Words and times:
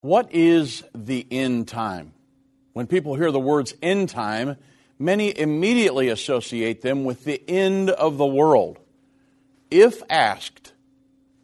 What 0.00 0.32
is 0.32 0.82
the 0.94 1.26
end 1.30 1.68
time? 1.68 2.14
When 2.72 2.86
people 2.86 3.16
hear 3.16 3.30
the 3.30 3.38
words 3.38 3.74
end 3.82 4.08
time, 4.08 4.56
many 4.98 5.36
immediately 5.38 6.08
associate 6.08 6.80
them 6.80 7.04
with 7.04 7.24
the 7.24 7.42
end 7.48 7.90
of 7.90 8.16
the 8.16 8.26
world. 8.26 8.78
If 9.70 10.02
asked, 10.08 10.72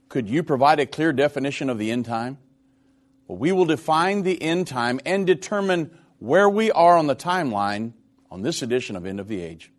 could 0.08 0.29
you 0.29 0.42
provide 0.42 0.80
a 0.80 0.87
clear 0.87 1.12
definition 1.12 1.69
of 1.69 1.79
the 1.79 1.90
end 1.90 2.06
time? 2.06 2.38
Well, 3.29 3.37
we 3.37 3.53
will 3.53 3.66
define 3.66 4.22
the 4.22 4.40
end 4.40 4.68
time 4.68 5.00
and 5.04 5.27
determine 5.27 5.91
where 6.18 6.48
we 6.48 6.70
are 6.70 6.96
on 6.96 7.09
the 7.09 7.16
timeline 7.16 7.93
on 8.30 8.41
this 8.41 8.62
edition 8.62 8.96
of 8.96 9.04
End 9.04 9.20
of 9.20 9.29
the 9.29 9.43
Age. 9.43 9.70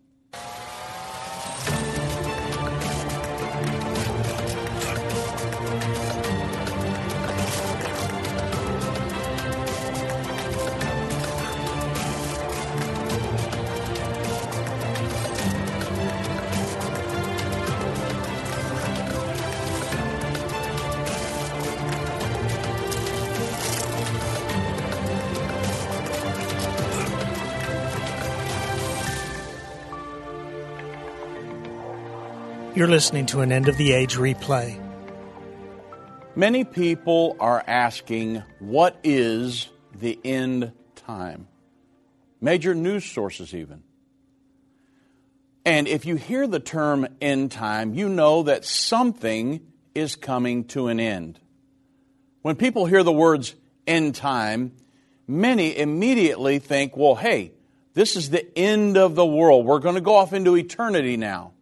You're 32.78 32.86
listening 32.86 33.26
to 33.26 33.40
an 33.40 33.50
end 33.50 33.66
of 33.66 33.76
the 33.76 33.90
age 33.90 34.14
replay. 34.14 34.80
Many 36.36 36.62
people 36.62 37.36
are 37.40 37.60
asking, 37.66 38.44
what 38.60 38.96
is 39.02 39.68
the 39.98 40.16
end 40.24 40.70
time? 40.94 41.48
Major 42.40 42.76
news 42.76 43.04
sources, 43.04 43.52
even. 43.52 43.82
And 45.64 45.88
if 45.88 46.06
you 46.06 46.14
hear 46.14 46.46
the 46.46 46.60
term 46.60 47.08
end 47.20 47.50
time, 47.50 47.94
you 47.94 48.08
know 48.08 48.44
that 48.44 48.64
something 48.64 49.60
is 49.96 50.14
coming 50.14 50.62
to 50.66 50.86
an 50.86 51.00
end. 51.00 51.40
When 52.42 52.54
people 52.54 52.86
hear 52.86 53.02
the 53.02 53.10
words 53.10 53.56
end 53.88 54.14
time, 54.14 54.70
many 55.26 55.76
immediately 55.76 56.60
think, 56.60 56.96
well, 56.96 57.16
hey, 57.16 57.50
this 57.94 58.14
is 58.14 58.30
the 58.30 58.56
end 58.56 58.96
of 58.96 59.16
the 59.16 59.26
world. 59.26 59.66
We're 59.66 59.80
going 59.80 59.96
to 59.96 60.00
go 60.00 60.14
off 60.14 60.32
into 60.32 60.56
eternity 60.56 61.16
now. 61.16 61.54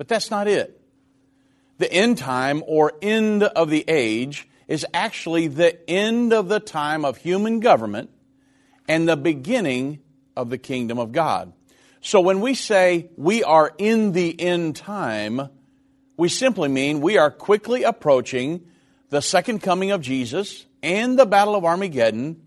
But 0.00 0.08
that's 0.08 0.30
not 0.30 0.48
it. 0.48 0.80
The 1.76 1.92
end 1.92 2.16
time 2.16 2.62
or 2.66 2.94
end 3.02 3.42
of 3.42 3.68
the 3.68 3.84
age 3.86 4.48
is 4.66 4.86
actually 4.94 5.48
the 5.48 5.78
end 5.90 6.32
of 6.32 6.48
the 6.48 6.58
time 6.58 7.04
of 7.04 7.18
human 7.18 7.60
government 7.60 8.08
and 8.88 9.06
the 9.06 9.18
beginning 9.18 10.00
of 10.34 10.48
the 10.48 10.56
kingdom 10.56 10.98
of 10.98 11.12
God. 11.12 11.52
So 12.00 12.22
when 12.22 12.40
we 12.40 12.54
say 12.54 13.10
we 13.18 13.44
are 13.44 13.74
in 13.76 14.12
the 14.12 14.40
end 14.40 14.76
time, 14.76 15.50
we 16.16 16.30
simply 16.30 16.70
mean 16.70 17.02
we 17.02 17.18
are 17.18 17.30
quickly 17.30 17.82
approaching 17.82 18.64
the 19.10 19.20
second 19.20 19.58
coming 19.60 19.90
of 19.90 20.00
Jesus 20.00 20.64
and 20.82 21.18
the 21.18 21.26
Battle 21.26 21.56
of 21.56 21.66
Armageddon, 21.66 22.40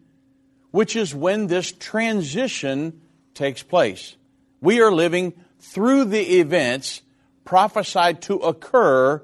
which 0.72 0.96
is 0.96 1.14
when 1.14 1.46
this 1.46 1.72
transition 1.72 3.02
takes 3.36 3.62
place. 3.62 4.16
We 4.60 4.82
are 4.82 4.92
living 4.92 5.34
through 5.60 6.06
the 6.06 6.40
events 6.40 7.04
prophesied 7.46 8.22
to 8.24 8.38
occur 8.38 9.22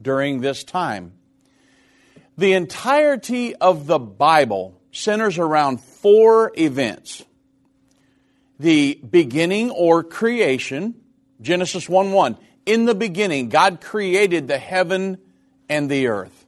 during 0.00 0.40
this 0.40 0.64
time. 0.64 1.12
The 2.36 2.52
entirety 2.52 3.54
of 3.54 3.86
the 3.86 3.98
Bible 3.98 4.80
centers 4.92 5.38
around 5.38 5.80
four 5.80 6.52
events 6.56 7.24
the 8.60 9.00
beginning 9.10 9.70
or 9.70 10.04
creation, 10.04 10.94
Genesis 11.40 11.88
1 11.88 12.12
1. 12.12 12.36
In 12.66 12.84
the 12.84 12.94
beginning, 12.94 13.48
God 13.48 13.80
created 13.80 14.48
the 14.48 14.58
heaven 14.58 15.16
and 15.68 15.90
the 15.90 16.08
earth. 16.08 16.44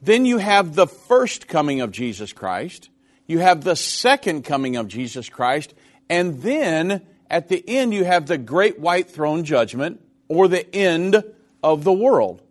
Then 0.00 0.24
you 0.24 0.38
have 0.38 0.74
the 0.74 0.86
first 0.86 1.46
coming 1.46 1.82
of 1.82 1.92
Jesus 1.92 2.32
Christ. 2.32 2.88
You 3.26 3.40
have 3.40 3.62
the 3.62 3.76
second 3.76 4.44
coming 4.44 4.76
of 4.76 4.88
Jesus 4.88 5.28
Christ. 5.28 5.74
And 6.08 6.40
then 6.40 7.06
at 7.30 7.48
the 7.48 7.62
end, 7.66 7.94
you 7.94 8.04
have 8.04 8.26
the 8.26 8.36
great 8.36 8.80
white 8.80 9.08
throne 9.08 9.44
judgment 9.44 10.00
or 10.28 10.48
the 10.48 10.74
end 10.74 11.22
of 11.62 11.84
the 11.84 11.92
world. 11.92 12.42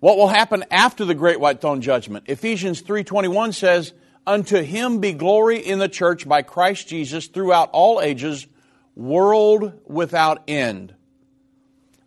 What 0.00 0.16
will 0.16 0.28
happen 0.28 0.64
after 0.70 1.04
the 1.04 1.14
great 1.14 1.40
white 1.40 1.60
throne 1.60 1.80
judgment? 1.80 2.24
Ephesians 2.28 2.80
3:21 2.80 3.52
says, 3.52 3.92
"Unto 4.26 4.62
him 4.62 4.98
be 4.98 5.12
glory 5.12 5.58
in 5.58 5.78
the 5.78 5.88
church 5.88 6.28
by 6.28 6.42
Christ 6.42 6.88
Jesus 6.88 7.26
throughout 7.26 7.70
all 7.72 8.00
ages, 8.00 8.46
world 8.94 9.72
without 9.86 10.42
end." 10.48 10.94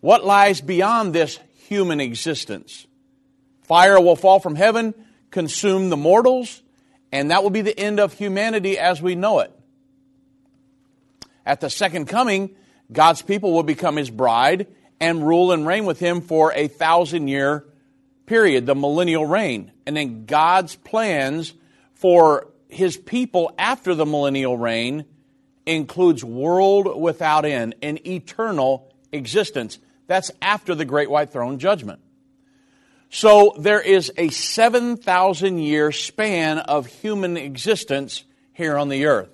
What 0.01 0.25
lies 0.25 0.61
beyond 0.61 1.13
this 1.13 1.39
human 1.67 1.99
existence? 1.99 2.87
Fire 3.61 4.01
will 4.01 4.15
fall 4.15 4.39
from 4.39 4.55
heaven, 4.55 4.93
consume 5.29 5.89
the 5.89 5.97
mortals, 5.97 6.61
and 7.11 7.31
that 7.31 7.43
will 7.43 7.49
be 7.49 7.61
the 7.61 7.77
end 7.79 7.99
of 7.99 8.13
humanity 8.13 8.77
as 8.77 9.01
we 9.01 9.15
know 9.15 9.39
it. 9.39 9.51
At 11.45 11.61
the 11.61 11.69
second 11.69 12.05
coming, 12.05 12.55
God's 12.91 13.21
people 13.21 13.53
will 13.53 13.63
become 13.63 13.95
his 13.95 14.09
bride 14.09 14.67
and 14.99 15.25
rule 15.25 15.51
and 15.51 15.65
reign 15.65 15.85
with 15.85 15.99
him 15.99 16.21
for 16.21 16.53
a 16.53 16.67
thousand 16.67 17.27
year 17.27 17.65
period, 18.25 18.65
the 18.65 18.75
millennial 18.75 19.25
reign. 19.25 19.71
And 19.85 19.97
then 19.97 20.25
God's 20.25 20.75
plans 20.75 21.53
for 21.95 22.47
his 22.69 22.95
people 22.97 23.53
after 23.57 23.95
the 23.95 24.05
millennial 24.05 24.57
reign 24.57 25.05
includes 25.65 26.23
world 26.23 26.99
without 26.99 27.45
end, 27.45 27.75
an 27.81 27.99
eternal 28.07 28.93
existence. 29.11 29.79
That's 30.07 30.31
after 30.41 30.75
the 30.75 30.85
great 30.85 31.09
white 31.09 31.31
throne 31.31 31.59
judgment. 31.59 31.99
So 33.09 33.55
there 33.59 33.81
is 33.81 34.11
a 34.17 34.29
7,000 34.29 35.59
year 35.59 35.91
span 35.91 36.59
of 36.59 36.85
human 36.85 37.35
existence 37.35 38.23
here 38.53 38.77
on 38.77 38.87
the 38.87 39.05
earth. 39.05 39.29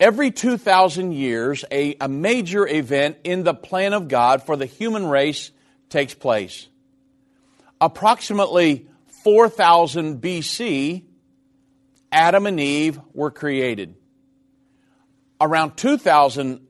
Every 0.00 0.30
2,000 0.30 1.12
years, 1.12 1.62
a, 1.70 1.94
a 2.00 2.08
major 2.08 2.66
event 2.66 3.18
in 3.22 3.44
the 3.44 3.52
plan 3.52 3.92
of 3.92 4.08
God 4.08 4.42
for 4.42 4.56
the 4.56 4.64
human 4.64 5.06
race 5.06 5.50
takes 5.90 6.14
place. 6.14 6.68
Approximately 7.82 8.88
4000 9.24 10.22
BC, 10.22 11.04
Adam 12.10 12.46
and 12.46 12.58
Eve 12.58 12.98
were 13.12 13.30
created. 13.30 13.94
Around 15.38 15.76
2000, 15.76 16.66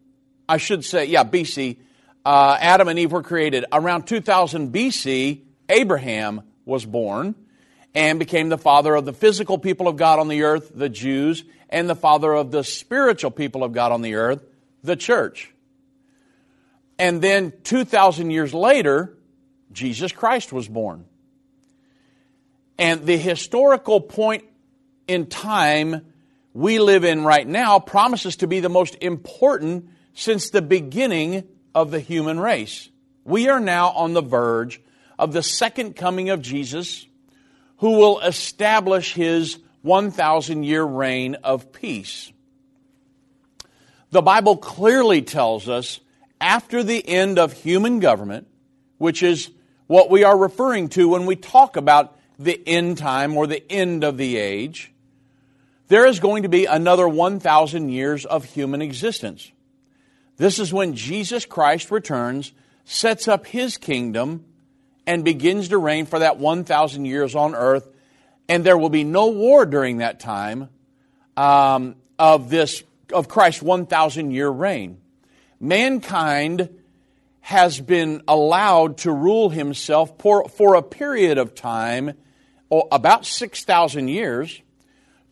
I 0.49 0.57
should 0.57 0.85
say, 0.85 1.05
yeah, 1.05 1.23
BC, 1.23 1.79
uh, 2.25 2.59
Adam 2.61 2.89
and 2.89 2.99
Eve 2.99 3.12
were 3.12 3.23
created. 3.23 3.65
Around 3.73 4.09
2000 4.09 4.73
BC, 4.73 5.43
Abraham 5.69 6.43
was 6.65 6.85
born 6.85 7.37
and 7.95 8.19
became 8.19 8.49
the 8.49 8.59
father 8.59 8.95
of 8.95 9.05
the 9.05 9.12
physical 9.12 9.59
people 9.59 9.89
of 9.89 9.97
God 9.97 10.19
on 10.19 10.28
the 10.28 10.43
earth, 10.43 10.73
the 10.75 10.89
Jews, 10.89 11.45
and 11.69 11.89
the 11.89 11.97
father 11.97 12.33
of 12.33 12.51
the 12.51 12.65
spiritual 12.65 13.31
people 13.31 13.65
of 13.65 13.73
God 13.73 13.93
on 13.93 14.03
the 14.03 14.15
earth, 14.15 14.45
the 14.83 14.97
church. 14.97 15.53
And 16.99 17.23
then 17.23 17.53
2,000 17.65 18.31
years 18.31 18.53
later, 18.53 19.17
Jesus 19.73 20.12
Christ 20.12 20.53
was 20.53 20.69
born. 20.69 21.06
And 22.79 23.06
the 23.06 23.17
historical 23.17 24.00
point 24.00 24.45
in 25.06 25.27
time 25.27 26.06
we 26.53 26.79
live 26.79 27.05
in 27.05 27.25
right 27.25 27.47
now 27.47 27.79
promises 27.79 28.37
to 28.37 28.47
be 28.47 28.61
the 28.61 28.69
most 28.69 28.97
important 29.00 29.89
since 30.15 30.50
the 30.50 30.62
beginning 30.62 31.47
of 31.75 31.91
the 31.91 32.00
human 32.00 32.41
race. 32.41 32.89
We 33.25 33.49
are 33.49 33.61
now 33.61 33.91
on 33.91 34.12
the 34.12 34.23
verge 34.23 34.81
of 35.19 35.33
the 35.33 35.43
second 35.43 35.95
coming 35.95 36.31
of 36.31 36.43
Jesus, 36.43 37.06
who 37.81 37.93
will 37.93 38.21
establish 38.21 39.15
his 39.15 39.59
1,000 39.82 40.62
year 40.62 40.85
reign 40.85 41.35
of 41.37 41.73
peace. 41.73 42.31
The 44.11 44.23
Bible 44.23 44.56
clearly 44.56 45.23
tells 45.23 45.69
us 45.69 46.00
after 46.41 46.82
the 46.82 47.06
end 47.06 47.38
of 47.38 47.53
human 47.53 48.00
government, 48.00 48.49
which 48.99 49.23
is 49.23 49.50
what 49.87 50.11
we 50.11 50.25
are 50.25 50.37
referring 50.37 50.88
to 50.91 51.09
when 51.09 51.25
we 51.25 51.37
talk 51.37 51.77
about 51.77 52.17
the 52.38 52.61
end 52.67 52.99
time 52.99 53.37
or 53.37 53.47
the 53.47 53.65
end 53.71 54.05
of 54.05 54.19
the 54.19 54.37
age, 54.37 54.93
there 55.88 56.06
is 56.06 56.21
going 56.21 56.43
to 56.43 56.49
be 56.49 56.67
another 56.67 57.09
1,000 57.09 57.88
years 57.88 58.26
of 58.26 58.44
human 58.44 58.83
existence. 58.83 59.50
This 60.37 60.59
is 60.59 60.73
when 60.73 60.94
Jesus 60.94 61.47
Christ 61.47 61.91
returns, 61.91 62.53
sets 62.85 63.26
up 63.26 63.47
his 63.47 63.79
kingdom, 63.79 64.44
and 65.11 65.25
begins 65.25 65.71
to 65.71 65.77
reign 65.77 66.07
for 66.07 66.21
that 66.21 66.39
1,000 66.39 67.05
years 67.05 67.35
on 67.35 67.57
earth 67.57 67.89
and 68.49 68.62
there 68.65 68.79
will 68.79 68.91
be 68.91 69.03
no 69.03 69.27
war 69.27 69.67
during 69.67 69.99
that 69.99 70.21
time 70.21 70.69
um, 71.37 71.97
of 72.17 72.49
this 72.49 72.85
of 73.12 73.27
Christ's 73.27 73.61
1,000 73.61 74.31
year 74.31 74.49
reign. 74.49 75.01
Mankind 75.59 76.69
has 77.41 77.81
been 77.81 78.23
allowed 78.29 78.99
to 78.99 79.11
rule 79.11 79.51
himself 79.51 80.17
for, 80.21 80.49
for 80.49 80.77
a 80.77 80.83
period 80.83 81.39
of 81.39 81.57
time 81.57 82.15
about 82.71 83.27
6,000 83.27 84.07
years 84.07 84.62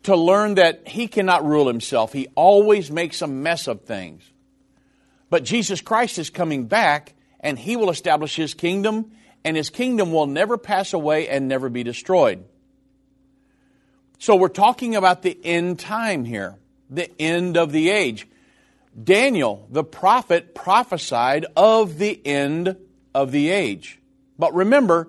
to 0.03 0.13
learn 0.13 0.55
that 0.55 0.89
he 0.89 1.07
cannot 1.07 1.45
rule 1.45 1.67
himself. 1.67 2.11
He 2.11 2.27
always 2.35 2.91
makes 2.91 3.21
a 3.21 3.27
mess 3.27 3.67
of 3.67 3.83
things. 3.83 4.29
But 5.29 5.45
Jesus 5.45 5.79
Christ 5.79 6.19
is 6.19 6.29
coming 6.29 6.65
back 6.65 7.13
and 7.39 7.57
he 7.57 7.77
will 7.77 7.89
establish 7.89 8.35
his 8.35 8.53
kingdom, 8.53 9.11
and 9.43 9.55
his 9.55 9.69
kingdom 9.69 10.11
will 10.11 10.27
never 10.27 10.57
pass 10.57 10.93
away 10.93 11.27
and 11.27 11.47
never 11.47 11.69
be 11.69 11.83
destroyed. 11.83 12.43
So 14.17 14.35
we're 14.35 14.49
talking 14.49 14.95
about 14.95 15.21
the 15.21 15.37
end 15.43 15.79
time 15.79 16.25
here, 16.25 16.57
the 16.89 17.09
end 17.21 17.55
of 17.55 17.71
the 17.71 17.89
age. 17.89 18.27
Daniel, 19.01 19.65
the 19.69 19.83
prophet, 19.83 20.53
prophesied 20.53 21.45
of 21.55 21.97
the 21.97 22.19
end 22.25 22.75
of 23.15 23.31
the 23.31 23.49
age. 23.49 23.99
But 24.37 24.53
remember, 24.53 25.07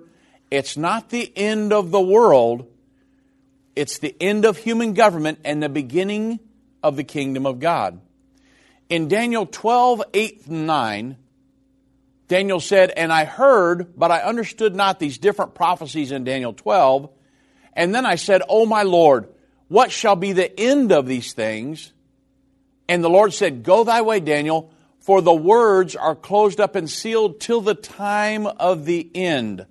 it's 0.50 0.76
not 0.76 1.10
the 1.10 1.32
end 1.36 1.72
of 1.72 1.90
the 1.90 2.00
world, 2.00 2.66
it's 3.74 3.98
the 3.98 4.14
end 4.20 4.44
of 4.44 4.58
human 4.58 4.94
government 4.94 5.40
and 5.44 5.62
the 5.62 5.68
beginning 5.68 6.40
of 6.82 6.96
the 6.96 7.04
kingdom 7.04 7.46
of 7.46 7.60
God. 7.60 8.00
In 8.88 9.08
Daniel 9.08 9.46
12, 9.46 10.02
8 10.12 10.48
9, 10.48 11.16
Daniel 12.30 12.60
said, 12.60 12.92
And 12.96 13.12
I 13.12 13.24
heard, 13.24 13.98
but 13.98 14.12
I 14.12 14.20
understood 14.20 14.76
not 14.76 15.00
these 15.00 15.18
different 15.18 15.52
prophecies 15.56 16.12
in 16.12 16.22
Daniel 16.22 16.52
12. 16.52 17.10
And 17.72 17.92
then 17.92 18.06
I 18.06 18.14
said, 18.14 18.42
O 18.48 18.66
my 18.66 18.84
Lord, 18.84 19.28
what 19.66 19.90
shall 19.90 20.14
be 20.14 20.32
the 20.32 20.58
end 20.58 20.92
of 20.92 21.08
these 21.08 21.32
things? 21.32 21.92
And 22.88 23.02
the 23.02 23.10
Lord 23.10 23.34
said, 23.34 23.64
Go 23.64 23.82
thy 23.82 24.02
way, 24.02 24.20
Daniel, 24.20 24.72
for 25.00 25.20
the 25.20 25.34
words 25.34 25.96
are 25.96 26.14
closed 26.14 26.60
up 26.60 26.76
and 26.76 26.88
sealed 26.88 27.40
till 27.40 27.62
the 27.62 27.74
time 27.74 28.46
of 28.46 28.84
the 28.84 29.10
end. 29.12 29.66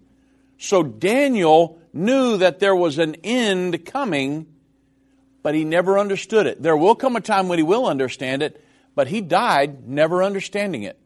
So 0.57 0.83
Daniel 0.83 1.79
knew 1.93 2.35
that 2.39 2.59
there 2.59 2.75
was 2.75 2.97
an 2.97 3.15
end 3.23 3.85
coming, 3.85 4.47
but 5.43 5.55
he 5.55 5.63
never 5.63 5.97
understood 5.97 6.45
it. 6.45 6.61
There 6.61 6.75
will 6.75 6.95
come 6.95 7.15
a 7.15 7.21
time 7.21 7.47
when 7.47 7.57
he 7.57 7.63
will 7.63 7.85
understand 7.85 8.43
it, 8.43 8.61
but 8.95 9.07
he 9.07 9.21
died 9.21 9.87
never 9.87 10.21
understanding 10.21 10.83
it. 10.83 10.99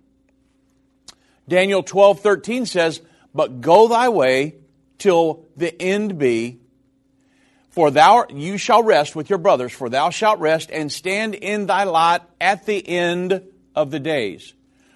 Daniel 1.47 1.83
12, 1.83 2.21
13 2.21 2.65
says, 2.65 3.01
But 3.33 3.61
go 3.61 3.87
thy 3.87 4.09
way 4.09 4.55
till 4.97 5.45
the 5.57 5.79
end 5.81 6.17
be, 6.17 6.59
for 7.69 7.91
thou 7.91 8.25
you 8.29 8.57
shall 8.57 8.83
rest 8.83 9.15
with 9.15 9.29
your 9.29 9.39
brothers, 9.39 9.71
for 9.71 9.89
thou 9.89 10.09
shalt 10.09 10.39
rest 10.39 10.69
and 10.71 10.91
stand 10.91 11.35
in 11.35 11.65
thy 11.65 11.83
lot 11.83 12.29
at 12.39 12.65
the 12.65 12.87
end 12.87 13.41
of 13.75 13.91
the 13.91 13.99
days. 13.99 14.53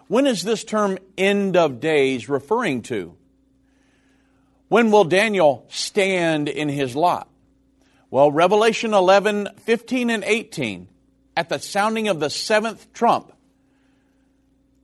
When 0.07 0.27
is 0.27 0.43
this 0.43 0.63
term 0.63 0.97
end 1.17 1.57
of 1.57 1.79
days 1.79 2.29
referring 2.29 2.83
to? 2.83 3.15
When 4.69 4.91
will 4.91 5.05
Daniel 5.05 5.65
stand 5.69 6.49
in 6.49 6.69
his 6.69 6.95
lot? 6.95 7.29
Well, 8.09 8.31
Revelation 8.31 8.93
11, 8.93 9.49
15, 9.59 10.09
and 10.09 10.23
18, 10.23 10.87
at 11.35 11.49
the 11.49 11.59
sounding 11.59 12.07
of 12.07 12.19
the 12.19 12.29
seventh 12.29 12.93
trump, 12.93 13.33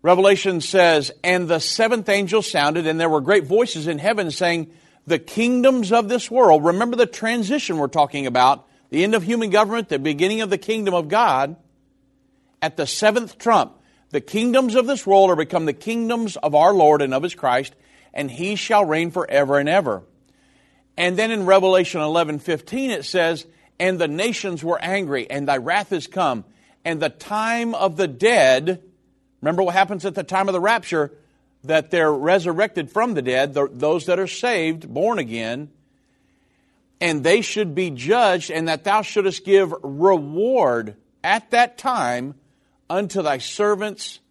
Revelation 0.04 0.60
says, 0.60 1.12
And 1.24 1.48
the 1.48 1.60
seventh 1.60 2.10
angel 2.10 2.42
sounded, 2.42 2.86
and 2.86 3.00
there 3.00 3.10
were 3.10 3.22
great 3.22 3.46
voices 3.46 3.88
in 3.88 3.98
heaven 3.98 4.30
saying, 4.32 4.70
The 5.08 5.18
kingdoms 5.18 5.94
of 5.94 6.10
this 6.10 6.30
world, 6.30 6.66
remember 6.66 6.98
the 6.98 7.06
transition 7.06 7.78
we're 7.78 7.88
talking 7.88 8.28
about, 8.28 8.68
the 8.90 9.04
end 9.04 9.16
of 9.16 9.24
human 9.24 9.50
government, 9.50 9.88
the 9.88 9.98
beginning 9.98 10.42
of 10.42 10.50
the 10.50 10.58
kingdom 10.58 10.94
of 10.94 11.08
God. 11.08 11.56
At 12.62 12.78
the 12.78 12.86
seventh 12.86 13.38
trump, 13.38 13.80
the 14.10 14.22
kingdoms 14.22 14.76
of 14.76 14.88
this 14.88 15.08
world 15.08 15.30
are 15.32 15.36
become 15.38 15.66
the 15.66 15.74
kingdoms 15.74 16.36
of 16.36 16.54
our 16.54 16.74
Lord 16.74 17.02
and 17.02 17.14
of 17.14 17.24
his 17.24 17.34
Christ, 17.34 17.74
and 18.14 18.30
he 18.30 18.56
shall 18.56 18.86
reign 18.86 19.10
forever 19.10 19.58
and 19.58 19.70
ever. 19.70 20.04
And 20.98 21.18
then 21.18 21.32
in 21.32 21.46
Revelation 21.46 22.02
11 22.02 22.40
15, 22.40 22.92
it 22.92 23.06
says, 23.06 23.48
And 23.80 24.00
the 24.00 24.10
nations 24.10 24.66
were 24.66 24.80
angry, 24.82 25.30
and 25.30 25.48
thy 25.48 25.58
wrath 25.58 25.94
is 25.94 26.08
come, 26.08 26.44
and 26.84 27.02
the 27.02 27.10
time 27.10 27.74
of 27.74 27.96
the 27.96 28.08
dead 28.08 28.84
Remember 29.44 29.64
what 29.64 29.76
happens 29.76 30.06
at 30.06 30.16
the 30.16 30.24
time 30.24 30.48
of 30.48 30.54
the 30.54 30.62
rapture 30.62 31.12
that 31.66 31.92
they're 31.92 32.14
resurrected 32.14 32.90
from 32.90 33.14
the 33.14 33.22
dead, 33.22 33.54
those 33.54 34.06
that 34.06 34.18
are 34.18 34.26
saved, 34.26 34.88
born 34.88 35.20
again, 35.20 35.70
and 37.02 37.26
they 37.26 37.42
should 37.42 37.76
be 37.76 37.90
judged, 37.90 38.50
and 38.50 38.70
that 38.70 38.86
thou 38.86 39.02
shouldest 39.02 39.44
give 39.44 39.74
reward 39.84 40.96
at 41.26 41.52
that 41.52 41.78
time 41.78 42.36
unto 42.90 43.22
thy 43.22 43.38
servants, 43.38 44.22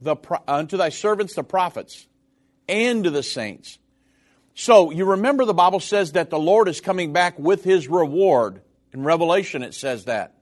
the 0.00 0.14
unto 0.46 0.76
thy 0.76 0.90
servants 0.90 1.34
the 1.34 1.42
prophets, 1.42 2.06
and 2.68 3.02
to 3.02 3.10
the 3.10 3.24
saints. 3.24 3.76
So 4.54 4.92
you 4.92 5.04
remember 5.04 5.44
the 5.44 5.52
Bible 5.52 5.80
says 5.80 6.12
that 6.12 6.30
the 6.30 6.38
Lord 6.38 6.68
is 6.68 6.80
coming 6.80 7.12
back 7.12 7.36
with 7.40 7.64
his 7.64 7.88
reward. 7.88 8.60
In 8.92 9.02
Revelation 9.02 9.64
it 9.64 9.74
says 9.74 10.04
that. 10.04 10.36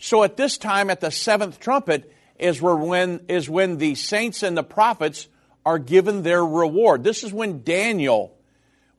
So 0.00 0.24
at 0.24 0.36
this 0.36 0.58
time, 0.58 0.90
at 0.90 1.00
the 1.00 1.12
seventh 1.12 1.60
trumpet, 1.60 2.12
is 2.38 2.60
when, 2.60 3.20
is 3.28 3.48
when 3.48 3.78
the 3.78 3.94
saints 3.94 4.42
and 4.42 4.56
the 4.56 4.62
prophets 4.62 5.28
are 5.64 5.78
given 5.78 6.22
their 6.22 6.44
reward. 6.44 7.02
This 7.02 7.24
is 7.24 7.32
when 7.32 7.62
Daniel 7.62 8.36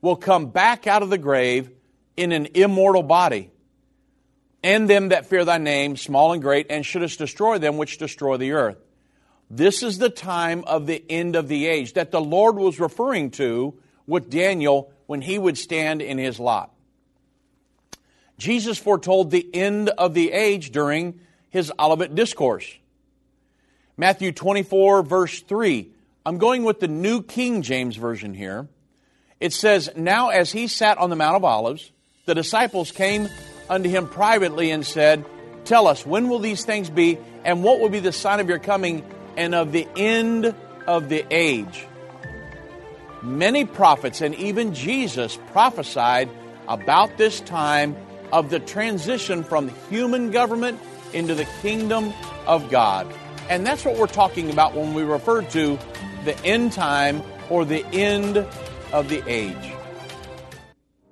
will 0.00 0.16
come 0.16 0.46
back 0.46 0.86
out 0.86 1.02
of 1.02 1.10
the 1.10 1.18
grave 1.18 1.70
in 2.16 2.32
an 2.32 2.48
immortal 2.54 3.02
body. 3.02 3.50
And 4.62 4.90
them 4.90 5.10
that 5.10 5.26
fear 5.26 5.44
thy 5.44 5.58
name, 5.58 5.96
small 5.96 6.32
and 6.32 6.42
great, 6.42 6.66
and 6.68 6.84
shouldest 6.84 7.18
destroy 7.18 7.58
them 7.58 7.78
which 7.78 7.98
destroy 7.98 8.36
the 8.36 8.52
earth. 8.52 8.76
This 9.50 9.82
is 9.82 9.98
the 9.98 10.10
time 10.10 10.64
of 10.66 10.86
the 10.86 11.02
end 11.08 11.36
of 11.36 11.48
the 11.48 11.66
age 11.66 11.94
that 11.94 12.10
the 12.10 12.20
Lord 12.20 12.56
was 12.56 12.78
referring 12.78 13.30
to 13.32 13.74
with 14.06 14.28
Daniel 14.28 14.92
when 15.06 15.22
he 15.22 15.38
would 15.38 15.56
stand 15.56 16.02
in 16.02 16.18
his 16.18 16.38
lot. 16.38 16.74
Jesus 18.36 18.78
foretold 18.78 19.30
the 19.30 19.48
end 19.54 19.88
of 19.90 20.14
the 20.14 20.32
age 20.32 20.70
during 20.70 21.20
his 21.50 21.72
Olivet 21.78 22.14
Discourse. 22.14 22.78
Matthew 24.00 24.30
24, 24.30 25.02
verse 25.02 25.40
3. 25.40 25.90
I'm 26.24 26.38
going 26.38 26.62
with 26.62 26.78
the 26.78 26.86
New 26.86 27.20
King 27.20 27.62
James 27.62 27.96
Version 27.96 28.32
here. 28.32 28.68
It 29.40 29.52
says, 29.52 29.90
Now 29.96 30.28
as 30.28 30.52
he 30.52 30.68
sat 30.68 30.98
on 30.98 31.10
the 31.10 31.16
Mount 31.16 31.34
of 31.34 31.42
Olives, 31.42 31.90
the 32.24 32.34
disciples 32.36 32.92
came 32.92 33.28
unto 33.68 33.88
him 33.88 34.08
privately 34.08 34.70
and 34.70 34.86
said, 34.86 35.24
Tell 35.64 35.88
us, 35.88 36.06
when 36.06 36.28
will 36.28 36.38
these 36.38 36.64
things 36.64 36.88
be, 36.88 37.18
and 37.44 37.64
what 37.64 37.80
will 37.80 37.88
be 37.88 37.98
the 37.98 38.12
sign 38.12 38.38
of 38.38 38.48
your 38.48 38.60
coming 38.60 39.04
and 39.36 39.52
of 39.52 39.72
the 39.72 39.88
end 39.96 40.54
of 40.86 41.08
the 41.08 41.26
age? 41.32 41.84
Many 43.20 43.64
prophets 43.64 44.20
and 44.20 44.32
even 44.36 44.74
Jesus 44.74 45.36
prophesied 45.50 46.30
about 46.68 47.18
this 47.18 47.40
time 47.40 47.96
of 48.32 48.48
the 48.50 48.60
transition 48.60 49.42
from 49.42 49.70
human 49.90 50.30
government 50.30 50.78
into 51.12 51.34
the 51.34 51.48
kingdom 51.62 52.12
of 52.46 52.70
God. 52.70 53.12
And 53.48 53.66
that's 53.66 53.84
what 53.84 53.96
we're 53.96 54.06
talking 54.06 54.50
about 54.50 54.74
when 54.74 54.94
we 54.94 55.02
refer 55.02 55.42
to 55.42 55.78
the 56.24 56.38
end 56.44 56.72
time 56.72 57.22
or 57.48 57.64
the 57.64 57.84
end 57.86 58.36
of 58.92 59.08
the 59.08 59.22
age. 59.26 59.72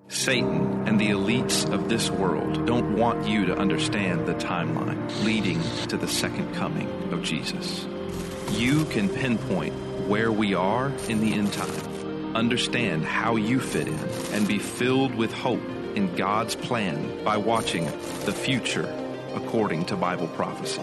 Satan 0.09 0.87
and 0.87 1.01
the 1.01 1.11
elites 1.11 1.71
of 1.73 1.89
this 1.89 2.11
world 2.11 2.67
don't 2.67 2.97
want 2.97 3.27
you 3.27 3.47
to 3.47 3.57
understand 3.57 4.27
the 4.27 4.35
timeline 4.35 5.25
leading 5.25 5.61
to 5.89 5.97
the 5.97 6.09
second 6.09 6.55
coming 6.55 6.89
of 7.13 7.23
Jesus. 7.23 7.87
You 8.53 8.85
can 8.87 9.09
pinpoint 9.09 9.75
where 10.07 10.31
we 10.31 10.55
are 10.55 10.93
in 11.09 11.21
the 11.21 11.33
end 11.33 11.53
time, 11.53 12.37
understand 12.37 13.05
how 13.05 13.37
you 13.37 13.61
fit 13.61 13.89
in, 13.89 13.99
and 14.33 14.47
be 14.47 14.59
filled 14.59 15.15
with 15.15 15.33
hope 15.33 15.63
in 15.97 16.15
God's 16.15 16.55
plan 16.55 17.25
by 17.25 17.37
watching 17.37 17.87
the 18.25 18.33
future 18.33 18.87
according 19.35 19.87
to 19.87 19.97
Bible 19.97 20.29
prophecy. 20.29 20.83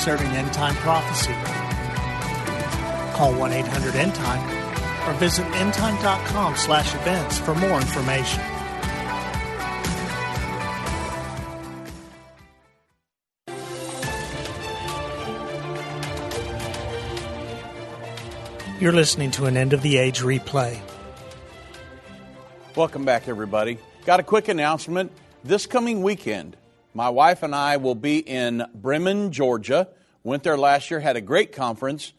concerning 0.00 0.34
end 0.34 0.50
time 0.50 0.74
prophecy. 0.76 1.34
Call 3.14 3.34
1 3.34 3.52
800 3.52 3.96
End 3.96 4.14
Time 4.14 5.06
or 5.06 5.12
visit 5.18 5.44
endtime.com 5.48 6.56
slash 6.56 6.94
events 6.94 7.38
for 7.38 7.54
more 7.54 7.78
information. 7.78 8.42
You're 18.80 18.92
listening 18.92 19.30
to 19.32 19.44
an 19.44 19.58
end 19.58 19.74
of 19.74 19.82
the 19.82 19.98
age 19.98 20.20
replay. 20.20 20.80
Welcome 22.74 23.04
back, 23.04 23.28
everybody. 23.28 23.76
Got 24.06 24.20
a 24.20 24.22
quick 24.22 24.48
announcement. 24.48 25.12
This 25.44 25.66
coming 25.66 26.02
weekend, 26.02 26.56
my 26.92 27.08
wife 27.08 27.42
and 27.42 27.54
I 27.54 27.76
will 27.76 27.94
be 27.94 28.18
in 28.18 28.64
Bremen, 28.74 29.32
Georgia. 29.32 29.88
Went 30.24 30.42
there 30.42 30.58
last 30.58 30.90
year, 30.90 31.00
had 31.00 31.16
a 31.16 31.20
great 31.20 31.52
conference. 31.52 32.12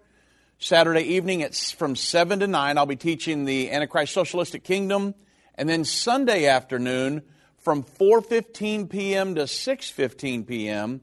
Saturday 0.58 1.02
evening 1.02 1.40
it's 1.40 1.72
from 1.72 1.96
7 1.96 2.40
to 2.40 2.46
9 2.46 2.78
I'll 2.78 2.86
be 2.86 2.96
teaching 2.96 3.44
the 3.44 3.72
Antichrist 3.72 4.14
Socialistic 4.14 4.64
Kingdom 4.64 5.14
and 5.56 5.68
then 5.68 5.84
Sunday 5.84 6.46
afternoon 6.46 7.22
from 7.58 7.82
4:15 7.82 8.88
p.m. 8.90 9.34
to 9.36 9.42
6:15 9.42 10.46
p.m. 10.46 11.00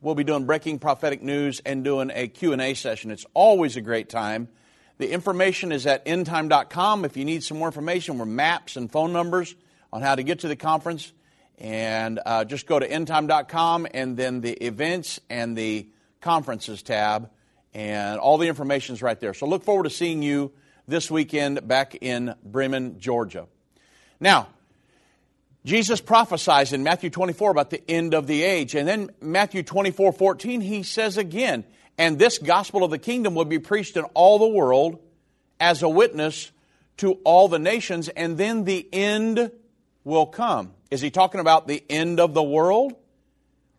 we'll 0.00 0.14
be 0.14 0.24
doing 0.24 0.46
breaking 0.46 0.78
prophetic 0.78 1.22
news 1.22 1.60
and 1.64 1.84
doing 1.84 2.10
a 2.14 2.28
Q&A 2.28 2.74
session. 2.74 3.10
It's 3.10 3.26
always 3.34 3.76
a 3.76 3.80
great 3.80 4.08
time. 4.08 4.48
The 4.98 5.10
information 5.10 5.72
is 5.72 5.86
at 5.86 6.04
endtime.com 6.04 7.04
if 7.04 7.16
you 7.16 7.24
need 7.24 7.42
some 7.42 7.58
more 7.58 7.68
information 7.68 8.18
with 8.18 8.28
maps 8.28 8.76
and 8.76 8.90
phone 8.90 9.12
numbers 9.12 9.54
on 9.92 10.02
how 10.02 10.14
to 10.14 10.22
get 10.22 10.40
to 10.40 10.48
the 10.48 10.56
conference 10.56 11.12
and 11.58 12.20
uh, 12.24 12.44
just 12.44 12.66
go 12.66 12.78
to 12.78 12.88
endtime.com 12.88 13.86
and 13.92 14.16
then 14.16 14.40
the 14.40 14.52
events 14.64 15.20
and 15.28 15.56
the 15.56 15.88
conferences 16.20 16.82
tab, 16.82 17.30
and 17.74 18.18
all 18.18 18.38
the 18.38 18.48
information 18.48 18.94
is 18.94 19.02
right 19.02 19.18
there. 19.20 19.34
So 19.34 19.46
look 19.46 19.64
forward 19.64 19.84
to 19.84 19.90
seeing 19.90 20.22
you 20.22 20.52
this 20.88 21.10
weekend 21.10 21.66
back 21.68 21.96
in 22.00 22.34
Bremen, 22.44 22.98
Georgia. 22.98 23.46
Now, 24.20 24.48
Jesus 25.64 26.00
prophesies 26.00 26.72
in 26.72 26.82
Matthew 26.82 27.10
24 27.10 27.50
about 27.50 27.70
the 27.70 27.82
end 27.90 28.14
of 28.14 28.26
the 28.26 28.42
age. 28.42 28.74
And 28.74 28.86
then 28.86 29.10
Matthew 29.20 29.62
24 29.62 30.12
14, 30.12 30.60
he 30.60 30.82
says 30.82 31.16
again, 31.16 31.64
and 31.98 32.18
this 32.18 32.38
gospel 32.38 32.84
of 32.84 32.90
the 32.90 32.98
kingdom 32.98 33.34
will 33.34 33.44
be 33.44 33.58
preached 33.58 33.96
in 33.96 34.04
all 34.14 34.38
the 34.38 34.48
world 34.48 34.98
as 35.58 35.82
a 35.82 35.88
witness 35.88 36.50
to 36.98 37.12
all 37.24 37.48
the 37.48 37.58
nations, 37.58 38.08
and 38.10 38.36
then 38.36 38.64
the 38.64 38.86
end 38.92 39.50
will 40.04 40.26
come. 40.26 40.72
Is 40.90 41.00
he 41.00 41.10
talking 41.10 41.40
about 41.40 41.66
the 41.66 41.82
end 41.88 42.20
of 42.20 42.34
the 42.34 42.42
world? 42.42 42.94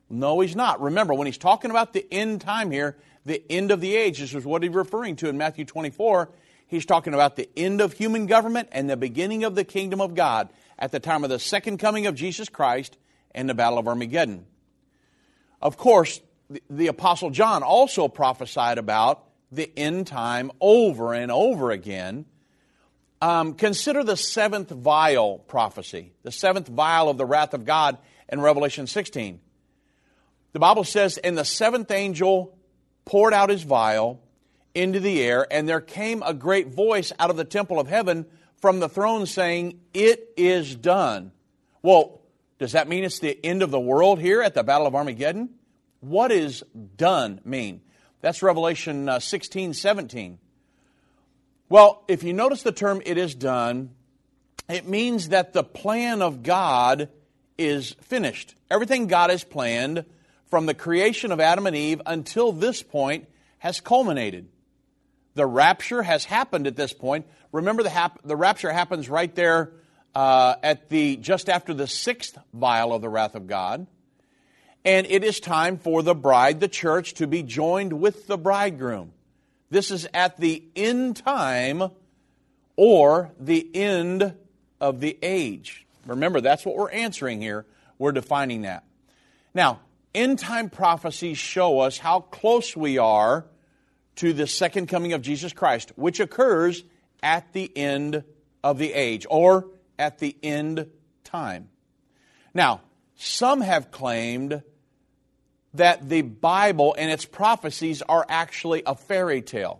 No, 0.10 0.40
he's 0.40 0.56
not. 0.56 0.82
Remember, 0.82 1.14
when 1.14 1.26
he's 1.26 1.38
talking 1.38 1.72
about 1.72 1.94
the 1.94 2.06
end 2.12 2.42
time 2.42 2.72
here, 2.72 2.98
the 3.26 3.44
end 3.50 3.72
of 3.72 3.80
the 3.80 3.96
age, 3.96 4.20
this 4.20 4.34
is 4.34 4.46
what 4.46 4.64
he's 4.64 4.72
referring 4.72 5.16
to 5.18 5.30
in 5.30 5.38
Matthew 5.38 5.66
24. 5.66 6.30
He's 6.72 6.86
talking 6.86 7.14
about 7.14 7.36
the 7.36 7.50
end 7.58 7.82
of 7.82 7.92
human 7.92 8.28
government 8.28 8.70
and 8.72 8.90
the 8.90 8.96
beginning 8.96 9.44
of 9.44 9.56
the 9.56 9.66
kingdom 9.66 10.00
of 10.00 10.16
God 10.16 10.48
at 10.80 10.94
the 10.94 11.02
time 11.02 11.26
of 11.26 11.30
the 11.30 11.38
second 11.38 11.80
coming 11.80 12.08
of 12.08 12.16
Jesus 12.16 12.48
Christ 12.48 12.98
and 13.36 13.50
the 13.50 13.54
Battle 13.54 13.78
of 13.78 13.90
Armageddon. 13.90 14.46
Of 15.62 15.76
course, 15.76 16.22
the, 16.50 16.64
the 16.70 16.88
Apostle 16.88 17.30
John 17.30 17.62
also 17.62 18.08
prophesied 18.08 18.78
about 18.78 19.26
the 19.52 19.70
end 19.78 20.08
time 20.08 20.50
over 20.62 21.14
and 21.14 21.30
over 21.30 21.72
again 21.72 22.24
um, 23.22 23.56
consider 23.56 24.02
the 24.06 24.16
seventh 24.16 24.70
vial 24.70 25.40
prophecy, 25.40 26.14
the 26.24 26.32
seventh 26.32 26.70
vial 26.70 27.10
of 27.10 27.18
the 27.18 27.26
wrath 27.26 27.54
of 27.54 27.66
God 27.66 27.98
in 28.30 28.40
Revelation 28.40 28.88
16. 28.88 29.42
The 30.54 30.60
Bible 30.60 30.86
says, 30.86 31.18
And 31.18 31.38
the 31.38 31.44
seventh 31.44 31.92
angel 31.92 32.58
poured 33.04 33.34
out 33.34 33.50
his 33.50 33.64
vial 33.64 34.22
into 34.74 35.00
the 35.00 35.22
air, 35.22 35.46
and 35.52 35.68
there 35.68 35.82
came 35.82 36.24
a 36.24 36.34
great 36.34 36.68
voice 36.68 37.12
out 37.20 37.30
of 37.30 37.38
the 37.38 37.44
temple 37.44 37.80
of 37.80 37.88
heaven 37.88 38.26
from 38.58 38.80
the 38.80 38.90
throne 38.90 39.26
saying, 39.26 39.80
It 39.94 40.34
is 40.38 40.76
done. 40.76 41.32
Well, 41.82 42.22
does 42.60 42.74
that 42.74 42.88
mean 42.88 43.04
it's 43.04 43.20
the 43.20 43.44
end 43.44 43.64
of 43.64 43.72
the 43.72 43.80
world 43.80 44.20
here 44.20 44.42
at 44.42 44.54
the 44.54 44.64
Battle 44.64 44.88
of 44.88 44.96
Armageddon? 44.96 45.50
What 46.00 46.30
does 46.30 46.64
done 46.96 47.42
mean? 47.44 47.82
That's 48.22 48.44
Revelation 48.44 49.10
uh, 49.10 49.20
16, 49.20 49.74
17. 49.74 50.38
Well, 51.70 52.04
if 52.08 52.24
you 52.24 52.34
notice 52.34 52.64
the 52.64 52.72
term 52.72 53.02
it 53.06 53.18
is 53.18 53.34
done, 53.34 53.92
it 54.70 54.88
means 54.88 55.30
that 55.30 55.54
the 55.54 55.64
plan 55.64 56.22
of 56.22 56.44
God 56.44 57.10
is 57.58 57.96
finished. 58.02 58.56
Everything 58.70 59.08
God 59.08 59.30
has 59.30 59.44
planned 59.44 60.06
from 60.50 60.66
the 60.66 60.74
creation 60.74 61.32
of 61.32 61.40
Adam 61.40 61.66
and 61.66 61.76
Eve 61.76 62.02
until 62.06 62.52
this 62.52 62.84
point 62.84 63.28
has 63.60 63.80
culminated. 63.80 64.50
The 65.34 65.46
rapture 65.46 66.04
has 66.04 66.26
happened 66.26 66.68
at 66.68 66.76
this 66.76 66.94
point. 66.94 67.26
Remember, 67.52 67.84
the, 67.84 67.90
hap- 67.90 68.22
the 68.24 68.36
rapture 68.36 68.72
happens 68.72 69.10
right 69.10 69.34
there 69.34 69.72
uh, 70.14 70.56
at 70.62 70.90
the 70.90 71.18
just 71.18 71.50
after 71.50 71.74
the 71.74 71.88
sixth 71.88 72.38
vial 72.54 72.94
of 72.94 73.02
the 73.02 73.10
wrath 73.10 73.36
of 73.36 73.48
God, 73.48 73.88
and 74.84 75.08
it 75.08 75.24
is 75.24 75.40
time 75.40 75.78
for 75.78 76.04
the 76.04 76.16
bride, 76.16 76.60
the 76.60 76.68
church, 76.68 77.14
to 77.16 77.28
be 77.28 77.44
joined 77.44 77.94
with 77.94 78.28
the 78.28 78.38
bridegroom. 78.38 79.14
This 79.70 79.90
is 79.90 80.08
at 80.14 80.38
the 80.38 80.64
end 80.76 81.18
time 81.18 81.92
or 82.76 83.32
the 83.40 83.70
end 83.74 84.34
of 84.82 85.00
the 85.00 85.18
age. 85.22 85.86
Remember, 86.06 86.42
that's 86.42 86.66
what 86.66 86.76
we're 86.76 86.92
answering 86.92 87.42
here. 87.42 87.66
We're 87.98 88.12
defining 88.12 88.64
that. 88.64 88.84
Now, 89.54 89.80
end 90.14 90.40
time 90.40 90.70
prophecies 90.70 91.38
show 91.38 91.80
us 91.80 92.00
how 92.00 92.22
close 92.22 92.76
we 92.76 92.98
are 92.98 93.46
to 94.18 94.34
the 94.34 94.48
second 94.48 94.88
coming 94.88 95.14
of 95.14 95.22
Jesus 95.22 95.54
Christ, 95.54 95.92
which 95.96 96.20
occurs 96.20 96.84
at 97.24 97.52
the 97.54 97.72
end 97.76 98.24
of 98.64 98.78
the 98.78 98.94
age 98.94 99.26
or 99.30 99.68
at 99.98 100.20
the 100.20 100.36
end 100.44 100.88
time. 101.24 101.70
Now, 102.54 102.82
some 103.16 103.62
have 103.62 103.92
claimed 103.92 104.64
that 105.74 106.10
the 106.10 106.22
Bible 106.22 106.96
and 106.98 107.10
its 107.10 107.24
prophecies 107.24 108.02
are 108.02 108.26
actually 108.28 108.84
a 108.86 108.96
fairy 108.96 109.42
tale, 109.42 109.80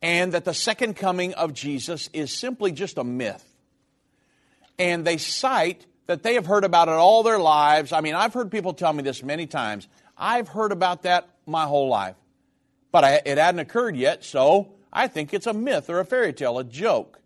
and 0.00 0.32
that 0.32 0.44
the 0.44 0.54
second 0.54 0.94
coming 0.94 1.34
of 1.34 1.52
Jesus 1.52 2.08
is 2.12 2.32
simply 2.32 2.72
just 2.72 2.96
a 2.96 3.04
myth. 3.04 3.44
And 4.78 5.04
they 5.04 5.18
cite 5.18 5.84
that 6.06 6.22
they 6.22 6.34
have 6.34 6.46
heard 6.46 6.64
about 6.64 6.88
it 6.88 6.92
all 6.92 7.22
their 7.22 7.38
lives. 7.38 7.92
I 7.92 8.00
mean, 8.00 8.14
I've 8.14 8.32
heard 8.32 8.50
people 8.50 8.72
tell 8.72 8.92
me 8.92 9.02
this 9.02 9.22
many 9.22 9.46
times. 9.46 9.86
I've 10.16 10.48
heard 10.48 10.72
about 10.72 11.02
that 11.02 11.28
my 11.46 11.66
whole 11.66 11.88
life, 11.88 12.16
but 12.92 13.04
I, 13.04 13.22
it 13.24 13.38
hadn't 13.38 13.60
occurred 13.60 13.96
yet, 13.96 14.24
so 14.24 14.72
I 14.92 15.06
think 15.08 15.32
it's 15.32 15.46
a 15.46 15.52
myth 15.52 15.88
or 15.88 16.00
a 16.00 16.04
fairy 16.04 16.32
tale, 16.32 16.58
a 16.58 16.64
joke. 16.64 17.20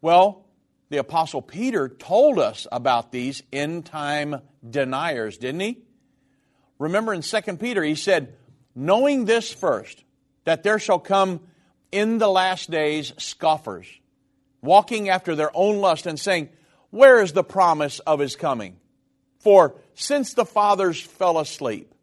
Well, 0.00 0.44
the 0.88 0.98
Apostle 0.98 1.42
Peter 1.42 1.88
told 1.88 2.38
us 2.38 2.66
about 2.70 3.10
these 3.10 3.42
end 3.52 3.86
time 3.86 4.40
deniers, 4.68 5.36
didn't 5.38 5.60
he? 5.60 5.78
Remember 6.78 7.12
in 7.12 7.22
2 7.22 7.40
Peter, 7.56 7.82
he 7.82 7.94
said, 7.94 8.34
Knowing 8.74 9.24
this 9.24 9.52
first, 9.52 10.04
that 10.44 10.62
there 10.62 10.78
shall 10.78 10.98
come 10.98 11.40
in 11.90 12.18
the 12.18 12.28
last 12.28 12.70
days 12.70 13.12
scoffers, 13.16 13.86
walking 14.60 15.08
after 15.08 15.34
their 15.34 15.50
own 15.54 15.78
lust 15.78 16.06
and 16.06 16.20
saying, 16.20 16.50
Where 16.90 17.20
is 17.20 17.32
the 17.32 17.44
promise 17.44 17.98
of 18.00 18.20
his 18.20 18.36
coming? 18.36 18.76
For 19.40 19.76
since 19.94 20.34
the 20.34 20.44
fathers 20.44 21.00
fell 21.00 21.38
asleep, 21.38 21.94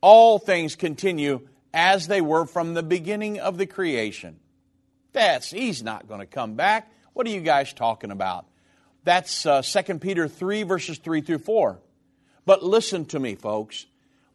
all 0.00 0.38
things 0.38 0.74
continue 0.74 1.48
as 1.76 2.08
they 2.08 2.22
were 2.22 2.46
from 2.46 2.72
the 2.72 2.82
beginning 2.82 3.38
of 3.38 3.58
the 3.58 3.66
creation. 3.66 4.40
That's, 5.12 5.50
he's 5.50 5.82
not 5.82 6.08
going 6.08 6.20
to 6.20 6.26
come 6.26 6.54
back. 6.54 6.90
What 7.12 7.26
are 7.26 7.30
you 7.30 7.42
guys 7.42 7.74
talking 7.74 8.10
about? 8.10 8.46
That's 9.04 9.44
uh, 9.44 9.60
2 9.60 9.98
Peter 9.98 10.26
3, 10.26 10.62
verses 10.62 10.96
3 10.96 11.20
through 11.20 11.38
4. 11.38 11.78
But 12.46 12.64
listen 12.64 13.04
to 13.06 13.20
me, 13.20 13.34
folks. 13.34 13.84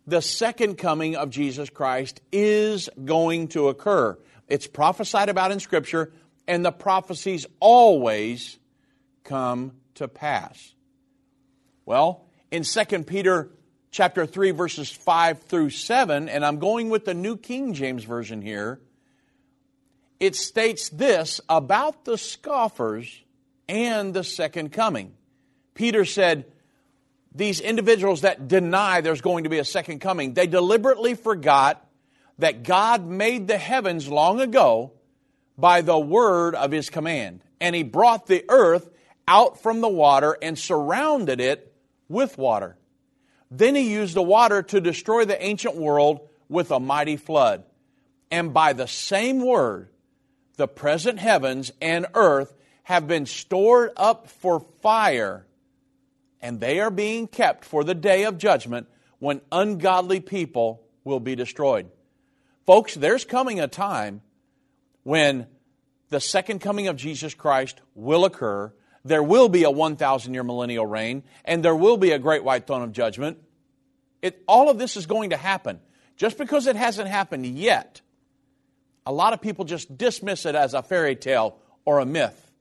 The 0.06 0.22
second 0.22 0.78
coming 0.78 1.16
of 1.16 1.32
Jesus 1.32 1.72
Christ 1.72 2.22
is 2.32 2.90
going 3.04 3.48
to 3.50 3.70
occur. 3.70 4.20
It's 4.48 4.68
prophesied 4.68 5.30
about 5.30 5.52
in 5.52 5.60
Scripture, 5.60 6.14
and 6.48 6.64
the 6.64 6.72
prophecies 6.72 7.48
always 7.60 8.60
come 9.24 9.74
to 9.96 10.08
pass. 10.08 10.76
Well, 11.86 12.26
in 12.52 12.64
2 12.64 13.04
Peter 13.04 13.50
chapter 13.92 14.26
3 14.26 14.52
verses 14.52 14.90
5 14.90 15.44
through 15.44 15.70
7 15.70 16.30
and 16.30 16.46
I'm 16.46 16.60
going 16.60 16.90
with 16.90 17.06
the 17.06 17.14
New 17.14 17.38
King 17.38 17.74
James 17.74 18.04
version 18.04 18.42
here 18.42 18.80
it 20.22 20.36
states 20.36 20.90
this 20.90 21.42
about 21.50 22.06
the 22.06 22.16
scoffers 22.16 23.24
and 23.68 24.14
the 24.14 24.24
second 24.24 24.72
coming. 24.72 25.16
Peter 25.74 26.06
said 26.06 26.46
these 27.34 27.60
individuals 27.60 28.22
that 28.22 28.48
deny 28.48 29.02
there's 29.02 29.22
going 29.22 29.46
to 29.46 29.50
be 29.50 29.58
a 29.58 29.66
second 29.66 30.00
coming, 30.00 30.36
they 30.36 30.46
deliberately 30.46 31.16
forgot 31.16 31.84
that 32.38 32.62
God 32.62 33.04
made 33.04 33.48
the 33.48 33.58
heavens 33.58 34.08
long 34.08 34.40
ago 34.42 34.92
by 35.58 35.82
the 35.82 35.98
word 35.98 36.54
of 36.54 36.72
his 36.72 36.92
command. 36.92 37.42
And 37.60 37.76
he 37.76 37.82
brought 37.82 38.28
the 38.28 38.46
earth 38.48 38.92
out 39.28 39.64
from 39.64 39.82
the 39.82 39.90
water 39.90 40.38
and 40.40 40.58
surrounded 40.58 41.42
it 41.42 41.74
with 42.10 42.38
water. 42.38 42.78
Then 43.52 43.76
he 43.76 43.92
used 43.92 44.16
the 44.16 44.24
water 44.24 44.64
to 44.64 44.80
destroy 44.80 45.26
the 45.26 45.44
ancient 45.44 45.76
world 45.76 46.22
with 46.48 46.72
a 46.72 46.80
mighty 46.80 47.18
flood. 47.18 47.64
And 48.32 48.54
by 48.54 48.72
the 48.72 48.88
same 48.88 49.46
word, 49.46 49.90
the 50.56 50.70
present 50.70 51.20
heavens 51.20 51.72
and 51.82 52.08
earth 52.14 52.56
have 52.84 53.08
been 53.08 53.26
stored 53.26 53.92
up 53.98 54.30
for 54.30 54.66
fire, 54.82 55.46
and 56.42 56.60
they 56.60 56.80
are 56.80 56.90
being 56.90 57.28
kept 57.28 57.66
for 57.66 57.84
the 57.84 57.94
day 57.94 58.24
of 58.24 58.38
judgment 58.38 58.88
when 59.20 59.42
ungodly 59.52 60.22
people 60.22 60.82
will 61.04 61.20
be 61.20 61.36
destroyed. 61.36 61.90
Folks, 62.66 62.96
there's 62.96 63.26
coming 63.26 63.60
a 63.60 63.68
time 63.68 64.22
when 65.04 65.48
the 66.10 66.20
second 66.20 66.60
coming 66.60 66.88
of 66.88 66.96
Jesus 66.96 67.34
Christ 67.34 67.82
will 67.96 68.24
occur. 68.26 68.74
There 69.04 69.24
will 69.24 69.50
be 69.50 69.64
a 69.64 69.72
1,000 69.72 70.34
year 70.34 70.44
millennial 70.44 70.86
reign, 70.86 71.24
and 71.44 71.64
there 71.64 71.76
will 71.76 71.98
be 71.98 72.12
a 72.12 72.20
great 72.20 72.44
white 72.44 72.68
throne 72.68 72.84
of 72.84 72.92
judgment. 72.92 73.40
It, 74.22 74.44
all 74.48 74.70
of 74.70 74.78
this 74.78 74.96
is 74.96 75.06
going 75.06 75.32
to 75.32 75.38
happen. 75.38 75.80
Just 76.16 76.38
because 76.38 76.68
it 76.68 76.76
hasn't 76.76 77.08
happened 77.08 77.46
yet, 77.48 78.02
a 79.06 79.12
lot 79.12 79.34
of 79.34 79.42
people 79.42 79.66
just 79.66 79.98
dismiss 79.98 80.46
it 80.46 80.54
as 80.54 80.74
a 80.74 80.84
fairy 80.84 81.16
tale 81.16 81.58
or 81.86 82.00
a 82.00 82.06
myth. 82.06 82.52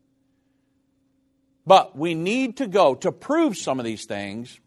But 1.66 1.96
we 1.96 2.14
need 2.14 2.56
to 2.56 2.66
go 2.66 2.94
to 2.96 3.12
prove 3.12 3.56
some 3.56 3.78
of 3.78 3.84
these 3.84 4.06
things. 4.06 4.58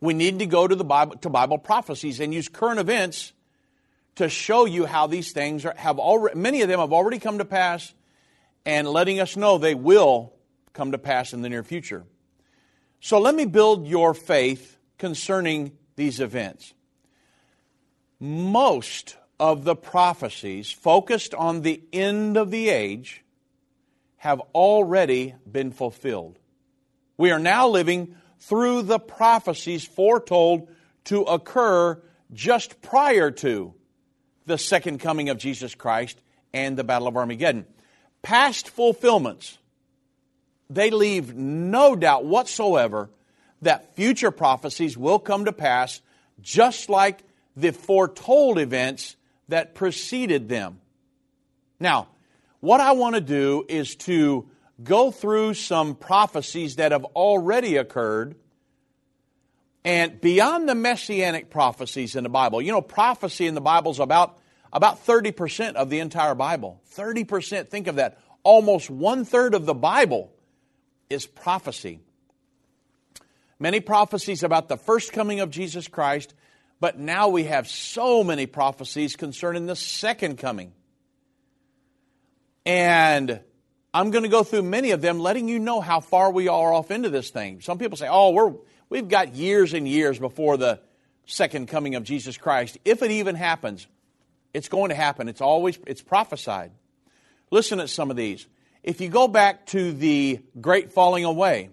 We 0.00 0.14
need 0.14 0.38
to 0.38 0.46
go 0.46 0.66
to 0.66 0.74
the 0.74 0.84
Bible 0.84 1.16
to 1.18 1.28
Bible 1.28 1.58
prophecies 1.58 2.20
and 2.20 2.32
use 2.32 2.48
current 2.48 2.80
events 2.80 3.34
to 4.16 4.30
show 4.30 4.64
you 4.64 4.86
how 4.86 5.06
these 5.06 5.32
things 5.32 5.66
are, 5.66 5.74
have 5.76 5.98
already 5.98 6.38
many 6.38 6.62
of 6.62 6.68
them 6.68 6.80
have 6.80 6.92
already 6.92 7.18
come 7.18 7.38
to 7.38 7.44
pass 7.44 7.92
and 8.64 8.88
letting 8.88 9.20
us 9.20 9.36
know 9.36 9.58
they 9.58 9.74
will 9.74 10.32
come 10.72 10.92
to 10.92 10.98
pass 10.98 11.32
in 11.32 11.42
the 11.42 11.48
near 11.48 11.62
future. 11.62 12.04
So 13.00 13.18
let 13.18 13.34
me 13.34 13.46
build 13.46 13.86
your 13.86 14.14
faith 14.14 14.76
concerning 14.98 15.72
these 15.96 16.20
events. 16.20 16.74
Most 18.18 19.16
of 19.38 19.64
the 19.64 19.74
prophecies 19.74 20.70
focused 20.70 21.34
on 21.34 21.62
the 21.62 21.82
end 21.92 22.36
of 22.36 22.50
the 22.50 22.68
age 22.68 23.24
have 24.18 24.40
already 24.54 25.34
been 25.50 25.72
fulfilled. 25.72 26.38
We 27.16 27.30
are 27.30 27.38
now 27.38 27.68
living 27.68 28.16
through 28.38 28.82
the 28.82 28.98
prophecies 28.98 29.86
foretold 29.86 30.68
to 31.04 31.22
occur 31.22 32.02
just 32.32 32.82
prior 32.82 33.30
to 33.30 33.74
the 34.44 34.58
second 34.58 35.00
coming 35.00 35.30
of 35.30 35.38
Jesus 35.38 35.74
Christ 35.74 36.20
and 36.52 36.76
the 36.76 36.84
Battle 36.84 37.08
of 37.08 37.16
Armageddon. 37.16 37.66
Past 38.22 38.68
fulfillments, 38.68 39.58
they 40.68 40.90
leave 40.90 41.34
no 41.34 41.96
doubt 41.96 42.24
whatsoever 42.24 43.10
that 43.62 43.94
future 43.96 44.30
prophecies 44.30 44.96
will 44.96 45.18
come 45.18 45.46
to 45.46 45.52
pass 45.52 46.00
just 46.40 46.88
like 46.88 47.22
the 47.56 47.72
foretold 47.72 48.58
events 48.58 49.16
that 49.48 49.74
preceded 49.74 50.48
them. 50.48 50.80
Now, 51.78 52.08
what 52.60 52.80
I 52.80 52.92
want 52.92 53.14
to 53.14 53.20
do 53.20 53.64
is 53.68 53.96
to 53.96 54.48
go 54.82 55.10
through 55.10 55.54
some 55.54 55.94
prophecies 55.94 56.76
that 56.76 56.92
have 56.92 57.04
already 57.04 57.76
occurred 57.76 58.36
and 59.84 60.20
beyond 60.20 60.68
the 60.68 60.74
messianic 60.74 61.50
prophecies 61.50 62.16
in 62.16 62.22
the 62.22 62.28
Bible. 62.28 62.60
You 62.60 62.72
know, 62.72 62.82
prophecy 62.82 63.46
in 63.46 63.54
the 63.54 63.60
Bible 63.60 63.90
is 63.90 63.98
about, 63.98 64.38
about 64.72 65.04
30% 65.04 65.74
of 65.74 65.90
the 65.90 66.00
entire 66.00 66.34
Bible. 66.34 66.80
30%, 66.94 67.68
think 67.68 67.86
of 67.86 67.96
that. 67.96 68.18
Almost 68.42 68.90
one 68.90 69.24
third 69.24 69.54
of 69.54 69.66
the 69.66 69.74
Bible 69.74 70.32
is 71.08 71.26
prophecy. 71.26 72.00
Many 73.58 73.80
prophecies 73.80 74.42
about 74.42 74.68
the 74.68 74.76
first 74.76 75.12
coming 75.12 75.40
of 75.40 75.50
Jesus 75.50 75.88
Christ 75.88 76.34
but 76.80 76.98
now 76.98 77.28
we 77.28 77.44
have 77.44 77.68
so 77.68 78.24
many 78.24 78.46
prophecies 78.46 79.14
concerning 79.14 79.66
the 79.66 79.76
second 79.76 80.38
coming. 80.38 80.72
And 82.64 83.40
I'm 83.92 84.10
going 84.10 84.24
to 84.24 84.30
go 84.30 84.42
through 84.42 84.62
many 84.62 84.92
of 84.92 85.02
them, 85.02 85.18
letting 85.18 85.46
you 85.46 85.58
know 85.58 85.80
how 85.80 86.00
far 86.00 86.32
we 86.32 86.48
are 86.48 86.72
off 86.72 86.90
into 86.90 87.10
this 87.10 87.30
thing. 87.30 87.60
Some 87.60 87.78
people 87.78 87.98
say, 87.98 88.08
oh, 88.10 88.30
we're, 88.30 88.54
we've 88.88 89.08
got 89.08 89.34
years 89.34 89.74
and 89.74 89.86
years 89.86 90.18
before 90.18 90.56
the 90.56 90.80
second 91.26 91.68
coming 91.68 91.96
of 91.96 92.02
Jesus 92.02 92.38
Christ. 92.38 92.78
If 92.84 93.02
it 93.02 93.10
even 93.10 93.34
happens, 93.34 93.86
it's 94.52 94.68
going 94.68 94.90
to 94.90 94.94
happen. 94.94 95.28
It's 95.28 95.40
always, 95.40 95.78
it's 95.86 96.02
prophesied. 96.02 96.72
Listen 97.50 97.78
to 97.78 97.88
some 97.88 98.10
of 98.10 98.16
these. 98.16 98.46
If 98.82 99.00
you 99.00 99.08
go 99.08 99.28
back 99.28 99.66
to 99.66 99.92
the 99.92 100.40
great 100.60 100.92
falling 100.92 101.24
away, 101.24 101.70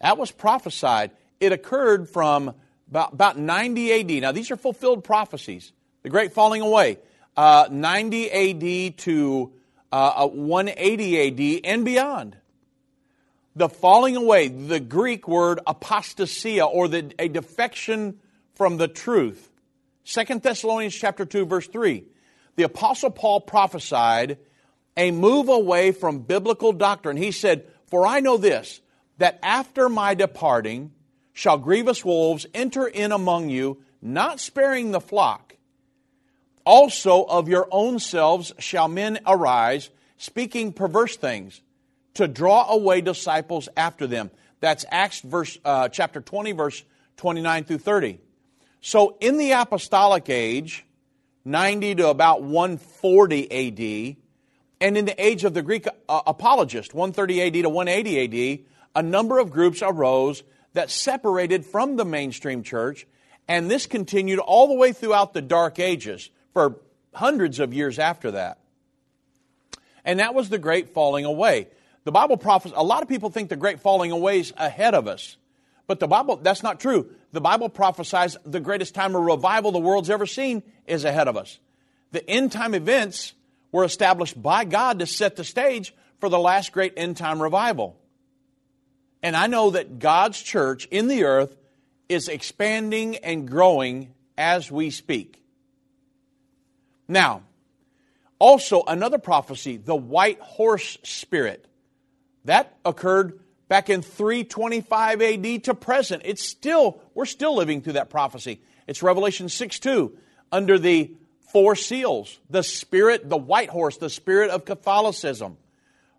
that 0.00 0.18
was 0.18 0.30
prophesied. 0.30 1.12
It 1.40 1.52
occurred 1.52 2.08
from 2.08 2.54
about, 2.88 3.12
about 3.12 3.38
90 3.38 3.92
AD. 4.16 4.22
Now, 4.22 4.32
these 4.32 4.50
are 4.50 4.56
fulfilled 4.56 5.04
prophecies. 5.04 5.72
The 6.02 6.10
great 6.10 6.32
falling 6.32 6.62
away, 6.62 6.98
uh, 7.36 7.68
90 7.70 8.30
AD 8.30 8.98
to 8.98 9.52
uh, 9.92 10.28
180 10.28 11.58
AD 11.58 11.60
and 11.64 11.84
beyond. 11.84 12.36
The 13.54 13.68
falling 13.68 14.16
away, 14.16 14.48
the 14.48 14.80
Greek 14.80 15.28
word 15.28 15.60
apostasia, 15.66 16.66
or 16.66 16.88
the, 16.88 17.12
a 17.18 17.28
defection 17.28 18.18
from 18.54 18.78
the 18.78 18.88
truth. 18.88 19.51
Second 20.04 20.42
Thessalonians 20.42 20.94
chapter 20.94 21.24
2, 21.24 21.46
verse 21.46 21.66
3. 21.66 22.04
The 22.56 22.64
Apostle 22.64 23.10
Paul 23.10 23.40
prophesied 23.40 24.38
a 24.96 25.10
move 25.10 25.48
away 25.48 25.92
from 25.92 26.20
biblical 26.20 26.72
doctrine. 26.72 27.16
He 27.16 27.32
said, 27.32 27.66
For 27.86 28.06
I 28.06 28.20
know 28.20 28.36
this, 28.36 28.80
that 29.18 29.38
after 29.42 29.88
my 29.88 30.14
departing, 30.14 30.92
shall 31.32 31.58
grievous 31.58 32.04
wolves 32.04 32.46
enter 32.52 32.86
in 32.86 33.12
among 33.12 33.48
you, 33.48 33.82
not 34.02 34.40
sparing 34.40 34.90
the 34.90 35.00
flock. 35.00 35.56
Also 36.64 37.22
of 37.24 37.48
your 37.48 37.66
own 37.70 37.98
selves 37.98 38.52
shall 38.58 38.88
men 38.88 39.18
arise, 39.26 39.90
speaking 40.18 40.72
perverse 40.72 41.16
things, 41.16 41.60
to 42.14 42.28
draw 42.28 42.68
away 42.70 43.00
disciples 43.00 43.68
after 43.76 44.06
them. 44.06 44.30
That's 44.60 44.84
Acts 44.90 45.20
verse, 45.20 45.58
uh, 45.64 45.88
chapter 45.88 46.20
20, 46.20 46.52
verse 46.52 46.84
29 47.16 47.64
through 47.64 47.78
30. 47.78 48.18
So 48.82 49.16
in 49.20 49.38
the 49.38 49.52
apostolic 49.52 50.28
age, 50.28 50.84
90 51.44 51.94
to 51.96 52.08
about 52.08 52.42
140 52.42 53.50
AD, 53.50 54.16
and 54.80 54.98
in 54.98 55.04
the 55.04 55.24
age 55.24 55.44
of 55.44 55.54
the 55.54 55.62
Greek 55.62 55.86
uh, 56.08 56.20
apologist, 56.26 56.92
130 56.92 57.42
AD 57.42 57.52
to 57.62 57.68
180 57.68 58.58
AD, 58.58 58.58
a 58.96 59.02
number 59.02 59.38
of 59.38 59.52
groups 59.52 59.82
arose 59.82 60.42
that 60.72 60.90
separated 60.90 61.64
from 61.64 61.94
the 61.94 62.04
mainstream 62.04 62.64
church, 62.64 63.06
and 63.46 63.70
this 63.70 63.86
continued 63.86 64.40
all 64.40 64.66
the 64.66 64.74
way 64.74 64.92
throughout 64.92 65.32
the 65.32 65.42
Dark 65.42 65.78
Ages 65.78 66.30
for 66.52 66.80
hundreds 67.14 67.60
of 67.60 67.72
years 67.72 68.00
after 68.00 68.32
that. 68.32 68.58
And 70.04 70.18
that 70.18 70.34
was 70.34 70.48
the 70.48 70.58
great 70.58 70.92
falling 70.92 71.24
away. 71.24 71.68
The 72.02 72.12
Bible 72.12 72.36
prophets, 72.36 72.74
a 72.76 72.82
lot 72.82 73.02
of 73.02 73.08
people 73.08 73.30
think 73.30 73.48
the 73.48 73.54
great 73.54 73.78
falling 73.78 74.10
away 74.10 74.40
is 74.40 74.52
ahead 74.56 74.94
of 74.94 75.06
us. 75.06 75.36
But 75.86 76.00
the 76.00 76.06
Bible, 76.06 76.36
that's 76.36 76.62
not 76.62 76.80
true. 76.80 77.10
The 77.32 77.40
Bible 77.40 77.68
prophesies 77.68 78.36
the 78.44 78.60
greatest 78.60 78.94
time 78.94 79.14
of 79.14 79.22
revival 79.22 79.72
the 79.72 79.78
world's 79.78 80.10
ever 80.10 80.26
seen 80.26 80.62
is 80.86 81.04
ahead 81.04 81.28
of 81.28 81.36
us. 81.36 81.58
The 82.12 82.28
end 82.28 82.52
time 82.52 82.74
events 82.74 83.32
were 83.72 83.84
established 83.84 84.40
by 84.40 84.64
God 84.64 84.98
to 84.98 85.06
set 85.06 85.36
the 85.36 85.44
stage 85.44 85.94
for 86.20 86.28
the 86.28 86.38
last 86.38 86.72
great 86.72 86.94
end 86.96 87.16
time 87.16 87.42
revival. 87.42 87.98
And 89.22 89.36
I 89.36 89.46
know 89.46 89.70
that 89.70 89.98
God's 89.98 90.40
church 90.40 90.86
in 90.90 91.08
the 91.08 91.24
earth 91.24 91.56
is 92.08 92.28
expanding 92.28 93.16
and 93.16 93.48
growing 93.48 94.14
as 94.36 94.70
we 94.70 94.90
speak. 94.90 95.42
Now, 97.08 97.42
also 98.38 98.82
another 98.82 99.18
prophecy, 99.18 99.76
the 99.76 99.94
white 99.94 100.40
horse 100.40 100.98
spirit. 101.02 101.66
That 102.44 102.76
occurred 102.84 103.38
back 103.72 103.88
in 103.88 104.02
325 104.02 105.22
AD 105.22 105.64
to 105.64 105.72
present. 105.72 106.20
It's 106.26 106.44
still, 106.44 107.00
we're 107.14 107.24
still 107.24 107.56
living 107.56 107.80
through 107.80 107.94
that 107.94 108.10
prophecy. 108.10 108.60
It's 108.86 109.02
Revelation 109.02 109.48
6 109.48 109.78
2, 109.78 110.14
under 110.52 110.78
the 110.78 111.16
four 111.50 111.74
seals, 111.74 112.38
the 112.50 112.62
spirit, 112.62 113.30
the 113.30 113.38
white 113.38 113.70
horse, 113.70 113.96
the 113.96 114.10
spirit 114.10 114.50
of 114.50 114.66
Catholicism. 114.66 115.56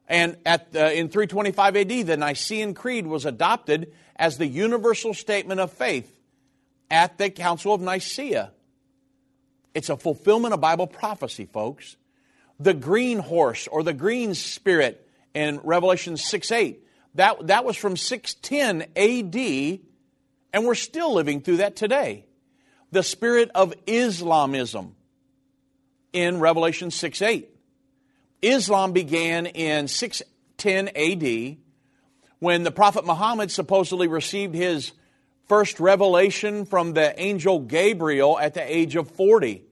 And 0.08 0.36
at, 0.48 0.70
uh, 0.76 0.80
in 0.80 1.10
325 1.10 1.76
AD, 1.78 2.08
the 2.08 2.18
Nicene 2.18 2.74
Creed 2.74 3.06
was 3.06 3.24
adopted 3.24 3.94
as 4.16 4.40
the 4.40 4.48
universal 4.48 5.14
statement 5.14 5.60
of 5.60 5.72
faith 5.72 6.12
at 6.90 7.20
the 7.20 7.30
Council 7.30 7.76
of 7.76 7.82
Nicaea. 7.82 8.52
It's 9.76 9.90
a 9.90 9.98
fulfillment 9.98 10.56
of 10.56 10.60
Bible 10.60 10.88
prophecy, 10.88 11.46
folks. 11.46 11.98
The 12.60 12.74
green 12.74 13.20
horse 13.20 13.68
or 13.68 13.84
the 13.84 13.94
green 13.94 14.34
spirit 14.34 15.08
in 15.36 15.60
Revelation 15.64 16.18
6 16.18 16.52
8, 16.52 16.84
that, 17.16 17.48
that 17.48 17.66
was 17.66 17.78
from 17.78 17.96
610 17.96 18.82
AD, 18.96 19.80
and 20.54 20.66
we're 20.66 20.76
still 20.76 21.14
living 21.14 21.42
through 21.42 21.58
that 21.58 21.76
today. 21.76 22.26
The 22.92 23.04
spirit 23.04 23.52
of 23.56 23.74
Islamism 23.88 24.96
in 26.12 26.40
Revelation 26.40 26.92
6 26.92 27.22
8. 27.22 27.50
Islam 28.42 28.92
began 28.92 29.46
in 29.46 29.88
610 29.88 30.90
AD 30.90 31.58
when 32.40 32.64
the 32.64 32.72
Prophet 32.72 33.06
Muhammad 33.06 33.52
supposedly 33.52 34.08
received 34.08 34.54
his 34.54 34.92
first 35.48 35.80
revelation 35.80 36.66
from 36.66 36.94
the 36.94 37.20
angel 37.20 37.60
Gabriel 37.60 38.38
at 38.38 38.54
the 38.54 38.62
age 38.62 38.96
of 38.96 39.10
40. 39.12 39.64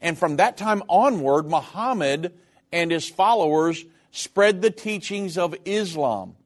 And 0.00 0.18
from 0.18 0.36
that 0.36 0.56
time 0.56 0.82
onward, 0.88 1.50
Muhammad 1.50 2.32
and 2.72 2.90
his 2.90 3.08
followers 3.08 3.84
spread 4.10 4.62
the 4.62 4.70
teachings 4.70 5.38
of 5.38 5.54
Islam, 5.64 6.36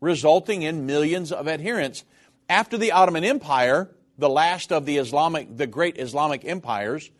resulting 0.00 0.62
in 0.62 0.86
millions 0.86 1.32
of 1.32 1.48
adherents. 1.48 2.04
After 2.48 2.78
the 2.78 2.92
Ottoman 2.92 3.24
Empire, 3.24 3.90
the 4.18 4.28
last 4.28 4.72
of 4.72 4.86
the 4.86 4.98
Islamic, 4.98 5.56
the 5.56 5.66
great 5.66 5.98
Islamic 5.98 6.44
empires, 6.44 7.10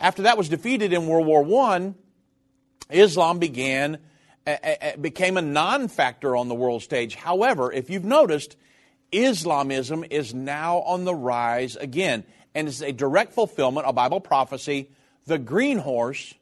after 0.00 0.22
that 0.22 0.38
was 0.38 0.48
defeated 0.48 0.92
in 0.92 1.06
World 1.06 1.26
War 1.26 1.70
I, 1.70 1.94
Islam 2.90 3.38
began 3.38 3.98
became 5.00 5.36
a 5.36 5.42
non-factor 5.42 6.34
on 6.34 6.48
the 6.48 6.54
world 6.54 6.82
stage. 6.82 7.14
However, 7.14 7.70
if 7.70 7.90
you've 7.90 8.04
noticed, 8.04 8.56
Islamism 9.12 10.04
is 10.10 10.32
now 10.32 10.78
on 10.78 11.04
the 11.04 11.14
rise 11.14 11.76
again 11.76 12.24
and 12.54 12.66
is 12.66 12.80
a 12.80 12.92
direct 12.92 13.34
fulfillment 13.34 13.86
of 13.86 13.94
Bible 13.94 14.20
prophecy, 14.20 14.90
the 15.26 15.38
green 15.38 15.78
horse 15.78 16.32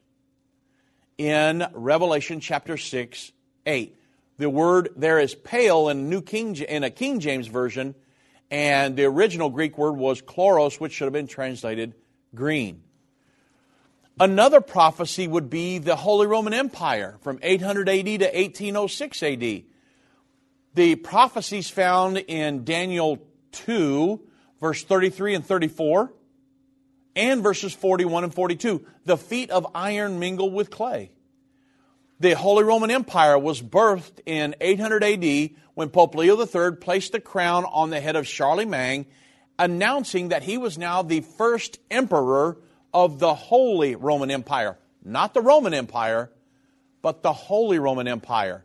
in 1.17 1.65
Revelation 1.73 2.39
chapter 2.39 2.77
6, 2.77 3.31
8. 3.65 3.95
The 4.37 4.49
word 4.49 4.89
there 4.95 5.19
is 5.19 5.33
pale 5.35 5.89
in 5.89 6.09
New 6.09 6.21
King 6.21 6.55
in 6.55 6.83
a 6.83 6.89
King 6.89 7.19
James 7.19 7.47
version, 7.47 7.95
and 8.51 8.95
the 8.95 9.05
original 9.05 9.49
Greek 9.49 9.77
word 9.77 9.93
was 9.93 10.21
chloros, 10.21 10.79
which 10.79 10.93
should 10.93 11.05
have 11.05 11.13
been 11.13 11.27
translated 11.27 11.95
green. 12.35 12.83
Another 14.19 14.61
prophecy 14.61 15.27
would 15.27 15.49
be 15.49 15.77
the 15.77 15.95
Holy 15.95 16.27
Roman 16.27 16.53
Empire 16.53 17.17
from 17.21 17.39
800 17.41 17.89
AD 17.89 18.05
to 18.05 18.25
1806 18.25 19.23
AD 19.23 19.63
the 20.77 20.95
prophecies 20.95 21.71
found 21.71 22.17
in 22.17 22.63
Daniel 22.63 23.17
2, 23.51 24.21
verse 24.61 24.83
33 24.83 25.33
and 25.33 25.43
34, 25.43 26.13
and 27.17 27.41
verses 27.41 27.73
41 27.73 28.23
and 28.23 28.33
42. 28.33 28.85
The 29.05 29.17
feet 29.17 29.49
of 29.49 29.67
iron 29.75 30.19
mingle 30.19 30.51
with 30.51 30.69
clay. 30.69 31.11
The 32.19 32.35
Holy 32.35 32.63
Roman 32.63 32.91
Empire 32.91 33.37
was 33.37 33.61
birthed 33.61 34.21
in 34.25 34.55
800 34.61 35.03
AD 35.03 35.49
when 35.73 35.89
Pope 35.89 36.15
Leo 36.15 36.39
III 36.39 36.77
placed 36.77 37.11
the 37.11 37.19
crown 37.19 37.65
on 37.65 37.89
the 37.89 37.99
head 37.99 38.15
of 38.15 38.25
Charlemagne, 38.25 39.05
announcing 39.59 40.29
that 40.29 40.43
he 40.43 40.57
was 40.57 40.77
now 40.77 41.01
the 41.01 41.21
first 41.21 41.79
emperor 41.91 42.57
of 42.93 43.19
the 43.19 43.33
Holy 43.33 43.95
Roman 43.95 44.31
Empire. 44.31 44.77
Not 45.03 45.33
the 45.33 45.41
Roman 45.41 45.73
Empire, 45.73 46.31
but 47.01 47.21
the 47.21 47.33
Holy 47.33 47.79
Roman 47.79 48.07
Empire. 48.07 48.63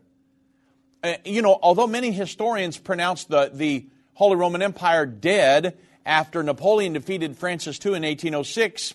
Uh, 1.03 1.15
you 1.25 1.41
know, 1.41 1.57
although 1.61 1.87
many 1.87 2.11
historians 2.11 2.77
pronounce 2.77 3.25
the, 3.25 3.51
the 3.53 3.87
Holy 4.13 4.35
Roman 4.35 4.61
Empire 4.61 5.05
dead 5.05 5.77
after 6.05 6.43
Napoleon 6.43 6.93
defeated 6.93 7.37
Francis 7.37 7.79
II 7.83 7.95
in 7.95 8.03
1806, 8.03 8.93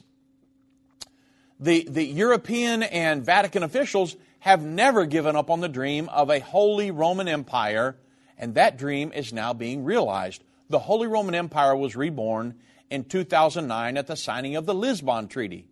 the, 1.60 1.86
the 1.88 2.04
European 2.04 2.82
and 2.82 3.24
Vatican 3.24 3.62
officials 3.62 4.16
have 4.40 4.62
never 4.62 5.06
given 5.06 5.34
up 5.34 5.50
on 5.50 5.60
the 5.60 5.68
dream 5.68 6.08
of 6.10 6.30
a 6.30 6.38
Holy 6.38 6.90
Roman 6.90 7.26
Empire, 7.26 7.96
and 8.36 8.54
that 8.54 8.78
dream 8.78 9.12
is 9.12 9.32
now 9.32 9.52
being 9.52 9.84
realized. 9.84 10.44
The 10.68 10.78
Holy 10.78 11.06
Roman 11.06 11.34
Empire 11.34 11.74
was 11.74 11.96
reborn 11.96 12.54
in 12.90 13.04
2009 13.04 13.96
at 13.96 14.06
the 14.06 14.16
signing 14.16 14.56
of 14.56 14.66
the 14.66 14.74
Lisbon 14.74 15.28
Treaty. 15.28 15.66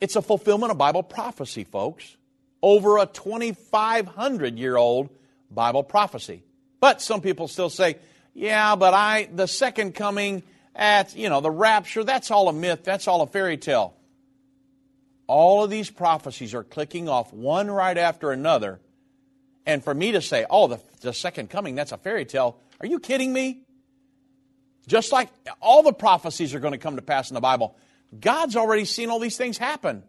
It's 0.00 0.16
a 0.16 0.22
fulfillment 0.22 0.72
of 0.72 0.78
Bible 0.78 1.02
prophecy, 1.02 1.64
folks 1.64 2.16
over 2.62 2.98
a 2.98 3.06
2,500 3.06 4.58
year 4.58 4.76
old 4.76 5.08
Bible 5.50 5.82
prophecy. 5.84 6.42
But 6.80 7.00
some 7.00 7.20
people 7.20 7.48
still 7.48 7.70
say, 7.70 7.96
yeah, 8.36 8.76
but 8.76 8.94
I, 8.94 9.28
the 9.32 9.46
second 9.46 9.94
coming, 9.94 10.42
at, 10.76 11.16
you 11.16 11.28
know, 11.28 11.40
the 11.40 11.50
rapture, 11.50 12.04
that's 12.04 12.30
all 12.30 12.48
a 12.48 12.52
myth, 12.52 12.84
that's 12.84 13.08
all 13.08 13.22
a 13.22 13.26
fairy 13.26 13.56
tale. 13.56 13.94
All 15.26 15.64
of 15.64 15.70
these 15.70 15.90
prophecies 15.90 16.54
are 16.54 16.62
clicking 16.62 17.08
off 17.08 17.32
one 17.32 17.70
right 17.70 17.96
after 17.96 18.30
another. 18.30 18.78
And 19.64 19.82
for 19.82 19.92
me 19.92 20.12
to 20.12 20.20
say, 20.20 20.46
oh, 20.48 20.68
the, 20.68 20.80
the 21.00 21.12
second 21.12 21.50
coming, 21.50 21.74
that's 21.74 21.92
a 21.92 21.96
fairy 21.98 22.24
tale, 22.24 22.60
are 22.80 22.86
you 22.86 23.00
kidding 23.00 23.32
me? 23.32 23.62
Just 24.86 25.10
like 25.10 25.30
all 25.60 25.82
the 25.82 25.92
prophecies 25.92 26.54
are 26.54 26.60
going 26.60 26.72
to 26.72 26.78
come 26.78 26.96
to 26.96 27.02
pass 27.02 27.30
in 27.30 27.34
the 27.34 27.40
Bible, 27.40 27.74
God's 28.20 28.54
already 28.54 28.84
seen 28.84 29.10
all 29.10 29.18
these 29.18 29.36
things 29.36 29.58
happen. 29.58 30.04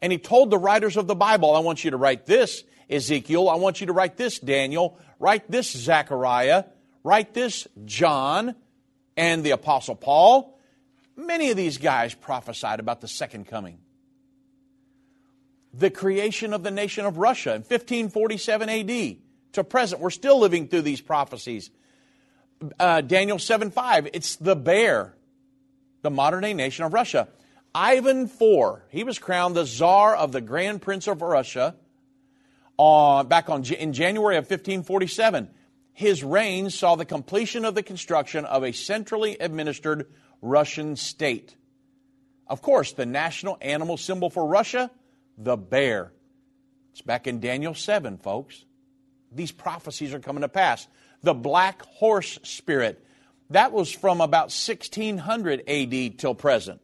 And 0.00 0.10
he 0.10 0.18
told 0.18 0.50
the 0.50 0.58
writers 0.58 0.96
of 0.96 1.06
the 1.06 1.14
Bible, 1.14 1.54
I 1.54 1.58
want 1.58 1.84
you 1.84 1.90
to 1.90 1.96
write 1.96 2.24
this, 2.24 2.64
Ezekiel. 2.88 3.50
I 3.50 3.56
want 3.56 3.80
you 3.80 3.88
to 3.88 3.92
write 3.92 4.16
this, 4.16 4.38
Daniel. 4.38 4.98
Write 5.18 5.50
this, 5.50 5.70
Zechariah. 5.70 6.64
Write 7.04 7.34
this, 7.34 7.66
John 7.84 8.54
and 9.16 9.44
the 9.44 9.50
Apostle 9.50 9.94
Paul. 9.94 10.58
Many 11.16 11.50
of 11.50 11.56
these 11.56 11.78
guys 11.78 12.14
prophesied 12.14 12.80
about 12.80 13.00
the 13.00 13.08
second 13.08 13.46
coming. 13.46 13.78
The 15.74 15.90
creation 15.90 16.52
of 16.52 16.62
the 16.62 16.70
nation 16.70 17.04
of 17.04 17.18
Russia 17.18 17.50
in 17.50 17.62
1547 17.62 18.68
AD 18.68 19.16
to 19.54 19.64
present. 19.64 20.00
We're 20.00 20.10
still 20.10 20.38
living 20.38 20.68
through 20.68 20.82
these 20.82 21.00
prophecies. 21.00 21.70
Uh, 22.78 23.00
Daniel 23.00 23.38
7 23.38 23.70
5, 23.70 24.08
it's 24.12 24.36
the 24.36 24.54
bear, 24.54 25.14
the 26.02 26.10
modern 26.10 26.42
day 26.42 26.54
nation 26.54 26.84
of 26.84 26.92
Russia. 26.92 27.28
Ivan 27.74 28.24
IV, 28.24 28.82
he 28.90 29.02
was 29.02 29.18
crowned 29.18 29.56
the 29.56 29.64
Tsar 29.64 30.14
of 30.14 30.30
the 30.32 30.40
Grand 30.40 30.82
Prince 30.82 31.08
of 31.08 31.22
Russia 31.22 31.74
uh, 32.78 33.24
back 33.24 33.48
on, 33.48 33.64
in 33.64 33.92
January 33.92 34.36
of 34.36 34.44
1547. 34.44 35.48
His 35.92 36.24
reign 36.24 36.70
saw 36.70 36.96
the 36.96 37.04
completion 37.04 37.64
of 37.64 37.74
the 37.74 37.82
construction 37.82 38.44
of 38.44 38.64
a 38.64 38.72
centrally 38.72 39.36
administered 39.38 40.06
Russian 40.40 40.96
state. 40.96 41.54
Of 42.46 42.62
course, 42.62 42.92
the 42.92 43.06
national 43.06 43.58
animal 43.60 43.96
symbol 43.96 44.30
for 44.30 44.46
Russia, 44.46 44.90
the 45.38 45.56
bear. 45.56 46.12
It's 46.92 47.02
back 47.02 47.26
in 47.26 47.40
Daniel 47.40 47.74
7, 47.74 48.18
folks. 48.18 48.64
These 49.30 49.52
prophecies 49.52 50.12
are 50.12 50.20
coming 50.20 50.42
to 50.42 50.48
pass. 50.48 50.86
The 51.22 51.34
black 51.34 51.82
horse 51.82 52.38
spirit, 52.42 53.04
that 53.50 53.72
was 53.72 53.90
from 53.90 54.20
about 54.20 54.50
1600 54.50 55.62
AD 55.68 56.18
till 56.18 56.34
present. 56.34 56.80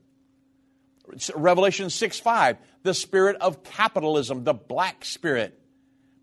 Revelation 1.35 1.91
6 1.91 2.21
5, 2.21 2.57
the 2.83 2.95
spirit 2.95 3.37
of 3.41 3.63
capitalism, 3.65 4.45
the 4.45 4.55
black 4.55 5.05
spirit. 5.05 5.59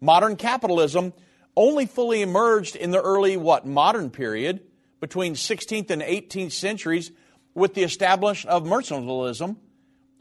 Modern 0.02 0.36
capitalism 0.36 1.14
only 1.56 1.86
fully 1.86 2.22
emerged 2.22 2.76
in 2.76 2.92
the 2.92 3.02
early, 3.02 3.38
what, 3.38 3.66
modern 3.66 4.10
period, 4.10 4.62
between 5.00 5.36
16th 5.36 5.90
and 5.90 6.02
18th 6.02 6.52
centuries, 6.52 7.12
with 7.54 7.74
the 7.74 7.84
establishment 7.84 8.54
of 8.54 8.64
mercantilism 8.64 9.56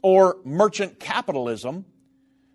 or 0.01 0.37
merchant 0.45 0.99
capitalism 0.99 1.85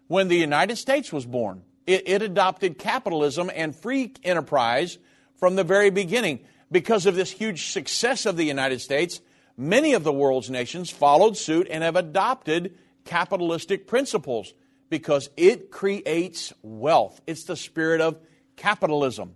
when 0.06 0.28
the 0.28 0.36
United 0.36 0.76
States 0.76 1.12
was 1.12 1.26
born. 1.26 1.62
It, 1.86 2.08
it 2.08 2.22
adopted 2.22 2.78
capitalism 2.78 3.50
and 3.54 3.76
free 3.76 4.14
enterprise 4.24 4.98
from 5.36 5.56
the 5.56 5.64
very 5.64 5.90
beginning. 5.90 6.40
Because 6.72 7.04
of 7.04 7.16
this 7.16 7.30
huge 7.30 7.72
success 7.72 8.26
of 8.26 8.36
the 8.36 8.44
United 8.44 8.80
States, 8.80 9.20
Many 9.60 9.92
of 9.92 10.04
the 10.04 10.12
world's 10.12 10.48
nations 10.48 10.88
followed 10.88 11.36
suit 11.36 11.68
and 11.70 11.84
have 11.84 11.94
adopted 11.94 12.78
capitalistic 13.04 13.86
principles 13.86 14.54
because 14.88 15.28
it 15.36 15.70
creates 15.70 16.54
wealth. 16.62 17.20
It's 17.26 17.44
the 17.44 17.58
spirit 17.58 18.00
of 18.00 18.18
capitalism. 18.61 19.35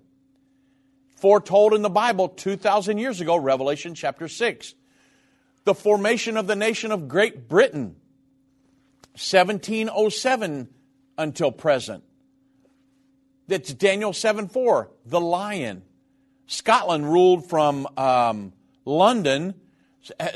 Foretold 1.16 1.74
in 1.74 1.82
the 1.82 1.90
Bible 1.90 2.28
2,000 2.28 2.98
years 2.98 3.20
ago, 3.20 3.36
Revelation 3.36 3.94
chapter 3.94 4.28
6. 4.28 4.74
The 5.64 5.74
formation 5.74 6.36
of 6.36 6.46
the 6.46 6.54
nation 6.54 6.92
of 6.92 7.08
Great 7.08 7.48
Britain, 7.48 7.96
1707 9.14 10.68
until 11.16 11.50
present. 11.50 12.04
That's 13.48 13.72
Daniel 13.72 14.12
7 14.12 14.48
4, 14.48 14.90
the 15.06 15.20
lion. 15.20 15.82
Scotland 16.46 17.10
ruled 17.10 17.48
from 17.48 17.88
um, 17.96 18.52
London 18.84 19.54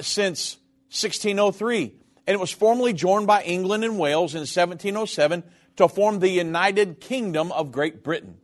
since 0.00 0.56
1603, 0.88 1.94
and 2.26 2.34
it 2.34 2.40
was 2.40 2.50
formally 2.50 2.94
joined 2.94 3.26
by 3.26 3.42
England 3.42 3.84
and 3.84 3.98
Wales 3.98 4.34
in 4.34 4.40
1707 4.40 5.42
to 5.76 5.88
form 5.88 6.20
the 6.20 6.30
United 6.30 7.00
Kingdom 7.00 7.52
of 7.52 7.70
Great 7.70 8.02
Britain. 8.02 8.38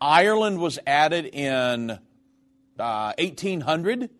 Ireland 0.00 0.58
was 0.58 0.78
added 0.86 1.26
in 1.26 1.90
uh, 2.78 3.12
1800 3.18 4.10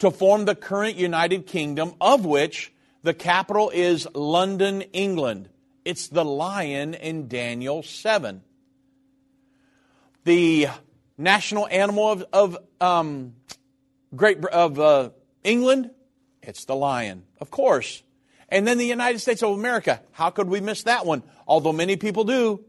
to 0.00 0.10
form 0.10 0.44
the 0.44 0.54
current 0.54 0.96
United 0.96 1.46
Kingdom, 1.46 1.94
of 2.00 2.24
which 2.24 2.72
the 3.02 3.14
capital 3.14 3.70
is 3.70 4.08
London, 4.14 4.82
England. 4.92 5.48
It's 5.84 6.08
the 6.08 6.24
lion 6.24 6.94
in 6.94 7.28
Daniel 7.28 7.82
7. 7.82 8.42
The 10.24 10.68
national 11.16 11.68
animal 11.68 12.10
of, 12.10 12.24
of 12.32 12.58
um, 12.80 13.34
Great 14.16 14.44
of 14.44 14.78
uh, 14.78 15.10
England, 15.42 15.90
it's 16.42 16.64
the 16.64 16.76
lion, 16.76 17.24
of 17.40 17.50
course. 17.50 18.02
And 18.48 18.66
then 18.66 18.78
the 18.78 18.86
United 18.86 19.18
States 19.18 19.42
of 19.42 19.50
America. 19.50 20.00
How 20.12 20.30
could 20.30 20.48
we 20.48 20.60
miss 20.60 20.84
that 20.84 21.04
one? 21.06 21.22
Although 21.46 21.72
many 21.72 21.96
people 21.96 22.24
do. 22.24 22.64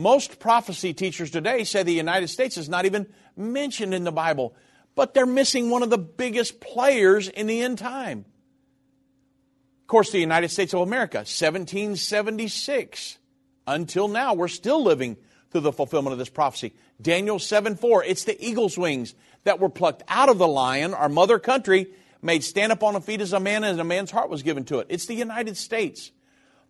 Most 0.00 0.38
prophecy 0.38 0.94
teachers 0.94 1.30
today 1.30 1.62
say 1.62 1.82
the 1.82 1.92
United 1.92 2.28
States 2.28 2.56
is 2.56 2.70
not 2.70 2.86
even 2.86 3.06
mentioned 3.36 3.92
in 3.92 4.04
the 4.04 4.10
Bible, 4.10 4.54
but 4.94 5.12
they're 5.12 5.26
missing 5.26 5.68
one 5.68 5.82
of 5.82 5.90
the 5.90 5.98
biggest 5.98 6.58
players 6.58 7.28
in 7.28 7.46
the 7.46 7.60
end 7.60 7.76
time. 7.76 8.24
Of 9.82 9.88
course, 9.88 10.10
the 10.10 10.18
United 10.18 10.48
States 10.48 10.72
of 10.72 10.80
America, 10.80 11.18
1776. 11.18 13.18
Until 13.66 14.08
now, 14.08 14.32
we're 14.32 14.48
still 14.48 14.82
living 14.82 15.18
through 15.50 15.60
the 15.60 15.72
fulfillment 15.72 16.12
of 16.12 16.18
this 16.18 16.30
prophecy. 16.30 16.72
Daniel 17.02 17.38
7 17.38 17.76
4, 17.76 18.04
it's 18.04 18.24
the 18.24 18.42
eagle's 18.42 18.78
wings 18.78 19.14
that 19.44 19.60
were 19.60 19.68
plucked 19.68 20.02
out 20.08 20.30
of 20.30 20.38
the 20.38 20.48
lion, 20.48 20.94
our 20.94 21.10
mother 21.10 21.38
country, 21.38 21.92
made 22.22 22.42
stand 22.42 22.72
up 22.72 22.82
on 22.82 22.94
the 22.94 23.02
feet 23.02 23.20
as 23.20 23.34
a 23.34 23.40
man, 23.40 23.64
and 23.64 23.78
a 23.78 23.84
man's 23.84 24.10
heart 24.10 24.30
was 24.30 24.42
given 24.42 24.64
to 24.64 24.78
it. 24.78 24.86
It's 24.88 25.04
the 25.04 25.14
United 25.14 25.58
States. 25.58 26.10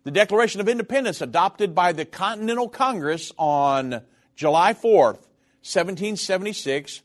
The 0.03 0.11
Declaration 0.11 0.61
of 0.61 0.67
Independence, 0.67 1.21
adopted 1.21 1.75
by 1.75 1.91
the 1.91 2.05
Continental 2.05 2.67
Congress 2.67 3.31
on 3.37 4.01
July 4.35 4.73
4th, 4.73 5.21
1776, 5.61 7.03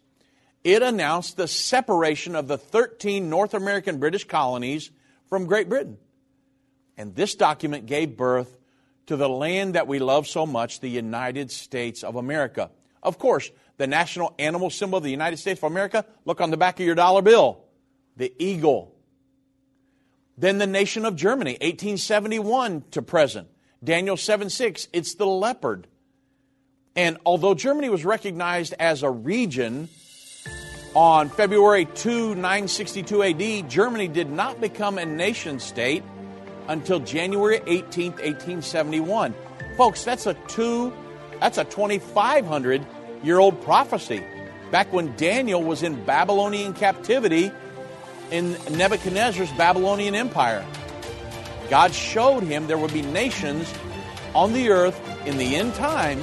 it 0.65 0.83
announced 0.83 1.37
the 1.37 1.47
separation 1.47 2.35
of 2.35 2.49
the 2.49 2.57
13 2.57 3.29
North 3.29 3.53
American 3.53 3.99
British 3.99 4.25
colonies 4.25 4.91
from 5.29 5.45
Great 5.45 5.69
Britain. 5.69 5.99
And 6.97 7.15
this 7.15 7.35
document 7.35 7.85
gave 7.85 8.17
birth 8.17 8.57
to 9.09 9.17
the 9.17 9.29
land 9.29 9.75
that 9.75 9.87
we 9.87 9.99
love 9.99 10.27
so 10.27 10.47
much, 10.47 10.81
the 10.81 10.89
United 10.89 11.51
States 11.51 12.03
of 12.03 12.17
America. 12.17 12.71
Of 13.03 13.19
course, 13.19 13.51
the 13.77 13.87
national 13.87 14.35
animal 14.39 14.71
symbol 14.71 14.97
of 14.97 15.05
the 15.05 15.11
United 15.11 15.37
States 15.37 15.61
of 15.61 15.71
America, 15.71 16.07
look 16.25 16.41
on 16.41 16.51
the 16.51 16.57
back 16.57 16.81
of 16.81 16.87
your 16.87 16.95
dollar 16.95 17.21
bill, 17.21 17.63
the 18.17 18.33
eagle. 18.39 18.96
Then 20.39 20.59
the 20.59 20.67
nation 20.67 21.05
of 21.05 21.17
Germany, 21.17 21.53
1871 21.53 22.85
to 22.93 23.03
present. 23.03 23.49
Daniel 23.83 24.17
7 24.17 24.51
6, 24.51 24.89
it's 24.93 25.15
the 25.15 25.27
leopard. 25.27 25.87
And 26.95 27.19
although 27.27 27.55
Germany 27.55 27.89
was 27.89 28.05
recognized 28.05 28.75
as 28.79 29.03
a 29.03 29.11
region 29.11 29.89
on 30.95 31.29
February 31.29 31.85
2, 31.85 32.35
962 32.35 33.23
AD, 33.23 33.71
Germany 33.71 34.09
did 34.09 34.31
not 34.31 34.61
become 34.61 34.99
a 34.99 35.05
nation 35.05 35.61
state 35.61 36.03
until 36.69 36.99
January 37.01 37.61
18, 37.67 38.13
1871. 38.13 39.35
Folks, 39.77 40.05
that's 40.05 40.27
a 40.27 40.35
two, 40.49 40.93
that's 41.41 41.59
a 41.59 41.65
2,500 41.65 42.87
year 43.23 43.39
old 43.39 43.61
prophecy. 43.63 44.25
Back 44.71 44.93
when 44.93 45.15
Daniel 45.17 45.63
was 45.63 45.83
in 45.83 46.03
Babylonian 46.05 46.73
captivity 46.73 47.53
in 48.31 48.57
Nebuchadnezzar's 48.71 49.53
Babylonian 49.53 50.15
Empire. 50.15 50.65
God 51.69 51.93
showed 51.93 52.43
him 52.43 52.67
there 52.67 52.79
would 52.79 52.93
be 52.93 53.03
nations 53.03 53.73
on 54.35 54.53
the 54.53 54.71
earth 54.71 55.01
in 55.27 55.39
the 55.39 55.57
end 55.57 55.75
time. 55.75 56.23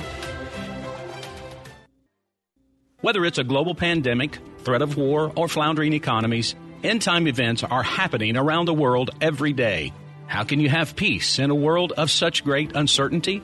Whether 3.02 3.26
it's 3.26 3.38
a 3.38 3.44
global 3.44 3.76
pandemic, 3.76 4.40
threat 4.60 4.82
of 4.82 4.96
war, 4.96 5.34
or 5.36 5.50
floundering 5.50 5.94
economies, 5.94 6.56
end 6.84 7.02
time 7.02 7.28
events 7.28 7.64
are 7.64 7.84
happening 7.84 8.38
around 8.38 8.66
the 8.66 8.74
world 8.74 9.12
every 9.20 9.52
day. 9.52 9.92
How 10.28 10.44
can 10.44 10.60
you 10.60 10.70
have 10.70 10.96
peace 10.96 11.38
in 11.38 11.50
a 11.50 11.56
world 11.56 11.92
of 11.92 12.10
such 12.10 12.44
great 12.44 12.76
uncertainty? 12.76 13.44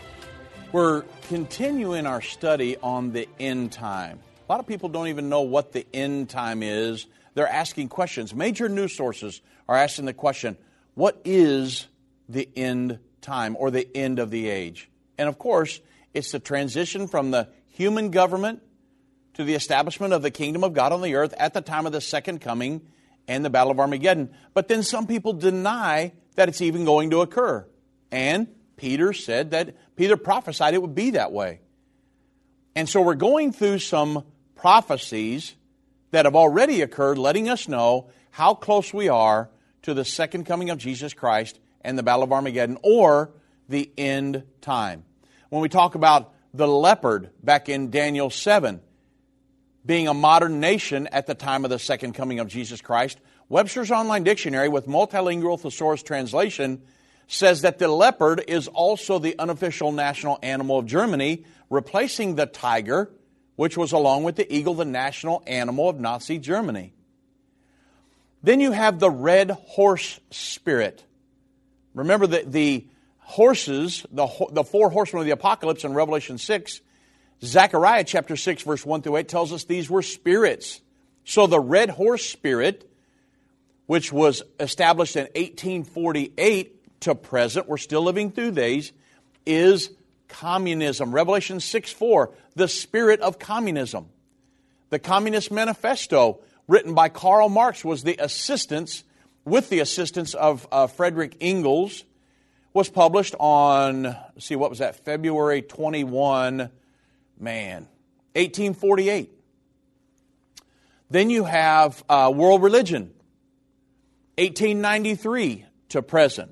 We're 0.71 1.01
continuing 1.27 2.05
our 2.05 2.21
study 2.21 2.77
on 2.77 3.11
the 3.11 3.27
end 3.37 3.73
time. 3.73 4.19
A 4.47 4.51
lot 4.51 4.61
of 4.61 4.67
people 4.67 4.87
don't 4.87 5.09
even 5.09 5.27
know 5.27 5.41
what 5.41 5.73
the 5.73 5.85
end 5.93 6.29
time 6.29 6.63
is. 6.63 7.07
They're 7.33 7.45
asking 7.45 7.89
questions. 7.89 8.33
Major 8.33 8.69
news 8.69 8.95
sources 8.95 9.41
are 9.67 9.75
asking 9.75 10.05
the 10.05 10.13
question 10.13 10.55
what 10.93 11.19
is 11.25 11.87
the 12.29 12.47
end 12.55 12.99
time 13.19 13.57
or 13.59 13.69
the 13.69 13.85
end 13.93 14.19
of 14.19 14.31
the 14.31 14.47
age? 14.47 14.89
And 15.17 15.27
of 15.27 15.37
course, 15.37 15.81
it's 16.13 16.31
the 16.31 16.39
transition 16.39 17.09
from 17.09 17.31
the 17.31 17.49
human 17.67 18.09
government 18.09 18.61
to 19.33 19.43
the 19.43 19.55
establishment 19.55 20.13
of 20.13 20.21
the 20.21 20.31
kingdom 20.31 20.63
of 20.63 20.71
God 20.71 20.93
on 20.93 21.01
the 21.01 21.15
earth 21.15 21.33
at 21.37 21.53
the 21.53 21.61
time 21.61 21.85
of 21.85 21.91
the 21.91 21.99
second 21.99 22.39
coming 22.39 22.79
and 23.27 23.43
the 23.43 23.49
Battle 23.49 23.71
of 23.71 23.79
Armageddon. 23.81 24.29
But 24.53 24.69
then 24.69 24.83
some 24.83 25.05
people 25.05 25.33
deny 25.33 26.13
that 26.35 26.47
it's 26.47 26.61
even 26.61 26.85
going 26.85 27.09
to 27.09 27.19
occur. 27.19 27.67
And 28.09 28.47
Peter 28.81 29.13
said 29.13 29.51
that 29.51 29.75
Peter 29.95 30.17
prophesied 30.17 30.73
it 30.73 30.81
would 30.81 30.95
be 30.95 31.11
that 31.11 31.31
way. 31.31 31.59
And 32.75 32.87
so 32.87 33.01
we're 33.01 33.15
going 33.15 33.51
through 33.51 33.79
some 33.79 34.23
prophecies 34.55 35.55
that 36.11 36.25
have 36.25 36.35
already 36.35 36.81
occurred, 36.81 37.17
letting 37.17 37.49
us 37.49 37.67
know 37.67 38.09
how 38.31 38.53
close 38.53 38.93
we 38.93 39.09
are 39.09 39.49
to 39.83 39.93
the 39.93 40.05
second 40.05 40.45
coming 40.45 40.69
of 40.69 40.77
Jesus 40.77 41.13
Christ 41.13 41.59
and 41.81 41.97
the 41.97 42.03
Battle 42.03 42.23
of 42.23 42.31
Armageddon 42.31 42.77
or 42.83 43.31
the 43.67 43.91
end 43.97 44.43
time. 44.61 45.03
When 45.49 45.61
we 45.61 45.69
talk 45.69 45.95
about 45.95 46.33
the 46.53 46.67
leopard 46.67 47.31
back 47.43 47.69
in 47.69 47.89
Daniel 47.89 48.29
7, 48.29 48.81
being 49.85 50.07
a 50.07 50.13
modern 50.13 50.59
nation 50.59 51.07
at 51.07 51.25
the 51.25 51.33
time 51.33 51.63
of 51.63 51.71
the 51.71 51.79
second 51.79 52.13
coming 52.13 52.39
of 52.39 52.47
Jesus 52.47 52.81
Christ, 52.81 53.19
Webster's 53.49 53.91
Online 53.91 54.23
Dictionary 54.23 54.69
with 54.69 54.85
multilingual 54.85 55.59
thesaurus 55.59 56.03
translation 56.03 56.81
says 57.31 57.61
that 57.61 57.79
the 57.79 57.87
leopard 57.87 58.43
is 58.47 58.67
also 58.67 59.17
the 59.17 59.39
unofficial 59.39 59.93
national 59.93 60.37
animal 60.43 60.79
of 60.79 60.85
Germany, 60.85 61.45
replacing 61.69 62.35
the 62.35 62.45
tiger, 62.45 63.09
which 63.55 63.77
was 63.77 63.93
along 63.93 64.23
with 64.23 64.35
the 64.35 64.53
eagle 64.53 64.73
the 64.73 64.83
national 64.83 65.41
animal 65.47 65.87
of 65.87 65.97
Nazi 65.97 66.37
Germany. 66.39 66.93
Then 68.43 68.59
you 68.59 68.73
have 68.73 68.99
the 68.99 69.09
red 69.09 69.51
horse 69.51 70.19
spirit. 70.29 71.05
Remember 71.93 72.27
that 72.27 72.51
the 72.51 72.85
horses, 73.19 74.05
the, 74.11 74.27
the 74.51 74.65
four 74.65 74.89
horsemen 74.89 75.21
of 75.21 75.25
the 75.25 75.31
apocalypse 75.31 75.85
in 75.85 75.93
Revelation 75.93 76.37
6, 76.37 76.81
Zechariah 77.45 78.03
chapter 78.03 78.35
6, 78.35 78.63
verse 78.63 78.85
1 78.85 79.03
through 79.03 79.15
8 79.15 79.27
tells 79.29 79.53
us 79.53 79.63
these 79.63 79.89
were 79.89 80.01
spirits. 80.01 80.81
So 81.23 81.47
the 81.47 81.61
red 81.61 81.91
horse 81.91 82.25
spirit, 82.25 82.91
which 83.85 84.11
was 84.11 84.43
established 84.59 85.15
in 85.15 85.23
1848 85.27 86.80
to 87.01 87.15
present, 87.15 87.67
we're 87.67 87.77
still 87.77 88.01
living 88.01 88.31
through 88.31 88.51
these, 88.51 88.91
is 89.45 89.91
communism. 90.27 91.13
Revelation 91.13 91.59
6 91.59 91.91
4, 91.91 92.31
the 92.55 92.67
spirit 92.67 93.19
of 93.21 93.37
communism. 93.37 94.07
The 94.89 94.99
Communist 94.99 95.51
Manifesto, 95.51 96.41
written 96.67 96.93
by 96.93 97.09
Karl 97.09 97.47
Marx, 97.47 97.85
was 97.85 98.03
the 98.03 98.17
assistance, 98.19 99.03
with 99.45 99.69
the 99.69 99.79
assistance 99.79 100.33
of 100.33 100.67
uh, 100.71 100.87
Frederick 100.87 101.37
Engels, 101.39 102.03
was 102.73 102.89
published 102.89 103.35
on, 103.39 104.15
see, 104.37 104.55
what 104.55 104.69
was 104.69 104.79
that, 104.79 105.03
February 105.03 105.61
21, 105.61 106.69
man, 107.39 107.87
1848. 108.33 109.31
Then 111.09 111.29
you 111.29 111.43
have 111.43 112.03
uh, 112.07 112.31
world 112.33 112.63
religion, 112.63 113.13
1893 114.37 115.65
to 115.89 116.01
present. 116.01 116.51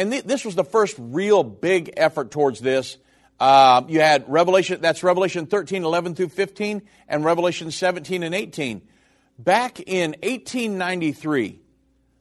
And 0.00 0.10
th- 0.10 0.24
this 0.24 0.46
was 0.46 0.54
the 0.54 0.64
first 0.64 0.96
real 0.98 1.44
big 1.44 1.92
effort 1.98 2.30
towards 2.30 2.58
this. 2.58 2.96
Uh, 3.38 3.82
you 3.86 4.00
had 4.00 4.24
Revelation, 4.30 4.80
that's 4.80 5.02
Revelation 5.02 5.44
13, 5.44 5.84
11 5.84 6.14
through 6.14 6.30
15, 6.30 6.80
and 7.06 7.22
Revelation 7.22 7.70
17 7.70 8.22
and 8.22 8.34
18. 8.34 8.80
Back 9.38 9.78
in 9.80 10.12
1893, 10.22 11.60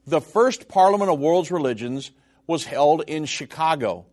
the 0.05 0.19
first 0.19 0.67
Parliament 0.67 1.09
of 1.09 1.21
World's 1.21 1.51
Religions 1.51 2.11
was 2.47 2.65
held 2.65 3.05
in 3.07 3.23
Chicago. 3.23 4.05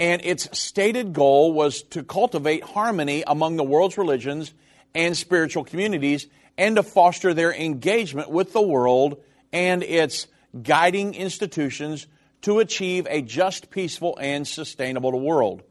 And 0.00 0.20
its 0.24 0.58
stated 0.58 1.12
goal 1.12 1.52
was 1.52 1.82
to 1.90 2.02
cultivate 2.02 2.64
harmony 2.64 3.22
among 3.28 3.54
the 3.54 3.64
world's 3.64 3.96
religions 3.96 4.52
and 4.92 5.16
spiritual 5.16 5.62
communities 5.62 6.26
and 6.58 6.74
to 6.74 6.82
foster 6.82 7.32
their 7.32 7.54
engagement 7.54 8.28
with 8.28 8.52
the 8.52 8.60
world 8.60 9.22
and 9.52 9.84
its 9.84 10.26
guiding 10.64 11.14
institutions 11.14 12.08
to 12.42 12.58
achieve 12.58 13.06
a 13.10 13.22
just, 13.22 13.70
peaceful, 13.70 14.16
and 14.20 14.46
sustainable 14.46 15.18
world, 15.18 15.62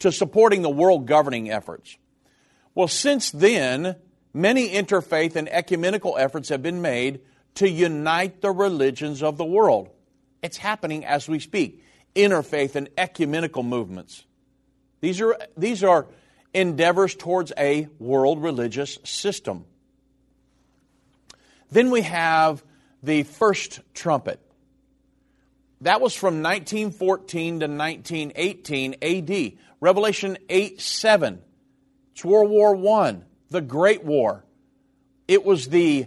to 0.00 0.12
supporting 0.12 0.62
the 0.62 0.70
world 0.70 1.06
governing 1.06 1.50
efforts. 1.50 1.96
Well, 2.74 2.88
since 2.88 3.30
then, 3.30 3.96
many 4.32 4.70
interfaith 4.70 5.36
and 5.36 5.48
ecumenical 5.48 6.16
efforts 6.18 6.48
have 6.48 6.62
been 6.62 6.82
made 6.82 7.20
to 7.56 7.68
unite 7.68 8.40
the 8.40 8.50
religions 8.50 9.22
of 9.22 9.36
the 9.38 9.44
world. 9.44 9.90
It's 10.42 10.56
happening 10.56 11.04
as 11.04 11.28
we 11.28 11.38
speak. 11.38 11.82
Interfaith 12.14 12.74
and 12.74 12.88
ecumenical 12.98 13.62
movements. 13.62 14.24
These 15.00 15.20
are, 15.20 15.38
these 15.56 15.82
are 15.82 16.06
endeavors 16.52 17.14
towards 17.14 17.52
a 17.58 17.88
world 17.98 18.42
religious 18.42 18.98
system. 19.04 19.64
Then 21.70 21.90
we 21.90 22.02
have 22.02 22.62
the 23.02 23.24
first 23.24 23.80
trumpet. 23.94 24.40
That 25.84 26.00
was 26.00 26.14
from 26.14 26.42
1914 26.42 27.60
to 27.60 27.66
1918 27.66 28.94
AD. 29.02 29.52
Revelation 29.80 30.38
8 30.48 30.80
7. 30.80 31.42
It's 32.12 32.24
World 32.24 32.50
War 32.50 33.02
I, 33.02 33.18
the 33.50 33.60
Great 33.60 34.02
War. 34.02 34.46
It 35.28 35.44
was 35.44 35.68
the 35.68 36.06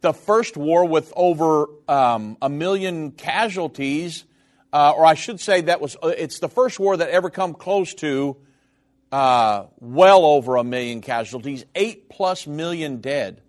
the 0.00 0.14
first 0.14 0.56
war 0.56 0.86
with 0.86 1.12
over 1.14 1.66
um, 1.88 2.38
a 2.40 2.48
million 2.48 3.10
casualties, 3.10 4.24
uh, 4.72 4.94
or 4.96 5.04
I 5.04 5.12
should 5.12 5.40
say 5.40 5.60
that 5.60 5.82
was 5.82 5.94
uh, 6.02 6.08
it's 6.08 6.38
the 6.38 6.48
first 6.48 6.80
war 6.80 6.96
that 6.96 7.10
ever 7.10 7.28
come 7.28 7.52
close 7.52 7.92
to 7.96 8.38
uh, 9.12 9.64
well 9.78 10.24
over 10.24 10.56
a 10.56 10.64
million 10.64 11.02
casualties, 11.02 11.66
eight 11.74 12.08
plus 12.08 12.46
million 12.46 13.02
dead. 13.02 13.42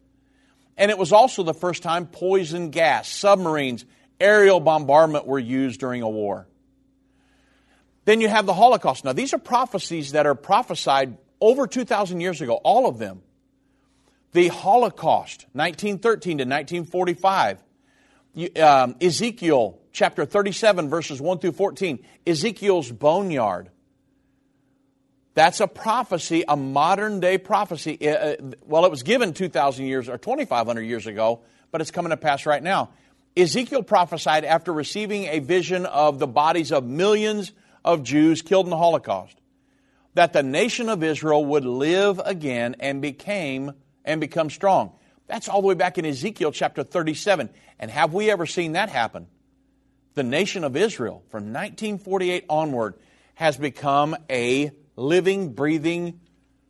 And 0.75 0.91
it 0.91 0.97
was 0.97 1.13
also 1.13 1.43
the 1.43 1.53
first 1.53 1.83
time 1.83 2.05
poison 2.05 2.69
gas, 2.69 3.07
submarines, 3.07 3.85
aerial 4.19 4.59
bombardment 4.59 5.25
were 5.25 5.39
used 5.39 5.79
during 5.79 6.01
a 6.01 6.09
war. 6.09 6.47
Then 8.05 8.21
you 8.21 8.27
have 8.27 8.45
the 8.45 8.53
Holocaust. 8.53 9.05
Now, 9.05 9.13
these 9.13 9.33
are 9.33 9.37
prophecies 9.37 10.13
that 10.13 10.25
are 10.25 10.35
prophesied 10.35 11.17
over 11.39 11.67
2,000 11.67 12.21
years 12.21 12.41
ago, 12.41 12.55
all 12.55 12.87
of 12.87 12.97
them 12.97 13.21
the 14.31 14.47
Holocaust, 14.49 15.45
1913 15.53 16.37
to 16.39 16.43
1945. 16.43 17.63
Um, 18.61 18.95
Ezekiel 19.01 19.79
chapter 19.91 20.25
37, 20.25 20.89
verses 20.89 21.19
1 21.19 21.39
through 21.39 21.51
14. 21.53 21.99
Ezekiel's 22.27 22.91
boneyard. 22.91 23.69
That's 25.33 25.59
a 25.59 25.67
prophecy, 25.67 26.43
a 26.47 26.55
modern 26.55 27.19
day 27.19 27.37
prophecy. 27.37 28.07
Uh, 28.07 28.35
well, 28.65 28.85
it 28.85 28.91
was 28.91 29.03
given 29.03 29.33
2,000 29.33 29.85
years 29.85 30.09
or 30.09 30.17
2,500 30.17 30.81
years 30.81 31.07
ago, 31.07 31.41
but 31.71 31.81
it's 31.81 31.91
coming 31.91 32.11
to 32.11 32.17
pass 32.17 32.45
right 32.45 32.61
now. 32.61 32.89
Ezekiel 33.41 33.83
prophesied 33.83 34.45
after 34.45 34.73
receiving 34.73 35.25
a 35.25 35.39
vision 35.39 35.85
of 35.85 36.19
the 36.19 36.27
bodies 36.27 36.71
of 36.71 36.85
millions 36.85 37.51
of 37.83 38.03
Jews 38.03 38.41
killed 38.41 38.65
in 38.65 38.69
the 38.69 38.77
Holocaust 38.77 39.39
that 40.15 40.33
the 40.33 40.43
nation 40.43 40.89
of 40.89 41.03
Israel 41.03 41.45
would 41.45 41.65
live 41.65 42.19
again 42.23 42.75
and 42.79 43.01
became 43.01 43.71
and 44.03 44.19
become 44.19 44.49
strong. 44.49 44.91
That's 45.27 45.47
all 45.47 45.61
the 45.61 45.67
way 45.67 45.75
back 45.75 45.97
in 45.97 46.05
Ezekiel 46.05 46.51
chapter 46.51 46.83
37. 46.83 47.49
And 47.79 47.91
have 47.91 48.13
we 48.13 48.31
ever 48.31 48.45
seen 48.45 48.73
that 48.73 48.89
happen? 48.89 49.27
The 50.15 50.23
nation 50.23 50.63
of 50.63 50.75
Israel, 50.75 51.23
from 51.29 51.53
1948 51.53 52.45
onward, 52.49 52.95
has 53.35 53.55
become 53.55 54.17
a 54.29 54.71
living, 54.95 55.53
breathing 55.53 56.19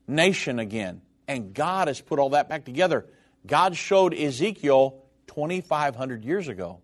nation 0.07 0.59
again. 0.59 1.01
And 1.27 1.53
God 1.53 1.87
has 1.87 2.01
put 2.01 2.19
all 2.19 2.31
that 2.31 2.49
back 2.49 2.65
together. 2.65 3.05
God 3.47 3.75
showed 3.75 4.13
Ezekiel 4.13 5.01
2,500 5.29 6.25
years 6.25 6.47
ago. 6.47 6.79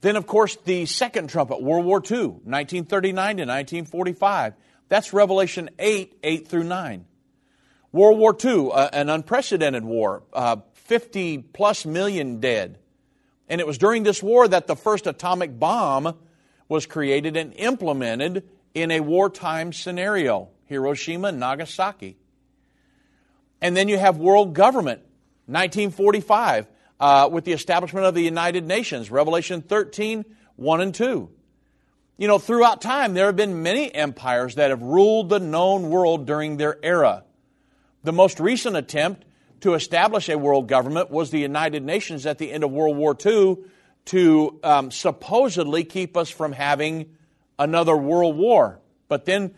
Then, 0.00 0.16
of 0.16 0.26
course, 0.26 0.56
the 0.56 0.86
second 0.86 1.28
trumpet, 1.28 1.62
World 1.62 1.84
War 1.84 1.98
II, 1.98 2.26
1939 2.26 3.36
to 3.36 3.42
1945. 3.42 4.54
That's 4.88 5.12
Revelation 5.12 5.70
8, 5.78 6.18
8 6.22 6.48
through 6.48 6.64
9. 6.64 7.04
World 7.92 8.18
War 8.18 8.36
II, 8.42 8.70
uh, 8.72 8.88
an 8.92 9.10
unprecedented 9.10 9.84
war, 9.84 10.22
uh, 10.32 10.56
50 10.74 11.38
plus 11.38 11.84
million 11.84 12.40
dead. 12.40 12.78
And 13.48 13.60
it 13.60 13.66
was 13.66 13.78
during 13.78 14.04
this 14.04 14.22
war 14.22 14.46
that 14.48 14.66
the 14.66 14.76
first 14.76 15.06
atomic 15.06 15.58
bomb 15.58 16.16
was 16.68 16.86
created 16.86 17.36
and 17.36 17.52
implemented 17.54 18.48
in 18.74 18.90
a 18.92 19.00
wartime 19.00 19.72
scenario 19.72 20.48
Hiroshima 20.66 21.32
Nagasaki. 21.32 22.16
And 23.60 23.76
then 23.76 23.88
you 23.88 23.98
have 23.98 24.16
world 24.16 24.54
government, 24.54 25.02
1945, 25.50 26.66
uh, 27.00 27.28
with 27.30 27.44
the 27.44 27.52
establishment 27.52 28.06
of 28.06 28.14
the 28.14 28.22
United 28.22 28.66
Nations, 28.66 29.10
Revelation 29.10 29.62
13, 29.62 30.24
1 30.56 30.80
and 30.80 30.94
2. 30.94 31.30
You 32.18 32.28
know, 32.28 32.38
throughout 32.38 32.82
time, 32.82 33.14
there 33.14 33.26
have 33.26 33.36
been 33.36 33.62
many 33.62 33.92
empires 33.94 34.56
that 34.56 34.70
have 34.70 34.82
ruled 34.82 35.30
the 35.30 35.40
known 35.40 35.88
world 35.88 36.26
during 36.26 36.58
their 36.58 36.78
era. 36.82 37.24
The 38.04 38.12
most 38.12 38.40
recent 38.40 38.76
attempt 38.76 39.24
to 39.60 39.74
establish 39.74 40.28
a 40.28 40.36
world 40.38 40.68
government 40.68 41.10
was 41.10 41.30
the 41.30 41.38
United 41.38 41.82
Nations 41.82 42.26
at 42.26 42.38
the 42.38 42.52
end 42.52 42.64
of 42.64 42.70
World 42.70 42.96
War 42.96 43.16
II 43.24 43.58
to 44.06 44.60
um, 44.62 44.90
supposedly 44.90 45.84
keep 45.84 46.16
us 46.16 46.30
from 46.30 46.52
having 46.52 47.16
another 47.58 47.96
world 47.96 48.36
war. 48.36 48.80
But 49.08 49.24
then, 49.24 49.54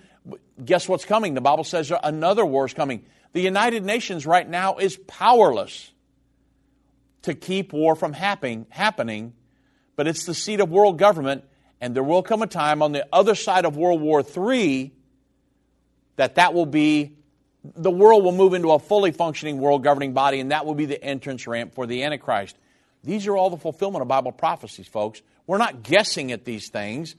guess 0.64 0.88
what's 0.88 1.04
coming? 1.04 1.34
The 1.34 1.40
Bible 1.40 1.64
says 1.64 1.92
another 2.02 2.44
war 2.44 2.66
is 2.66 2.74
coming. 2.74 3.04
The 3.32 3.40
United 3.40 3.84
Nations 3.84 4.26
right 4.26 4.48
now 4.48 4.76
is 4.76 4.96
powerless 4.96 5.90
to 7.22 7.34
keep 7.34 7.72
war 7.72 7.94
from 7.94 8.12
happening, 8.12 8.66
happening, 8.68 9.32
but 9.96 10.06
it's 10.06 10.24
the 10.24 10.34
seat 10.34 10.60
of 10.60 10.70
world 10.70 10.98
government, 10.98 11.44
and 11.80 11.94
there 11.94 12.02
will 12.02 12.22
come 12.22 12.42
a 12.42 12.46
time 12.46 12.82
on 12.82 12.92
the 12.92 13.06
other 13.12 13.34
side 13.34 13.64
of 13.64 13.76
World 13.76 14.00
War 14.00 14.22
III 14.22 14.92
that 16.16 16.34
that 16.34 16.54
will 16.54 16.66
be 16.66 17.16
the 17.64 17.90
world 17.90 18.24
will 18.24 18.32
move 18.32 18.54
into 18.54 18.72
a 18.72 18.78
fully 18.78 19.12
functioning 19.12 19.58
world 19.58 19.84
governing 19.84 20.12
body, 20.12 20.40
and 20.40 20.50
that 20.50 20.66
will 20.66 20.74
be 20.74 20.86
the 20.86 21.02
entrance 21.02 21.46
ramp 21.46 21.74
for 21.74 21.86
the 21.86 22.02
Antichrist. 22.02 22.56
These 23.04 23.28
are 23.28 23.36
all 23.36 23.50
the 23.50 23.56
fulfillment 23.56 24.02
of 24.02 24.08
Bible 24.08 24.32
prophecies, 24.32 24.88
folks. 24.88 25.22
We're 25.46 25.58
not 25.58 25.82
guessing 25.84 26.32
at 26.32 26.44
these 26.44 26.70
things. 26.70 27.14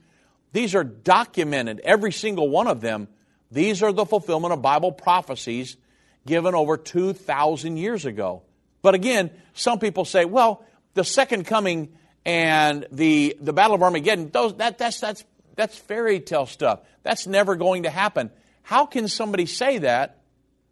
These 0.52 0.76
are 0.76 0.84
documented, 0.84 1.80
every 1.84 2.12
single 2.12 2.50
one 2.50 2.68
of 2.68 2.82
them. 2.82 3.08
These 3.52 3.82
are 3.84 3.94
the 3.94 4.06
fulfillment 4.06 4.54
of 4.54 4.62
Bible 4.62 4.92
prophecies 4.92 5.78
given 6.26 6.56
over 6.56 6.78
2,000 6.78 7.78
years 7.78 8.06
ago. 8.06 8.44
But 8.82 8.96
again, 8.96 9.32
some 9.54 9.80
people 9.80 10.06
say, 10.06 10.26
well, 10.26 10.66
the 10.94 11.04
second 11.04 11.46
coming 11.46 11.94
and 12.26 12.86
the, 12.92 13.36
the 13.40 13.54
Battle 13.54 13.76
of 13.76 13.84
Armageddon, 13.84 14.30
those, 14.30 14.56
that, 14.56 14.78
that's, 14.78 15.00
that's, 15.00 15.24
that's 15.56 15.78
fairy 15.78 16.20
tale 16.20 16.46
stuff. 16.46 16.82
That's 17.04 17.28
never 17.28 17.56
going 17.56 17.84
to 17.84 17.90
happen. 17.90 18.32
How 18.62 18.86
can 18.86 19.08
somebody 19.08 19.46
say 19.46 19.80
that? 19.80 20.20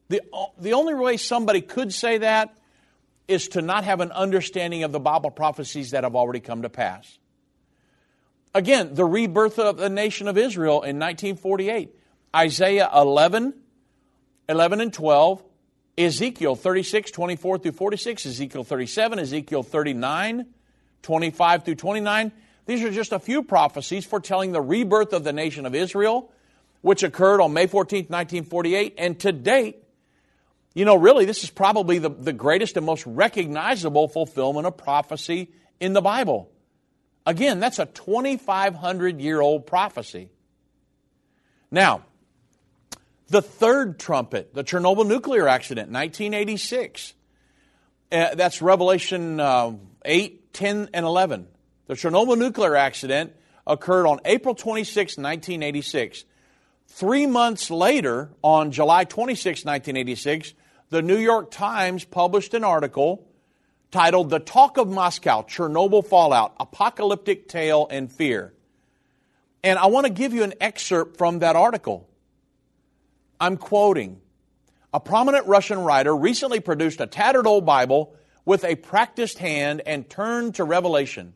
The, 0.10 0.22
the 0.58 0.74
only 0.74 0.94
way 0.94 1.18
somebody 1.18 1.62
could 1.62 1.94
say 1.94 2.20
that 2.20 2.56
is 3.28 3.50
to 3.50 3.62
not 3.62 3.84
have 3.84 4.02
an 4.02 4.12
understanding 4.12 4.84
of 4.84 4.92
the 4.92 5.00
Bible 5.00 5.32
prophecies 5.32 5.92
that 5.92 6.04
have 6.04 6.16
already 6.16 6.40
come 6.40 6.64
to 6.64 6.70
pass. 6.70 7.18
Again, 8.54 8.94
the 8.94 9.06
rebirth 9.06 9.60
of 9.60 9.78
the 9.78 9.90
nation 9.90 10.28
of 10.28 10.38
Israel 10.38 10.82
in 10.82 11.00
1948. 11.00 11.96
Isaiah 12.36 12.90
11, 12.94 13.54
11 14.52 14.82
and 14.82 14.94
12, 14.94 15.42
Ezekiel 15.98 16.58
36, 16.58 17.10
24 17.12 17.58
through 17.60 17.72
46, 17.72 18.26
Ezekiel 18.26 18.64
37, 18.66 19.20
Ezekiel 19.20 19.64
39, 19.64 20.46
25 21.02 21.64
through 21.64 21.76
29. 21.76 22.32
These 22.66 22.84
are 22.84 22.92
just 22.92 23.14
a 23.14 23.20
few 23.20 23.44
prophecies 23.44 24.06
foretelling 24.06 24.52
the 24.52 24.62
rebirth 24.62 25.14
of 25.14 25.24
the 25.24 25.32
nation 25.32 25.66
of 25.66 25.74
Israel, 25.74 26.34
which 26.82 27.02
occurred 27.02 27.40
on 27.40 27.54
May 27.54 27.66
14, 27.66 28.08
1948. 28.10 28.96
And 28.98 29.18
to 29.22 29.32
date, 29.32 29.78
you 30.74 30.84
know, 30.84 30.96
really, 30.96 31.24
this 31.24 31.46
is 31.46 31.50
probably 31.50 32.00
the, 32.00 32.10
the 32.10 32.34
greatest 32.34 32.76
and 32.76 32.86
most 32.86 33.06
recognizable 33.06 34.10
fulfillment 34.10 34.68
of 34.68 34.76
prophecy 34.76 35.50
in 35.80 35.94
the 35.94 36.02
Bible. 36.02 36.52
Again, 37.26 37.62
that's 37.62 37.80
a 37.80 37.86
2,500 37.86 39.22
year 39.22 39.40
old 39.40 39.66
prophecy. 39.66 40.30
Now, 41.72 42.04
the 43.32 43.42
third 43.42 43.98
trumpet, 43.98 44.54
the 44.54 44.64
Chernobyl 44.64 45.08
nuclear 45.08 45.48
accident, 45.48 45.90
1986. 45.90 47.14
Uh, 48.12 48.36
that's 48.36 48.62
Revelation 48.62 49.40
uh, 49.40 49.72
8, 50.04 50.54
10, 50.54 50.90
and 50.94 51.06
11. 51.06 51.48
The 51.88 51.94
Chernobyl 51.94 52.38
nuclear 52.38 52.76
accident 52.76 53.34
occurred 53.66 54.06
on 54.06 54.20
April 54.26 54.54
26, 54.54 55.18
1986. 55.18 56.26
Three 56.88 57.26
months 57.26 57.72
later, 57.72 58.32
on 58.44 58.72
July 58.72 59.06
26, 59.06 59.64
1986, 59.64 60.54
the 60.90 61.02
New 61.02 61.18
York 61.18 61.52
Times 61.52 62.04
published 62.04 62.54
an 62.54 62.66
article 62.66 63.26
titled 63.92 64.30
The 64.30 64.40
Talk 64.40 64.78
of 64.78 64.90
Moscow 64.90 65.44
Chernobyl 65.44 66.06
Fallout 66.06 66.54
Apocalyptic 66.60 67.48
Tale 67.48 67.88
and 67.90 68.12
Fear. 68.12 68.54
And 69.64 69.80
I 69.80 69.86
want 69.86 70.06
to 70.06 70.12
give 70.12 70.34
you 70.34 70.44
an 70.44 70.54
excerpt 70.60 71.18
from 71.18 71.40
that 71.40 71.56
article. 71.56 72.10
I'm 73.42 73.58
quoting 73.58 74.22
A 74.94 75.00
prominent 75.00 75.48
Russian 75.48 75.80
writer 75.80 76.16
recently 76.16 76.60
produced 76.60 77.02
a 77.02 77.08
tattered 77.08 77.48
old 77.48 77.66
Bible 77.66 78.16
with 78.46 78.64
a 78.64 78.76
practiced 78.76 79.40
hand 79.40 79.82
and 79.86 80.08
turned 80.08 80.56
to 80.56 80.64
Revelation. 80.64 81.34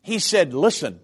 He 0.00 0.18
said, 0.18 0.54
Listen, 0.54 0.98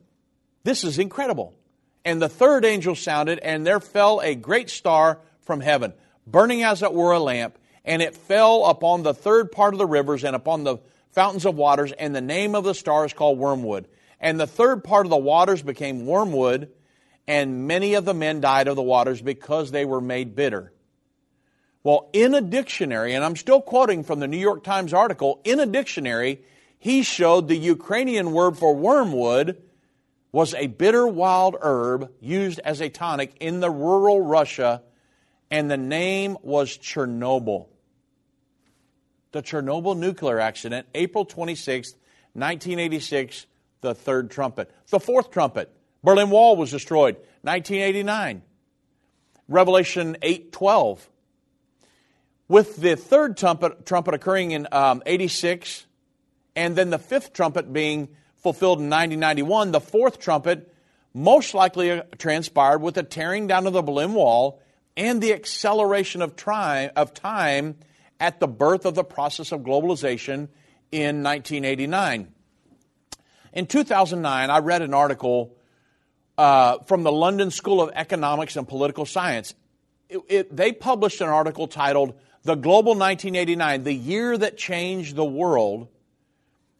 this 0.64 0.84
is 0.84 0.98
incredible. 0.98 1.54
And 2.02 2.22
the 2.22 2.30
third 2.30 2.64
angel 2.64 2.94
sounded, 2.94 3.38
and 3.40 3.66
there 3.66 3.80
fell 3.80 4.20
a 4.20 4.34
great 4.34 4.70
star 4.70 5.20
from 5.42 5.60
heaven, 5.60 5.92
burning 6.26 6.62
as 6.62 6.82
it 6.82 6.94
were 6.94 7.12
a 7.12 7.20
lamp, 7.20 7.58
and 7.84 8.00
it 8.00 8.16
fell 8.16 8.64
upon 8.64 9.02
the 9.02 9.12
third 9.12 9.52
part 9.52 9.74
of 9.74 9.78
the 9.78 9.86
rivers 9.86 10.24
and 10.24 10.34
upon 10.34 10.64
the 10.64 10.78
fountains 11.10 11.44
of 11.44 11.56
waters, 11.56 11.92
and 11.92 12.14
the 12.14 12.22
name 12.22 12.54
of 12.54 12.64
the 12.64 12.74
star 12.74 13.04
is 13.04 13.12
called 13.12 13.38
Wormwood. 13.38 13.86
And 14.18 14.40
the 14.40 14.46
third 14.46 14.82
part 14.82 15.04
of 15.04 15.10
the 15.10 15.16
waters 15.16 15.62
became 15.62 16.06
wormwood, 16.06 16.72
and 17.28 17.68
many 17.68 17.92
of 17.92 18.06
the 18.06 18.14
men 18.14 18.40
died 18.40 18.68
of 18.68 18.74
the 18.74 18.82
waters 18.82 19.20
because 19.20 19.70
they 19.70 19.84
were 19.84 20.00
made 20.00 20.34
bitter. 20.34 20.72
Well, 21.84 22.08
in 22.14 22.34
a 22.34 22.40
dictionary, 22.40 23.14
and 23.14 23.22
I'm 23.22 23.36
still 23.36 23.60
quoting 23.60 24.02
from 24.02 24.18
the 24.18 24.26
New 24.26 24.38
York 24.38 24.64
Times 24.64 24.94
article, 24.94 25.40
in 25.44 25.60
a 25.60 25.66
dictionary, 25.66 26.42
he 26.78 27.02
showed 27.02 27.46
the 27.46 27.56
Ukrainian 27.56 28.32
word 28.32 28.56
for 28.56 28.74
wormwood 28.74 29.62
was 30.32 30.54
a 30.54 30.66
bitter 30.66 31.06
wild 31.06 31.56
herb 31.60 32.10
used 32.20 32.60
as 32.60 32.80
a 32.80 32.88
tonic 32.88 33.34
in 33.40 33.60
the 33.60 33.70
rural 33.70 34.20
Russia, 34.20 34.82
and 35.50 35.70
the 35.70 35.76
name 35.76 36.38
was 36.42 36.76
Chernobyl. 36.78 37.68
The 39.32 39.42
Chernobyl 39.42 39.96
nuclear 39.98 40.40
accident, 40.40 40.86
April 40.94 41.26
26, 41.26 41.92
1986, 42.32 43.46
the 43.82 43.94
third 43.94 44.30
trumpet. 44.30 44.70
The 44.88 45.00
fourth 45.00 45.30
trumpet, 45.30 45.70
Berlin 46.02 46.30
Wall 46.30 46.56
was 46.56 46.70
destroyed, 46.70 47.16
1989. 47.42 48.42
Revelation 49.48 50.16
8:12. 50.22 51.08
With 52.48 52.76
the 52.76 52.96
third 52.96 53.36
trumpet, 53.36 53.84
trumpet 53.84 54.14
occurring 54.14 54.52
in 54.52 54.68
um, 54.72 55.02
86, 55.04 55.86
and 56.56 56.76
then 56.76 56.90
the 56.90 56.98
fifth 56.98 57.32
trumpet 57.32 57.72
being 57.72 58.08
fulfilled 58.36 58.78
in 58.78 58.88
1991, 58.88 59.72
the 59.72 59.80
fourth 59.80 60.18
trumpet 60.18 60.72
most 61.12 61.52
likely 61.54 61.90
uh, 61.90 62.02
transpired 62.18 62.80
with 62.80 62.94
the 62.94 63.02
tearing 63.02 63.46
down 63.46 63.66
of 63.66 63.72
the 63.72 63.82
Berlin 63.82 64.14
Wall 64.14 64.60
and 64.96 65.20
the 65.20 65.32
acceleration 65.32 66.22
of, 66.22 66.36
tri- 66.36 66.90
of 66.96 67.12
time 67.12 67.76
at 68.20 68.40
the 68.40 68.48
birth 68.48 68.84
of 68.84 68.94
the 68.94 69.04
process 69.04 69.52
of 69.52 69.60
globalization 69.60 70.48
in 70.90 71.22
1989. 71.22 72.32
In 73.52 73.66
2009, 73.66 74.50
I 74.50 74.58
read 74.58 74.82
an 74.82 74.94
article 74.94 75.56
uh, 76.38 76.78
from 76.86 77.02
the 77.02 77.12
London 77.12 77.50
School 77.50 77.82
of 77.82 77.90
Economics 77.94 78.56
and 78.56 78.66
Political 78.66 79.06
Science. 79.06 79.54
It, 80.08 80.20
it, 80.28 80.56
they 80.56 80.72
published 80.72 81.20
an 81.20 81.28
article 81.28 81.66
titled 81.66 82.14
The 82.44 82.54
Global 82.54 82.92
1989, 82.92 83.82
the 83.82 83.92
year 83.92 84.38
that 84.38 84.56
changed 84.56 85.16
the 85.16 85.24
world. 85.24 85.88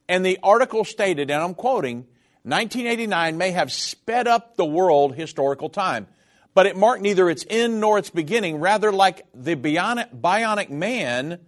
And 0.09 0.25
the 0.25 0.39
article 0.43 0.85
stated, 0.85 1.31
and 1.31 1.43
I'm 1.43 1.55
quoting, 1.55 2.07
1989 2.45 3.37
may 3.37 3.51
have 3.51 3.71
sped 3.73 4.29
up 4.29 4.57
the 4.57 4.65
world 4.65 5.17
historical 5.17 5.69
time, 5.69 6.07
but 6.55 6.65
it 6.65 6.77
marked 6.77 7.03
neither 7.03 7.29
its 7.29 7.45
end 7.51 7.81
nor 7.81 7.99
its 7.99 8.09
beginning. 8.09 8.61
Rather, 8.61 8.93
like 8.93 9.27
the 9.35 9.57
bionic, 9.57 10.19
bionic 10.19 10.71
man, 10.71 11.41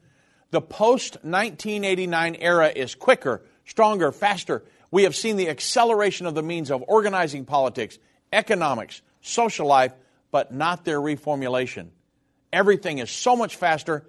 the 0.50 0.60
post 0.60 1.14
1989 1.22 2.34
era 2.34 2.68
is 2.74 2.94
quicker, 2.96 3.42
stronger, 3.64 4.12
faster, 4.12 4.64
we 4.90 5.04
have 5.04 5.14
seen 5.14 5.36
the 5.36 5.48
acceleration 5.48 6.26
of 6.26 6.34
the 6.34 6.42
means 6.42 6.70
of 6.70 6.84
organizing 6.86 7.44
politics, 7.44 7.98
economics, 8.32 9.02
social 9.20 9.66
life, 9.66 9.92
but 10.30 10.52
not 10.52 10.84
their 10.84 11.00
reformulation. 11.00 11.88
Everything 12.52 12.98
is 12.98 13.10
so 13.10 13.36
much 13.36 13.56
faster, 13.56 14.04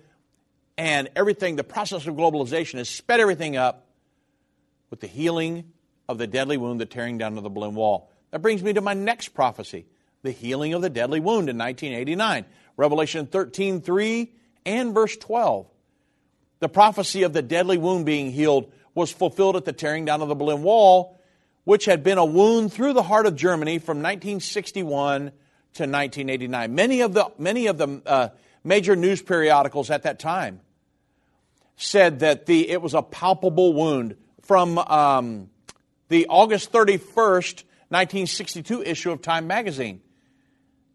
and 0.78 1.10
everything, 1.16 1.56
the 1.56 1.64
process 1.64 2.08
of 2.08 2.16
globalization 2.16 2.78
has 2.78 2.90
sped 2.90 3.20
everything 3.20 3.56
up 3.56 3.88
with 4.90 5.00
the 5.00 5.08
healing 5.08 5.72
of 6.10 6.18
the 6.18 6.28
deadly 6.28 6.58
wound, 6.58 6.82
the 6.82 6.86
tearing 6.86 7.18
down 7.18 7.38
of 7.38 7.44
the 7.44 7.50
Berlin 7.50 7.76
Wall. 7.76 8.10
That 8.32 8.42
brings 8.42 8.64
me 8.64 8.74
to 8.74 8.82
my 8.82 8.94
next 8.94 9.30
prophecy 9.30 9.86
the 10.24 10.32
healing 10.32 10.74
of 10.74 10.82
the 10.82 10.90
deadly 10.90 11.20
wound 11.20 11.50
in 11.50 11.58
1989. 11.58 12.46
Revelation 12.78 13.28
13 13.28 13.82
3 13.82 14.32
and 14.66 14.94
verse 14.94 15.18
12. 15.18 15.68
The 16.60 16.70
prophecy 16.70 17.24
of 17.24 17.34
the 17.34 17.42
deadly 17.42 17.78
wound 17.78 18.06
being 18.06 18.32
healed 18.32 18.72
was 18.94 19.12
fulfilled 19.12 19.56
at 19.56 19.66
the 19.66 19.74
tearing 19.74 20.06
down 20.06 20.22
of 20.22 20.28
the 20.28 20.36
Berlin 20.36 20.64
Wall, 20.64 21.20
which 21.64 21.86
had 21.86 22.04
been 22.04 22.18
a 22.18 22.26
wound 22.26 22.74
through 22.74 22.94
the 22.94 23.04
heart 23.04 23.26
of 23.26 23.36
Germany 23.36 23.80
from 23.80 23.98
1961 23.98 25.22
to 25.22 25.84
1989. 25.84 26.76
Many 26.76 27.02
of 27.02 27.14
the, 27.14 27.32
many 27.38 27.68
of 27.68 27.78
the 27.78 28.02
uh, 28.06 28.30
major 28.64 28.96
news 28.96 29.22
periodicals 29.22 29.90
at 29.90 30.04
that 30.04 30.20
time 30.20 30.60
said 31.78 32.20
that 32.20 32.46
the, 32.46 32.70
it 32.70 32.82
was 32.82 32.94
a 32.94 33.02
palpable 33.02 33.74
wound. 33.74 34.16
From 34.44 34.78
um, 34.80 35.50
the 36.10 36.28
August 36.28 36.72
31st, 36.72 37.64
1962 37.90 38.84
issue 38.84 39.12
of 39.12 39.22
Time 39.22 39.48
magazine. 39.48 40.02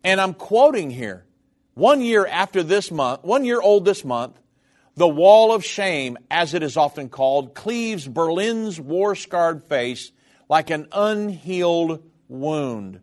And 0.04 0.20
I'm 0.20 0.34
quoting 0.34 0.90
here. 0.90 1.24
One 1.74 2.00
year 2.00 2.26
after 2.26 2.62
this 2.62 2.90
month, 2.90 3.22
one 3.22 3.44
year 3.44 3.60
old 3.60 3.84
this 3.84 4.04
month, 4.04 4.38
the 4.96 5.08
wall 5.08 5.52
of 5.52 5.64
shame, 5.64 6.16
as 6.30 6.54
it 6.54 6.62
is 6.62 6.76
often 6.76 7.08
called, 7.08 7.54
cleaves 7.54 8.08
Berlin's 8.08 8.80
war 8.80 9.14
scarred 9.14 9.62
face 9.62 10.10
like 10.48 10.70
an 10.70 10.88
unhealed 10.90 12.02
wound. 12.28 13.00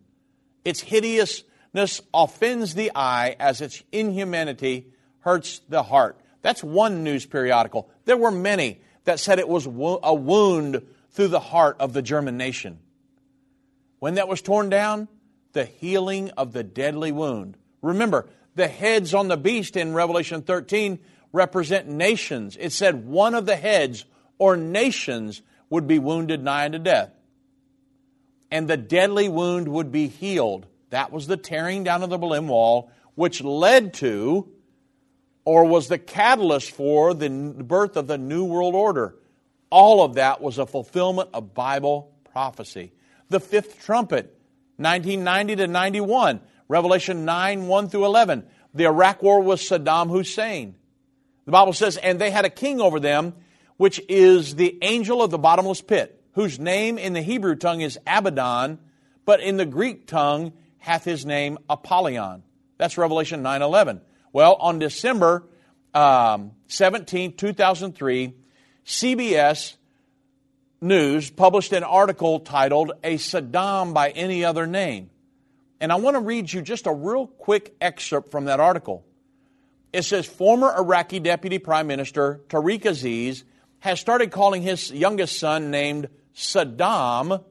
Its 0.66 0.82
hideousness 0.82 2.02
offends 2.14 2.74
the 2.74 2.92
eye 2.96 3.36
as 3.40 3.62
its 3.62 3.84
inhumanity 3.92 4.88
hurts 5.20 5.62
the 5.70 5.84
heart. 5.84 6.20
That's 6.42 6.64
one 6.64 7.04
news 7.04 7.26
periodical. 7.26 7.90
There 8.06 8.18
were 8.18 8.32
many 8.32 8.82
that 9.06 9.20
said 9.20 9.40
it 9.40 9.48
was 9.48 9.66
a 9.68 10.14
wound 10.14 10.86
through 11.12 11.28
the 11.28 11.40
heart 11.40 11.78
of 11.80 11.94
the 11.94 12.02
German 12.02 12.38
nation. 12.38 12.80
When 14.00 14.16
that 14.16 14.28
was 14.28 14.42
torn 14.42 14.70
down, 14.70 15.08
the 15.54 15.66
healing 15.66 16.32
of 16.32 16.54
the 16.54 16.64
deadly 16.64 17.12
wound. 17.12 17.56
Remember, 17.82 18.28
the 18.56 18.68
heads 18.68 19.14
on 19.14 19.28
the 19.28 19.38
beast 19.38 19.78
in 19.78 19.94
Revelation 19.94 20.42
13 20.42 21.00
represent 21.34 21.90
nations. 21.90 22.56
It 22.58 22.72
said 22.72 23.06
one 23.06 23.34
of 23.34 23.46
the 23.46 23.58
heads 23.58 24.06
or 24.38 24.56
nations 24.56 25.42
would 25.70 25.88
be 25.88 26.00
wounded 26.00 26.42
nigh 26.42 26.66
unto 26.66 26.80
death. 26.80 27.12
And 28.50 28.70
the 28.70 28.78
deadly 28.78 29.28
wound 29.28 29.68
would 29.68 29.92
be 29.92 30.08
healed. 30.08 30.68
That 30.92 31.12
was 31.12 31.26
the 31.28 31.38
tearing 31.38 31.84
down 31.84 32.04
of 32.04 32.12
the 32.12 32.20
Berlin 32.20 32.48
Wall, 32.48 32.92
which 33.16 33.44
led 33.44 33.96
to 33.96 34.50
or 35.44 35.66
was 35.66 35.88
the 35.88 35.98
catalyst 35.98 36.72
for 36.72 37.14
the 37.14 37.30
birth 37.30 37.98
of 37.98 38.08
the 38.08 38.18
New 38.18 38.46
World 38.46 38.76
Order. 38.76 39.16
All 39.70 40.04
of 40.04 40.16
that 40.16 40.40
was 40.40 40.60
a 40.60 40.66
fulfillment 40.68 41.30
of 41.34 41.54
Bible 41.54 42.14
prophecy. 42.32 42.94
The 43.30 43.40
fifth 43.40 43.84
trumpet, 43.84 44.38
1990 44.78 45.56
to 45.58 45.68
91, 45.68 46.42
Revelation 46.68 47.26
9 47.26 47.68
1 47.68 47.90
through 47.90 48.06
11. 48.06 48.46
The 48.76 48.86
Iraq 48.86 49.24
War 49.24 49.42
was 49.42 49.62
Saddam 49.62 50.10
Hussein. 50.10 50.76
The 51.46 51.52
Bible 51.52 51.74
says, 51.74 51.98
and 51.98 52.20
they 52.20 52.32
had 52.32 52.46
a 52.46 52.50
king 52.50 52.80
over 52.80 53.00
them, 53.00 53.34
which 53.78 54.02
is 54.08 54.56
the 54.56 54.78
angel 54.82 55.22
of 55.22 55.32
the 55.32 55.38
bottomless 55.38 55.82
pit, 55.82 56.22
whose 56.34 56.60
name 56.60 56.98
in 56.98 57.14
the 57.14 57.22
Hebrew 57.22 57.56
tongue 57.56 57.82
is 57.82 58.00
Abaddon, 58.08 58.80
but 59.26 59.42
in 59.42 59.58
the 59.58 59.66
Greek 59.66 60.08
tongue 60.08 60.54
hath 60.78 61.04
his 61.04 61.26
name 61.26 61.58
Apollyon. 61.70 62.44
That's 62.78 62.98
Revelation 62.98 63.42
9 63.42 63.62
11. 63.62 64.02
Well, 64.32 64.56
on 64.56 64.80
December 64.80 65.44
um, 65.94 66.52
17, 66.68 67.36
2003, 67.36 68.34
CBS 68.86 69.76
News 70.82 71.30
published 71.30 71.72
an 71.72 71.84
article 71.84 72.42
titled 72.42 72.92
A 73.06 73.16
Saddam 73.16 73.94
by 73.94 74.10
Any 74.10 74.44
Other 74.44 74.68
Name. 74.68 75.12
And 75.80 75.94
I 75.94 75.96
want 75.96 76.16
to 76.16 76.22
read 76.22 76.52
you 76.52 76.62
just 76.62 76.88
a 76.88 76.94
real 76.94 77.28
quick 77.28 77.76
excerpt 77.80 78.32
from 78.32 78.46
that 78.46 78.60
article. 78.60 79.06
It 79.94 80.04
says 80.04 80.26
former 80.26 80.74
Iraqi 80.76 81.20
Deputy 81.20 81.60
Prime 81.60 81.86
Minister 81.86 82.42
Tariq 82.50 82.86
Aziz 82.86 83.44
has 83.80 84.00
started 84.00 84.32
calling 84.32 84.64
his 84.64 84.92
youngest 84.92 85.38
son, 85.38 85.70
named 85.70 86.10
Saddam, 86.36 87.44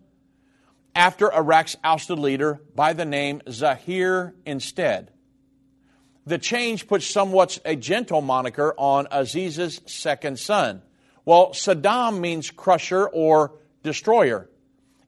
after 0.95 1.32
Iraq's 1.32 1.76
ousted 1.84 2.18
leader 2.18 2.61
by 2.74 2.95
the 2.95 3.05
name 3.05 3.43
Zahir 3.49 4.34
instead. 4.45 5.12
The 6.26 6.38
change 6.38 6.88
puts 6.88 7.07
somewhat 7.07 7.61
a 7.64 7.76
gentle 7.76 8.20
moniker 8.20 8.74
on 8.76 9.07
Aziz's 9.12 9.80
second 9.86 10.38
son. 10.38 10.82
Well, 11.24 11.51
Saddam 11.51 12.18
means 12.18 12.51
crusher 12.51 13.09
or 13.09 13.53
destroyer. 13.84 14.51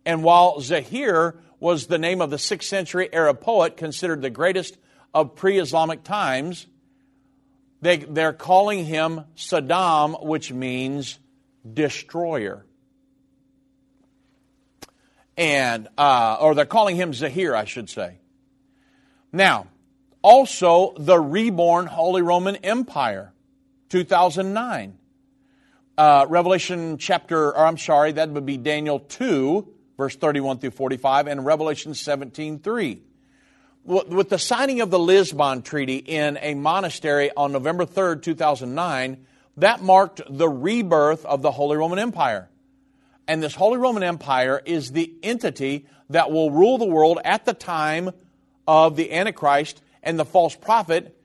And 0.07 0.22
while 0.22 0.61
Zahir 0.61 1.41
was 1.59 1.87
the 1.87 1.99
name 1.99 2.20
of 2.20 2.30
the 2.30 2.37
6th 2.37 2.64
century 2.64 3.12
Arab 3.12 3.41
poet 3.41 3.76
considered 3.76 4.22
the 4.22 4.30
greatest 4.30 4.76
of 5.12 5.35
pre 5.35 5.59
Islamic 5.59 6.05
times, 6.05 6.66
they, 7.81 7.99
they're 7.99 8.33
calling 8.33 8.85
him 8.85 9.22
Saddam, 9.37 10.25
which 10.25 10.53
means 10.53 11.18
destroyer. 11.70 12.64
And, 15.37 15.89
uh, 15.99 16.39
or 16.41 16.55
they're 16.55 16.64
calling 16.64 16.97
him 16.97 17.12
Zahir, 17.12 17.55
I 17.55 17.64
should 17.64 17.91
say. 17.91 18.18
Now, 19.33 19.66
also, 20.22 20.95
the 20.97 21.18
reborn 21.18 21.87
Holy 21.87 22.22
Roman 22.22 22.57
Empire, 22.57 23.33
2009. 23.91 24.99
Uh, 25.97 26.27
Revelation 26.29 26.99
chapter, 26.99 27.49
or 27.49 27.66
I'm 27.66 27.79
sorry, 27.79 28.12
that 28.12 28.31
would 28.31 28.47
be 28.47 28.57
Daniel 28.57 29.01
2, 29.01 29.68
verse 29.97 30.16
31 30.16 30.59
through 30.59 30.70
45, 30.70 31.27
and 31.27 31.45
Revelation 31.45 31.95
17, 31.95 32.61
3. 32.61 33.03
With 33.85 34.30
the 34.30 34.39
signing 34.39 34.80
of 34.80 34.91
the 34.91 34.99
Lisbon 34.99 35.61
Treaty 35.61 35.97
in 35.97 36.39
a 36.41 36.55
monastery 36.55 37.30
on 37.37 37.53
November 37.53 37.85
3rd, 37.85 38.22
2009, 38.22 39.26
that 39.59 39.82
marked 39.82 40.22
the 40.28 40.49
rebirth 40.49 41.26
of 41.26 41.43
the 41.43 41.51
Holy 41.51 41.76
Roman 41.76 41.99
Empire. 41.99 42.49
And 43.28 43.43
this 43.43 43.55
Holy 43.55 43.76
Roman 43.78 44.03
Empire 44.03 44.61
is 44.64 44.93
the 44.93 45.12
entity 45.22 45.87
that 46.11 46.30
will 46.30 46.51
rule 46.51 46.78
the 46.78 46.87
world 46.87 47.18
at 47.24 47.45
the 47.45 47.53
time 47.53 48.11
of 48.66 48.97
the 48.97 49.12
Antichrist 49.12 49.82
and 50.03 50.18
the 50.18 50.24
false 50.24 50.57
prophet 50.57 51.18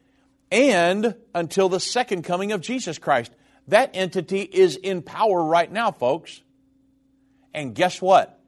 and 0.51 1.15
until 1.33 1.69
the 1.69 1.79
second 1.79 2.23
coming 2.23 2.51
of 2.51 2.61
Jesus 2.61 2.97
Christ. 2.97 3.31
That 3.67 3.91
entity 3.93 4.41
is 4.41 4.75
in 4.75 5.01
power 5.01 5.43
right 5.43 5.71
now, 5.71 5.91
folks. 5.91 6.41
And 7.53 7.75
guess 7.75 8.01
what? 8.01 8.38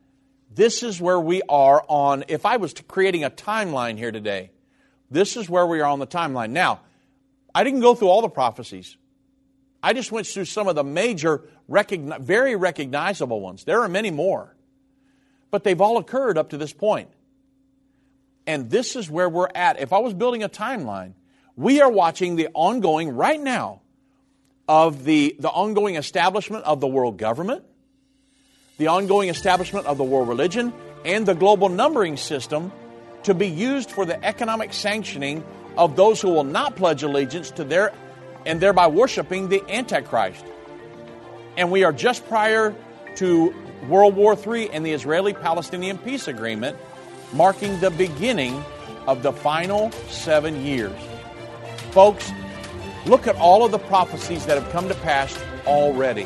This 0.53 0.83
is 0.83 0.99
where 0.99 1.19
we 1.19 1.41
are 1.47 1.83
on, 1.87 2.25
if 2.27 2.45
I 2.45 2.57
was 2.57 2.73
creating 2.87 3.23
a 3.23 3.29
timeline 3.29 3.97
here 3.97 4.11
today, 4.11 4.51
this 5.09 5.37
is 5.37 5.49
where 5.49 5.65
we 5.65 5.79
are 5.79 5.85
on 5.85 5.99
the 5.99 6.07
timeline. 6.07 6.49
Now, 6.49 6.81
I 7.55 7.63
didn't 7.63 7.79
go 7.81 7.95
through 7.95 8.09
all 8.09 8.21
the 8.21 8.29
prophecies. 8.29 8.97
I 9.83 9.93
just 9.93 10.11
went 10.11 10.27
through 10.27 10.45
some 10.45 10.67
of 10.67 10.75
the 10.75 10.83
major, 10.83 11.43
recogni- 11.69 12.19
very 12.19 12.55
recognizable 12.55 13.39
ones. 13.39 13.63
There 13.63 13.81
are 13.81 13.89
many 13.89 14.11
more. 14.11 14.55
But 15.51 15.63
they've 15.63 15.79
all 15.79 15.97
occurred 15.97 16.37
up 16.37 16.49
to 16.49 16.57
this 16.57 16.73
point. 16.73 17.09
And 18.45 18.69
this 18.69 18.95
is 18.95 19.09
where 19.09 19.29
we're 19.29 19.49
at. 19.53 19.79
If 19.79 19.93
I 19.93 19.99
was 19.99 20.13
building 20.13 20.43
a 20.43 20.49
timeline, 20.49 21.13
we 21.55 21.81
are 21.81 21.91
watching 21.91 22.35
the 22.35 22.49
ongoing, 22.53 23.09
right 23.15 23.39
now, 23.39 23.81
of 24.67 25.03
the, 25.03 25.35
the 25.39 25.49
ongoing 25.49 25.95
establishment 25.95 26.63
of 26.65 26.79
the 26.79 26.87
world 26.87 27.17
government, 27.17 27.63
the 28.81 28.87
ongoing 28.87 29.29
establishment 29.29 29.85
of 29.85 29.99
the 29.99 30.03
world 30.03 30.27
religion, 30.27 30.73
and 31.05 31.27
the 31.27 31.35
global 31.35 31.69
numbering 31.69 32.17
system 32.17 32.71
to 33.21 33.35
be 33.35 33.47
used 33.47 33.91
for 33.91 34.07
the 34.07 34.25
economic 34.25 34.73
sanctioning 34.73 35.43
of 35.77 35.95
those 35.95 36.19
who 36.19 36.29
will 36.29 36.43
not 36.43 36.75
pledge 36.75 37.03
allegiance 37.03 37.51
to 37.51 37.63
their 37.63 37.93
and 38.43 38.59
thereby 38.59 38.87
worshiping 38.87 39.49
the 39.49 39.61
Antichrist. 39.69 40.43
And 41.57 41.69
we 41.71 41.83
are 41.83 41.93
just 41.93 42.27
prior 42.27 42.73
to 43.17 43.53
World 43.87 44.15
War 44.15 44.35
III 44.35 44.71
and 44.71 44.83
the 44.83 44.93
Israeli 44.93 45.33
Palestinian 45.33 45.99
peace 45.99 46.27
agreement 46.27 46.75
marking 47.33 47.79
the 47.81 47.91
beginning 47.91 48.63
of 49.05 49.21
the 49.21 49.31
final 49.31 49.91
seven 50.09 50.65
years. 50.65 50.99
Folks, 51.91 52.31
look 53.05 53.27
at 53.27 53.35
all 53.35 53.63
of 53.63 53.71
the 53.71 53.77
prophecies 53.77 54.47
that 54.47 54.57
have 54.57 54.71
come 54.71 54.87
to 54.87 54.95
pass 54.95 55.37
already. 55.67 56.25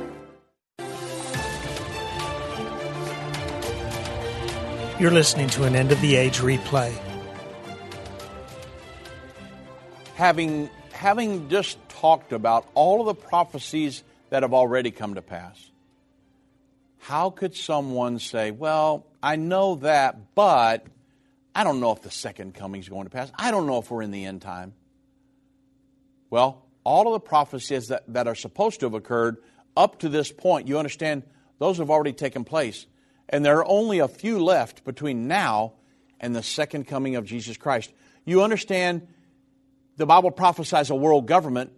You're 5.01 5.09
listening 5.09 5.49
to 5.49 5.63
an 5.63 5.75
end 5.75 5.91
of 5.91 5.99
the 5.99 6.15
age 6.15 6.41
replay. 6.41 6.95
Having, 10.13 10.69
having 10.91 11.49
just 11.49 11.79
talked 11.89 12.31
about 12.31 12.69
all 12.75 12.99
of 12.99 13.07
the 13.07 13.15
prophecies 13.15 14.03
that 14.29 14.43
have 14.43 14.53
already 14.53 14.91
come 14.91 15.15
to 15.15 15.23
pass. 15.23 15.71
How 16.99 17.31
could 17.31 17.55
someone 17.55 18.19
say, 18.19 18.51
Well, 18.51 19.07
I 19.23 19.37
know 19.37 19.73
that, 19.77 20.35
but 20.35 20.85
I 21.55 21.63
don't 21.63 21.79
know 21.79 21.93
if 21.93 22.03
the 22.03 22.11
second 22.11 22.53
coming 22.53 22.79
is 22.79 22.87
going 22.87 23.05
to 23.05 23.09
pass. 23.09 23.31
I 23.39 23.49
don't 23.49 23.65
know 23.65 23.79
if 23.79 23.89
we're 23.89 24.03
in 24.03 24.11
the 24.11 24.25
end 24.25 24.43
time. 24.43 24.75
Well, 26.29 26.63
all 26.83 27.07
of 27.07 27.13
the 27.13 27.27
prophecies 27.27 27.87
that, 27.87 28.03
that 28.09 28.27
are 28.27 28.35
supposed 28.35 28.81
to 28.81 28.85
have 28.85 28.93
occurred 28.93 29.37
up 29.75 29.97
to 30.01 30.09
this 30.09 30.31
point, 30.31 30.67
you 30.67 30.77
understand, 30.77 31.23
those 31.57 31.79
have 31.79 31.89
already 31.89 32.13
taken 32.13 32.43
place. 32.43 32.85
And 33.31 33.45
there 33.45 33.57
are 33.59 33.67
only 33.67 33.99
a 33.99 34.07
few 34.07 34.43
left 34.43 34.83
between 34.83 35.27
now 35.27 35.73
and 36.19 36.35
the 36.35 36.43
second 36.43 36.87
coming 36.87 37.15
of 37.15 37.25
Jesus 37.25 37.57
Christ. 37.57 37.91
You 38.25 38.43
understand, 38.43 39.07
the 39.97 40.05
Bible 40.05 40.31
prophesies 40.31 40.89
a 40.89 40.95
world 40.95 41.25
government 41.25 41.71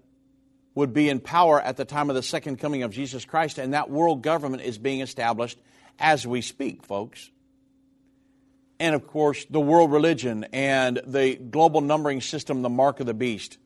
would 0.76 0.94
be 0.94 1.10
in 1.10 1.20
power 1.20 1.62
at 1.62 1.78
the 1.78 1.86
time 1.86 2.10
of 2.10 2.16
the 2.16 2.24
second 2.24 2.58
coming 2.58 2.84
of 2.84 2.92
Jesus 2.92 3.26
Christ, 3.26 3.60
and 3.60 3.74
that 3.74 3.90
world 3.90 4.24
government 4.24 4.64
is 4.64 4.78
being 4.78 5.02
established 5.02 5.60
as 6.00 6.26
we 6.26 6.42
speak, 6.42 6.84
folks. 6.84 7.30
And 8.80 8.96
of 8.96 9.08
course, 9.08 9.46
the 9.46 9.60
world 9.60 9.92
religion 9.92 10.48
and 10.52 11.00
the 11.06 11.36
global 11.36 11.82
numbering 11.82 12.22
system, 12.22 12.64
the 12.64 12.70
mark 12.70 13.00
of 13.00 13.06
the 13.06 13.14
beast. 13.14 13.58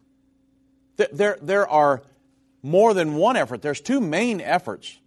There, 0.98 1.38
there 1.42 1.68
are 1.68 2.04
more 2.62 2.94
than 2.94 3.16
one 3.16 3.38
effort. 3.38 3.62
There's 3.62 3.80
two 3.80 4.02
main 4.02 4.42
efforts 4.42 5.00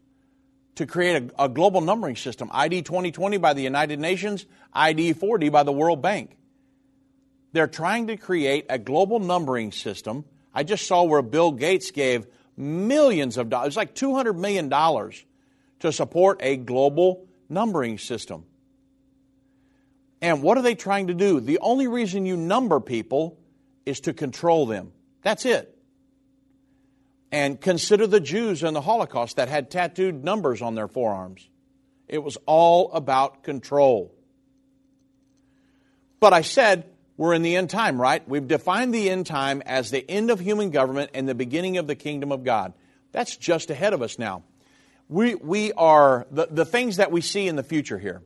to 0.80 0.86
create 0.86 1.30
a, 1.38 1.44
a 1.44 1.48
global 1.48 1.82
numbering 1.82 2.16
system 2.16 2.48
ID 2.52 2.82
2020 2.82 3.36
by 3.36 3.52
the 3.52 3.62
United 3.62 4.00
Nations, 4.00 4.46
ID4D 4.74 5.52
by 5.52 5.62
the 5.62 5.72
World 5.72 6.00
Bank. 6.00 6.38
They're 7.52 7.66
trying 7.66 8.06
to 8.06 8.16
create 8.16 8.64
a 8.70 8.78
global 8.78 9.18
numbering 9.18 9.72
system. 9.72 10.24
I 10.54 10.62
just 10.62 10.86
saw 10.86 11.02
where 11.02 11.20
Bill 11.20 11.52
Gates 11.52 11.90
gave 11.90 12.26
millions 12.56 13.36
of 13.36 13.50
dollars, 13.50 13.76
like 13.76 13.94
$200 13.94 14.36
million 14.36 14.70
to 15.80 15.92
support 15.92 16.38
a 16.40 16.56
global 16.56 17.26
numbering 17.50 17.98
system. 17.98 18.46
And 20.22 20.42
what 20.42 20.56
are 20.56 20.62
they 20.62 20.74
trying 20.74 21.08
to 21.08 21.14
do? 21.14 21.40
The 21.40 21.58
only 21.58 21.88
reason 21.88 22.24
you 22.24 22.38
number 22.38 22.80
people 22.80 23.38
is 23.84 24.00
to 24.00 24.14
control 24.14 24.64
them. 24.64 24.92
That's 25.20 25.44
it. 25.44 25.76
And 27.32 27.60
consider 27.60 28.06
the 28.06 28.20
Jews 28.20 28.62
in 28.62 28.74
the 28.74 28.80
Holocaust 28.80 29.36
that 29.36 29.48
had 29.48 29.70
tattooed 29.70 30.24
numbers 30.24 30.62
on 30.62 30.74
their 30.74 30.88
forearms. 30.88 31.48
It 32.08 32.24
was 32.24 32.36
all 32.46 32.90
about 32.92 33.44
control. 33.44 34.12
But 36.18 36.32
I 36.32 36.42
said 36.42 36.86
we're 37.16 37.34
in 37.34 37.42
the 37.42 37.54
end 37.54 37.70
time, 37.70 38.00
right? 38.00 38.26
We've 38.28 38.48
defined 38.48 38.94
the 38.94 39.10
end 39.10 39.26
time 39.26 39.62
as 39.66 39.90
the 39.90 40.10
end 40.10 40.30
of 40.30 40.40
human 40.40 40.70
government 40.70 41.10
and 41.12 41.28
the 41.28 41.34
beginning 41.34 41.76
of 41.76 41.86
the 41.86 41.94
kingdom 41.94 42.32
of 42.32 42.44
God. 42.44 42.72
That's 43.12 43.36
just 43.36 43.70
ahead 43.70 43.92
of 43.92 44.02
us 44.02 44.18
now. 44.18 44.42
We, 45.08 45.34
we 45.34 45.72
are, 45.72 46.26
the, 46.30 46.48
the 46.50 46.64
things 46.64 46.96
that 46.96 47.12
we 47.12 47.20
see 47.20 47.46
in 47.46 47.56
the 47.56 47.62
future 47.62 47.98
here 47.98 48.22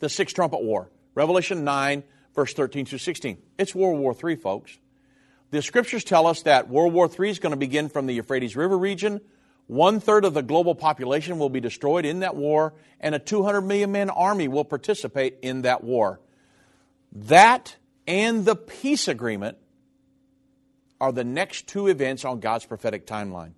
the 0.00 0.08
sixth 0.08 0.34
trumpet 0.34 0.60
war, 0.60 0.90
Revelation 1.14 1.62
9, 1.62 2.02
verse 2.34 2.52
13 2.52 2.84
through 2.84 2.98
16. 2.98 3.38
It's 3.58 3.72
World 3.74 4.00
War 4.00 4.12
III, 4.12 4.34
folks. 4.34 4.76
The 5.52 5.60
scriptures 5.60 6.02
tell 6.02 6.26
us 6.26 6.42
that 6.42 6.70
World 6.70 6.94
War 6.94 7.10
III 7.10 7.28
is 7.28 7.38
going 7.38 7.50
to 7.50 7.58
begin 7.58 7.90
from 7.90 8.06
the 8.06 8.14
Euphrates 8.14 8.56
River 8.56 8.76
region. 8.76 9.20
One 9.66 10.00
third 10.00 10.24
of 10.24 10.32
the 10.32 10.42
global 10.42 10.74
population 10.74 11.38
will 11.38 11.50
be 11.50 11.60
destroyed 11.60 12.06
in 12.06 12.20
that 12.20 12.34
war, 12.34 12.72
and 12.98 13.14
a 13.14 13.18
200 13.18 13.60
million 13.60 13.92
man 13.92 14.08
army 14.08 14.48
will 14.48 14.64
participate 14.64 15.36
in 15.42 15.62
that 15.62 15.84
war. 15.84 16.20
That 17.12 17.76
and 18.06 18.46
the 18.46 18.56
peace 18.56 19.08
agreement 19.08 19.58
are 20.98 21.12
the 21.12 21.22
next 21.22 21.66
two 21.66 21.86
events 21.88 22.24
on 22.24 22.40
God's 22.40 22.64
prophetic 22.64 23.06
timeline. 23.06 23.52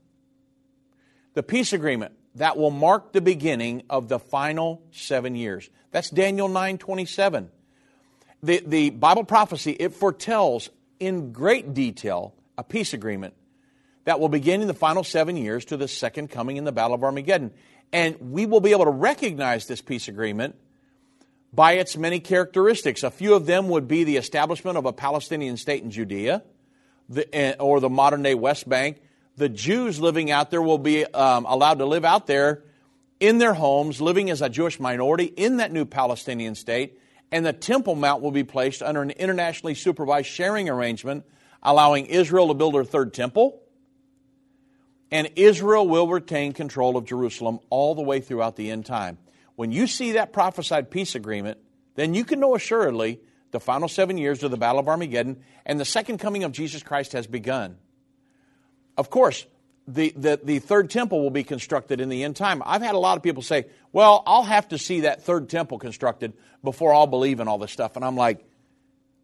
The 1.34 1.44
peace 1.44 1.72
agreement 1.72 2.14
that 2.34 2.56
will 2.56 2.72
mark 2.72 3.12
the 3.12 3.20
beginning 3.20 3.84
of 3.88 4.08
the 4.08 4.18
final 4.18 4.82
seven 4.90 5.36
years. 5.36 5.70
That's 5.92 6.10
Daniel 6.10 6.48
9 6.48 6.76
27. 6.76 7.50
The, 8.42 8.62
the 8.66 8.90
Bible 8.90 9.22
prophecy, 9.22 9.76
it 9.78 9.94
foretells 9.94 10.70
in 11.06 11.32
great 11.32 11.74
detail 11.74 12.34
a 12.56 12.64
peace 12.64 12.92
agreement 12.92 13.34
that 14.04 14.20
will 14.20 14.28
begin 14.28 14.60
in 14.60 14.68
the 14.68 14.74
final 14.74 15.02
seven 15.02 15.36
years 15.36 15.64
to 15.66 15.76
the 15.76 15.88
second 15.88 16.30
coming 16.30 16.56
in 16.56 16.64
the 16.64 16.72
Battle 16.72 16.94
of 16.94 17.02
Armageddon. 17.02 17.52
And 17.92 18.16
we 18.32 18.46
will 18.46 18.60
be 18.60 18.72
able 18.72 18.84
to 18.84 18.90
recognize 18.90 19.66
this 19.66 19.80
peace 19.80 20.08
agreement 20.08 20.56
by 21.52 21.74
its 21.74 21.96
many 21.96 22.20
characteristics. 22.20 23.02
A 23.02 23.10
few 23.10 23.34
of 23.34 23.46
them 23.46 23.68
would 23.68 23.88
be 23.88 24.04
the 24.04 24.16
establishment 24.16 24.76
of 24.76 24.84
a 24.84 24.92
Palestinian 24.92 25.56
state 25.56 25.82
in 25.82 25.90
Judea 25.90 26.42
the, 27.08 27.34
eh, 27.34 27.54
or 27.58 27.80
the 27.80 27.90
modern 27.90 28.22
day 28.22 28.34
West 28.34 28.68
Bank. 28.68 29.00
The 29.36 29.48
Jews 29.48 30.00
living 30.00 30.30
out 30.30 30.50
there 30.50 30.62
will 30.62 30.78
be 30.78 31.04
um, 31.04 31.46
allowed 31.46 31.78
to 31.78 31.86
live 31.86 32.04
out 32.04 32.26
there 32.26 32.62
in 33.20 33.38
their 33.38 33.54
homes, 33.54 34.00
living 34.00 34.30
as 34.30 34.42
a 34.42 34.48
Jewish 34.48 34.78
minority 34.78 35.24
in 35.24 35.58
that 35.58 35.72
new 35.72 35.84
Palestinian 35.84 36.54
state. 36.54 36.98
And 37.34 37.44
the 37.44 37.52
Temple 37.52 37.96
Mount 37.96 38.22
will 38.22 38.30
be 38.30 38.44
placed 38.44 38.80
under 38.80 39.02
an 39.02 39.10
internationally 39.10 39.74
supervised 39.74 40.28
sharing 40.28 40.68
arrangement, 40.68 41.24
allowing 41.64 42.06
Israel 42.06 42.46
to 42.46 42.54
build 42.54 42.76
her 42.76 42.84
third 42.84 43.12
temple. 43.12 43.60
And 45.10 45.28
Israel 45.34 45.88
will 45.88 46.06
retain 46.06 46.52
control 46.52 46.96
of 46.96 47.06
Jerusalem 47.06 47.58
all 47.70 47.96
the 47.96 48.02
way 48.02 48.20
throughout 48.20 48.54
the 48.54 48.70
end 48.70 48.86
time. 48.86 49.18
When 49.56 49.72
you 49.72 49.88
see 49.88 50.12
that 50.12 50.32
prophesied 50.32 50.92
peace 50.92 51.16
agreement, 51.16 51.58
then 51.96 52.14
you 52.14 52.24
can 52.24 52.38
know 52.38 52.54
assuredly 52.54 53.18
the 53.50 53.58
final 53.58 53.88
seven 53.88 54.16
years 54.16 54.44
of 54.44 54.52
the 54.52 54.56
Battle 54.56 54.78
of 54.78 54.86
Armageddon 54.86 55.42
and 55.66 55.80
the 55.80 55.84
second 55.84 56.18
coming 56.18 56.44
of 56.44 56.52
Jesus 56.52 56.84
Christ 56.84 57.14
has 57.14 57.26
begun. 57.26 57.78
Of 58.96 59.10
course, 59.10 59.44
the, 59.86 60.12
the, 60.16 60.40
the 60.42 60.58
third 60.58 60.90
temple 60.90 61.22
will 61.22 61.30
be 61.30 61.44
constructed 61.44 62.00
in 62.00 62.08
the 62.08 62.24
end 62.24 62.36
time. 62.36 62.62
I've 62.64 62.82
had 62.82 62.94
a 62.94 62.98
lot 62.98 63.16
of 63.16 63.22
people 63.22 63.42
say, 63.42 63.66
well, 63.92 64.22
I'll 64.26 64.44
have 64.44 64.68
to 64.68 64.78
see 64.78 65.00
that 65.00 65.22
third 65.22 65.48
temple 65.50 65.78
constructed 65.78 66.32
before 66.62 66.94
I'll 66.94 67.06
believe 67.06 67.40
in 67.40 67.48
all 67.48 67.58
this 67.58 67.72
stuff. 67.72 67.96
And 67.96 68.04
I'm 68.04 68.16
like, 68.16 68.44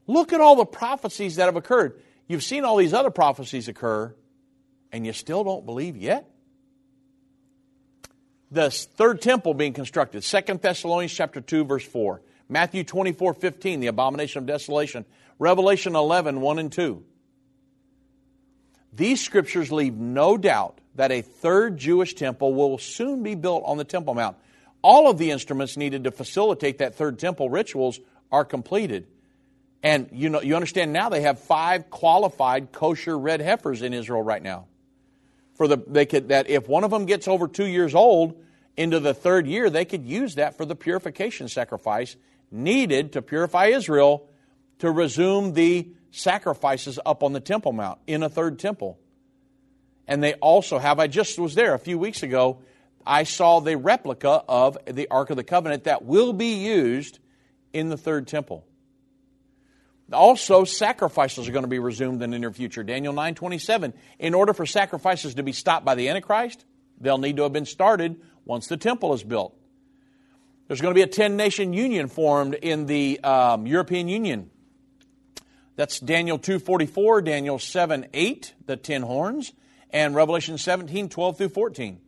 look 0.07 0.33
at 0.33 0.41
all 0.41 0.57
the 0.57 0.67
prophecies 0.67 1.37
that 1.37 1.47
have 1.47 1.57
occurred. 1.57 2.01
You've 2.29 2.45
seen 2.45 2.65
all 2.65 2.77
these 2.77 2.93
other 2.93 3.11
prophecies 3.11 3.69
occur, 3.69 4.15
and 4.93 5.07
you 5.07 5.13
still 5.13 5.45
don't 5.45 5.65
believe 5.65 5.97
yet? 5.97 6.31
the 8.51 8.71
third 8.71 9.23
temple 9.23 9.55
being 9.55 9.73
constructed. 9.73 10.25
Second 10.25 10.61
Thessalonians 10.61 11.13
chapter 11.13 11.41
2, 11.41 11.65
verse 11.65 11.85
4. 11.85 12.21
Matthew 12.49 12.83
24, 12.83 13.35
15, 13.35 13.81
the 13.81 13.87
abomination 13.87 14.41
of 14.41 14.47
desolation. 14.47 15.05
Revelation 15.39 15.95
11, 15.95 16.41
1 16.41 16.59
and 16.59 16.73
2. 16.73 17.05
These 18.93 19.25
scriptures 19.25 19.71
leave 19.71 19.95
no 19.95 20.37
doubt 20.37 20.81
that 20.97 21.13
a 21.13 21.23
third 21.23 21.79
Jewish 21.79 22.15
temple 22.15 22.55
will 22.55 22.79
soon 22.79 23.23
be 23.23 23.35
built 23.35 23.63
on 23.65 23.77
the 23.77 23.85
Temple 23.85 24.15
Mount. 24.15 24.37
All 24.83 25.11
of 25.11 25.19
the 25.19 25.31
instruments 25.31 25.77
needed 25.77 26.05
to 26.05 26.11
facilitate 26.11 26.79
that 26.79 26.95
third 26.95 27.19
temple 27.19 27.51
rituals 27.51 28.01
are 28.33 28.45
completed. 28.45 29.07
And 29.83 30.09
you 30.13 30.29
know 30.29 30.43
you 30.43 30.57
understand 30.57 30.93
now 30.93 31.09
they 31.09 31.23
have 31.23 31.39
five 31.41 31.91
qualified 31.91 32.73
kosher 32.73 33.19
red 33.19 33.41
heifers 33.41 33.83
in 33.83 33.95
Israel 33.95 34.23
right 34.23 34.43
now 34.43 34.67
for 35.61 35.69
the 35.69 35.77
they 35.87 36.07
could 36.07 36.29
that 36.29 36.49
if 36.49 36.69
one 36.69 36.85
of 36.85 36.91
them 36.91 37.05
gets 37.05 37.29
over 37.29 37.47
two 37.47 37.67
years 37.67 37.95
old 37.95 38.43
into 38.79 38.99
the 38.99 39.13
third 39.13 39.47
year, 39.47 39.69
they 39.69 39.85
could 39.85 40.07
use 40.07 40.37
that 40.37 40.57
for 40.57 40.65
the 40.65 40.75
purification 40.75 41.49
sacrifice 41.49 42.17
needed 42.51 43.13
to 43.13 43.21
purify 43.21 43.67
Israel 43.67 44.27
to 44.79 44.91
resume 44.91 45.53
the 45.53 45.87
sacrifices 46.11 46.99
up 47.05 47.23
on 47.23 47.33
the 47.33 47.41
Temple 47.41 47.73
Mount 47.73 47.99
in 48.07 48.23
a 48.23 48.29
third 48.29 48.59
temple. 48.59 48.99
And 50.07 50.23
they 50.23 50.35
also 50.35 50.79
have, 50.79 50.99
I 50.99 51.07
just 51.07 51.39
was 51.39 51.55
there 51.55 51.75
a 51.75 51.79
few 51.79 51.99
weeks 51.99 52.23
ago, 52.23 52.63
I 53.07 53.25
saw 53.25 53.61
the 53.61 53.77
replica 53.77 54.43
of 54.49 54.77
the 54.87 55.09
Ark 55.09 55.31
of 55.31 55.37
the 55.37 55.45
Covenant 55.45 55.85
that 55.85 56.05
will 56.05 56.33
be 56.33 56.65
used 56.65 57.19
in 57.73 57.89
the 57.89 57.97
third 57.97 58.27
temple. 58.27 58.67
Also, 60.13 60.65
sacrifices 60.65 61.49
are 61.49 61.53
going 61.53 61.63
to 61.63 61.69
be 61.69 61.79
resumed 61.79 62.21
in 62.23 62.31
the 62.31 62.39
near 62.39 62.53
future. 62.53 62.83
Daniel 62.83 63.15
9:27. 63.15 63.93
In 64.19 64.35
order 64.35 64.53
for 64.53 64.67
sacrifices 64.67 65.37
to 65.37 65.45
be 65.45 65.53
stopped 65.53 65.85
by 65.85 65.95
the 65.95 66.09
Antichrist, 66.09 66.65
they'll 67.01 67.19
need 67.19 67.37
to 67.37 67.45
have 67.45 67.53
been 67.53 67.65
started 67.65 68.21
once 68.45 68.67
the 68.67 68.77
temple 68.77 69.15
is 69.15 69.23
built. 69.23 69.57
There's 70.67 70.81
going 70.81 70.95
to 70.95 70.99
be 70.99 71.03
a 71.03 71.07
10 71.07 71.37
nation 71.37 71.73
union 71.73 72.09
formed 72.09 72.55
in 72.55 72.87
the 72.87 73.21
um, 73.21 73.67
European 73.67 74.09
Union. 74.09 74.50
That's 75.81 75.99
Daniel 75.99 76.39
2:44, 76.39 77.25
Daniel 77.25 77.57
7:8, 77.57 78.53
the 78.67 78.77
10 78.77 79.01
horns, 79.01 79.55
and 79.89 80.15
Revelation 80.15 80.59
17:12 80.59 81.39
through 81.39 81.49
14. 81.49 82.03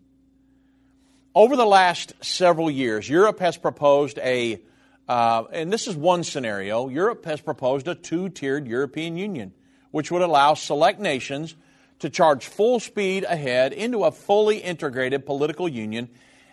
Over 1.35 1.57
the 1.57 1.65
last 1.65 2.13
several 2.21 2.71
years, 2.71 3.09
Europe 3.09 3.41
has 3.41 3.57
proposed 3.57 4.19
a 4.19 4.61
uh, 5.09 5.45
and 5.53 5.73
this 5.73 5.89
is 5.89 5.97
one 5.97 6.23
scenario. 6.23 6.91
Europe 6.91 7.25
has 7.25 7.41
proposed 7.41 7.89
a 7.89 7.95
two 7.95 8.29
tiered 8.29 8.67
European 8.67 9.17
Union, 9.17 9.55
which 9.91 10.11
would 10.11 10.21
allow 10.21 10.53
select 10.53 11.01
nations 11.01 11.57
to 12.01 12.11
charge 12.11 12.45
full 12.45 12.79
speed 12.79 13.25
ahead 13.25 13.73
into 13.73 14.05
a 14.05 14.13
fully 14.13 14.59
integrated 14.59 15.25
political 15.25 15.67
union 15.67 16.11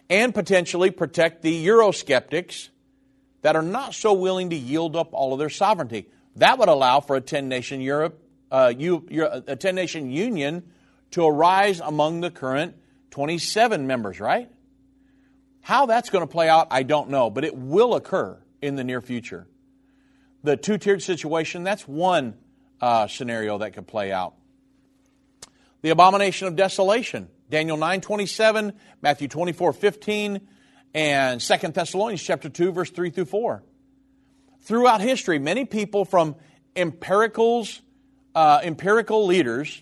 and 0.10 0.34
potentially 0.34 0.90
protect 0.90 1.42
the 1.42 1.68
Eurosceptics 1.68 2.70
that 3.42 3.58
are 3.58 3.62
not 3.62 3.94
so 3.94 4.14
willing 4.14 4.52
to 4.52 4.56
yield 4.56 4.96
up 4.96 5.14
all 5.14 5.34
of 5.34 5.40
their 5.40 5.50
sovereignty. 5.50 6.08
That 6.40 6.58
would 6.58 6.70
allow 6.70 7.02
for 7.02 7.18
a 7.18 7.22
10 7.22 7.50
nation 7.50 7.82
Europe, 7.82 8.22
uh, 8.50 8.74
a 8.78 9.56
10 9.56 9.76
nation 9.76 10.10
union 10.10 10.72
to 11.12 11.26
arise 11.26 11.82
among 11.82 12.22
the 12.22 12.32
current 12.32 12.76
27 13.12 13.88
members, 13.88 14.22
right? 14.22 14.50
How 15.62 15.86
that's 15.86 16.10
going 16.10 16.24
to 16.26 16.32
play 16.32 16.48
out, 16.48 16.68
I 16.72 16.84
don't 16.84 17.10
know, 17.10 17.30
but 17.30 17.44
it 17.44 17.56
will 17.56 17.94
occur 17.94 18.38
in 18.62 18.78
the 18.78 18.86
near 18.86 19.02
future. 19.02 19.48
The 20.44 20.56
two 20.56 20.78
tiered 20.78 21.02
situation, 21.04 21.64
that's 21.64 21.86
one 21.86 22.36
uh, 22.80 23.08
scenario 23.08 23.58
that 23.58 23.74
could 23.74 23.88
play 23.88 24.14
out. 24.14 24.36
The 25.82 25.90
abomination 25.90 26.48
of 26.48 26.56
desolation, 26.56 27.28
Daniel 27.50 27.76
9 27.76 28.00
27, 28.00 28.74
Matthew 29.02 29.28
24 29.28 29.74
15, 29.74 30.48
and 30.94 31.42
2 31.42 31.58
Thessalonians 31.68 32.24
chapter 32.24 32.48
2, 32.48 32.72
verse 32.72 32.92
3 32.92 33.10
through 33.10 33.26
4. 33.26 33.64
Throughout 34.62 35.02
history, 35.02 35.40
many 35.40 35.66
people 35.66 36.06
from 36.06 36.36
empiricals, 36.76 37.82
uh, 38.36 38.62
empirical 38.64 39.26
leaders 39.26 39.82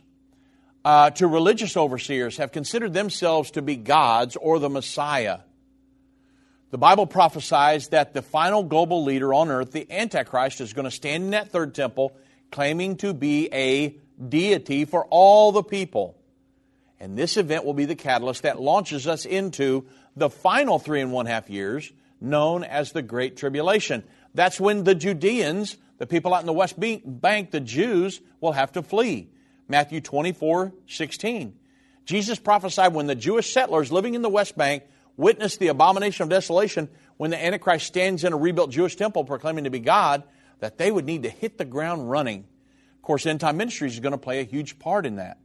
uh, 0.86 1.09
to 1.11 1.28
religious 1.28 1.75
overseers 1.75 2.38
have 2.38 2.51
considered 2.51 2.93
themselves 2.93 3.51
to 3.51 3.61
be 3.61 3.75
gods 3.75 4.36
or 4.36 4.59
the 4.59 4.69
Messiah. 4.69 5.39
The 6.69 6.78
Bible 6.78 7.07
prophesies 7.07 7.89
that 7.89 8.13
the 8.13 8.21
final 8.21 8.63
global 8.63 9.03
leader 9.03 9.34
on 9.34 9.49
earth, 9.49 9.71
the 9.71 9.91
Antichrist, 9.91 10.61
is 10.61 10.73
going 10.73 10.86
to 10.86 10.91
stand 10.91 11.25
in 11.25 11.30
that 11.32 11.49
third 11.49 11.73
temple 11.73 12.15
claiming 12.51 12.97
to 12.97 13.13
be 13.13 13.49
a 13.53 13.97
deity 14.28 14.86
for 14.86 15.05
all 15.05 15.51
the 15.51 15.63
people. 15.63 16.17
And 16.99 17.17
this 17.17 17.38
event 17.38 17.63
will 17.65 17.73
be 17.73 17.86
the 17.86 17.95
catalyst 17.95 18.43
that 18.43 18.59
launches 18.59 19.07
us 19.07 19.25
into 19.25 19.86
the 20.15 20.30
final 20.30 20.80
three 20.80 21.01
and 21.01 21.11
one 21.11 21.25
half 21.25 21.49
years, 21.49 21.91
known 22.19 22.63
as 22.63 22.91
the 22.91 23.01
Great 23.01 23.38
Tribulation. 23.38 24.03
That's 24.34 24.59
when 24.59 24.84
the 24.84 24.95
Judeans, 24.95 25.78
the 25.97 26.07
people 26.07 26.34
out 26.34 26.41
in 26.41 26.45
the 26.45 26.53
West 26.53 26.80
Bank, 26.80 27.51
the 27.51 27.59
Jews, 27.59 28.21
will 28.41 28.51
have 28.51 28.71
to 28.73 28.84
flee. 28.84 29.30
Matthew 29.67 30.01
24, 30.01 30.73
16. 30.88 31.57
Jesus 32.05 32.39
prophesied 32.39 32.93
when 32.93 33.07
the 33.07 33.15
Jewish 33.15 33.51
settlers 33.51 33.91
living 33.91 34.15
in 34.15 34.21
the 34.21 34.30
West 34.30 34.57
Bank 34.57 34.84
witnessed 35.17 35.59
the 35.59 35.67
abomination 35.67 36.23
of 36.23 36.30
desolation 36.30 36.88
when 37.17 37.32
the 37.32 37.43
Antichrist 37.43 37.86
stands 37.86 38.23
in 38.23 38.32
a 38.32 38.38
rebuilt 38.38 38.69
Jewish 38.69 38.95
temple 38.95 39.25
proclaiming 39.25 39.65
to 39.65 39.69
be 39.69 39.80
God, 39.80 40.23
that 40.59 40.78
they 40.78 40.91
would 40.91 41.05
need 41.05 41.23
to 41.23 41.30
hit 41.30 41.57
the 41.57 41.65
ground 41.65 42.09
running. 42.09 42.45
Of 42.95 43.01
course, 43.01 43.25
end 43.25 43.41
time 43.41 43.57
ministries 43.57 43.93
is 43.93 43.99
going 43.99 44.13
to 44.13 44.17
play 44.17 44.39
a 44.39 44.43
huge 44.43 44.80
part 44.80 45.05
in 45.05 45.17
that. 45.17 45.38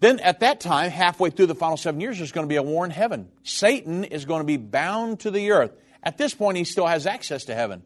Then 0.00 0.18
at 0.20 0.40
that 0.40 0.60
time, 0.60 0.90
halfway 0.90 1.28
through 1.28 1.46
the 1.46 1.54
final 1.54 1.76
seven 1.76 2.00
years, 2.00 2.16
there's 2.16 2.32
going 2.32 2.46
to 2.46 2.48
be 2.48 2.56
a 2.56 2.62
war 2.62 2.84
in 2.86 2.90
heaven. 2.90 3.28
Satan 3.42 4.04
is 4.04 4.24
going 4.24 4.40
to 4.40 4.46
be 4.46 4.56
bound 4.56 5.20
to 5.20 5.30
the 5.30 5.50
earth. 5.50 5.72
At 6.02 6.18
this 6.18 6.34
point, 6.34 6.56
he 6.56 6.64
still 6.64 6.86
has 6.86 7.06
access 7.06 7.44
to 7.46 7.54
heaven. 7.54 7.82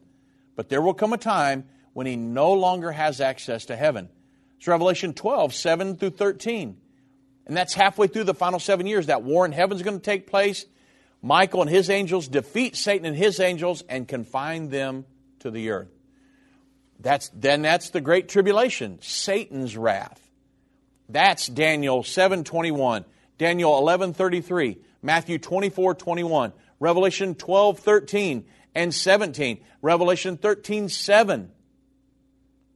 But 0.55 0.69
there 0.69 0.81
will 0.81 0.93
come 0.93 1.13
a 1.13 1.17
time 1.17 1.65
when 1.93 2.07
he 2.07 2.15
no 2.15 2.53
longer 2.53 2.91
has 2.91 3.19
access 3.21 3.65
to 3.65 3.75
heaven. 3.75 4.09
It's 4.57 4.67
Revelation 4.67 5.13
12, 5.13 5.53
7 5.53 5.95
through 5.97 6.11
13. 6.11 6.77
And 7.45 7.55
that's 7.55 7.73
halfway 7.73 8.07
through 8.07 8.23
the 8.23 8.33
final 8.33 8.59
seven 8.59 8.87
years. 8.87 9.07
That 9.07 9.23
war 9.23 9.45
in 9.45 9.51
heaven 9.51 9.75
is 9.75 9.83
going 9.83 9.99
to 9.99 10.03
take 10.03 10.27
place. 10.27 10.65
Michael 11.21 11.61
and 11.61 11.69
his 11.69 11.89
angels 11.89 12.27
defeat 12.27 12.75
Satan 12.75 13.05
and 13.05 13.15
his 13.15 13.39
angels 13.39 13.83
and 13.87 14.07
confine 14.07 14.69
them 14.69 15.05
to 15.39 15.51
the 15.51 15.69
earth. 15.71 15.89
That's, 16.99 17.29
then 17.29 17.61
that's 17.61 17.91
the 17.91 18.01
great 18.01 18.29
tribulation, 18.29 18.99
Satan's 19.01 19.77
wrath. 19.77 20.21
That's 21.07 21.47
Daniel 21.47 22.01
7:21, 22.01 23.05
Daniel 23.37 23.79
11:33, 23.79 24.77
Matthew 25.03 25.37
24:21, 25.37 26.51
Revelation 26.79 27.35
12:13 27.35 28.45
and 28.73 28.93
17, 28.93 29.63
Revelation 29.81 30.37
13:7. 30.37 31.51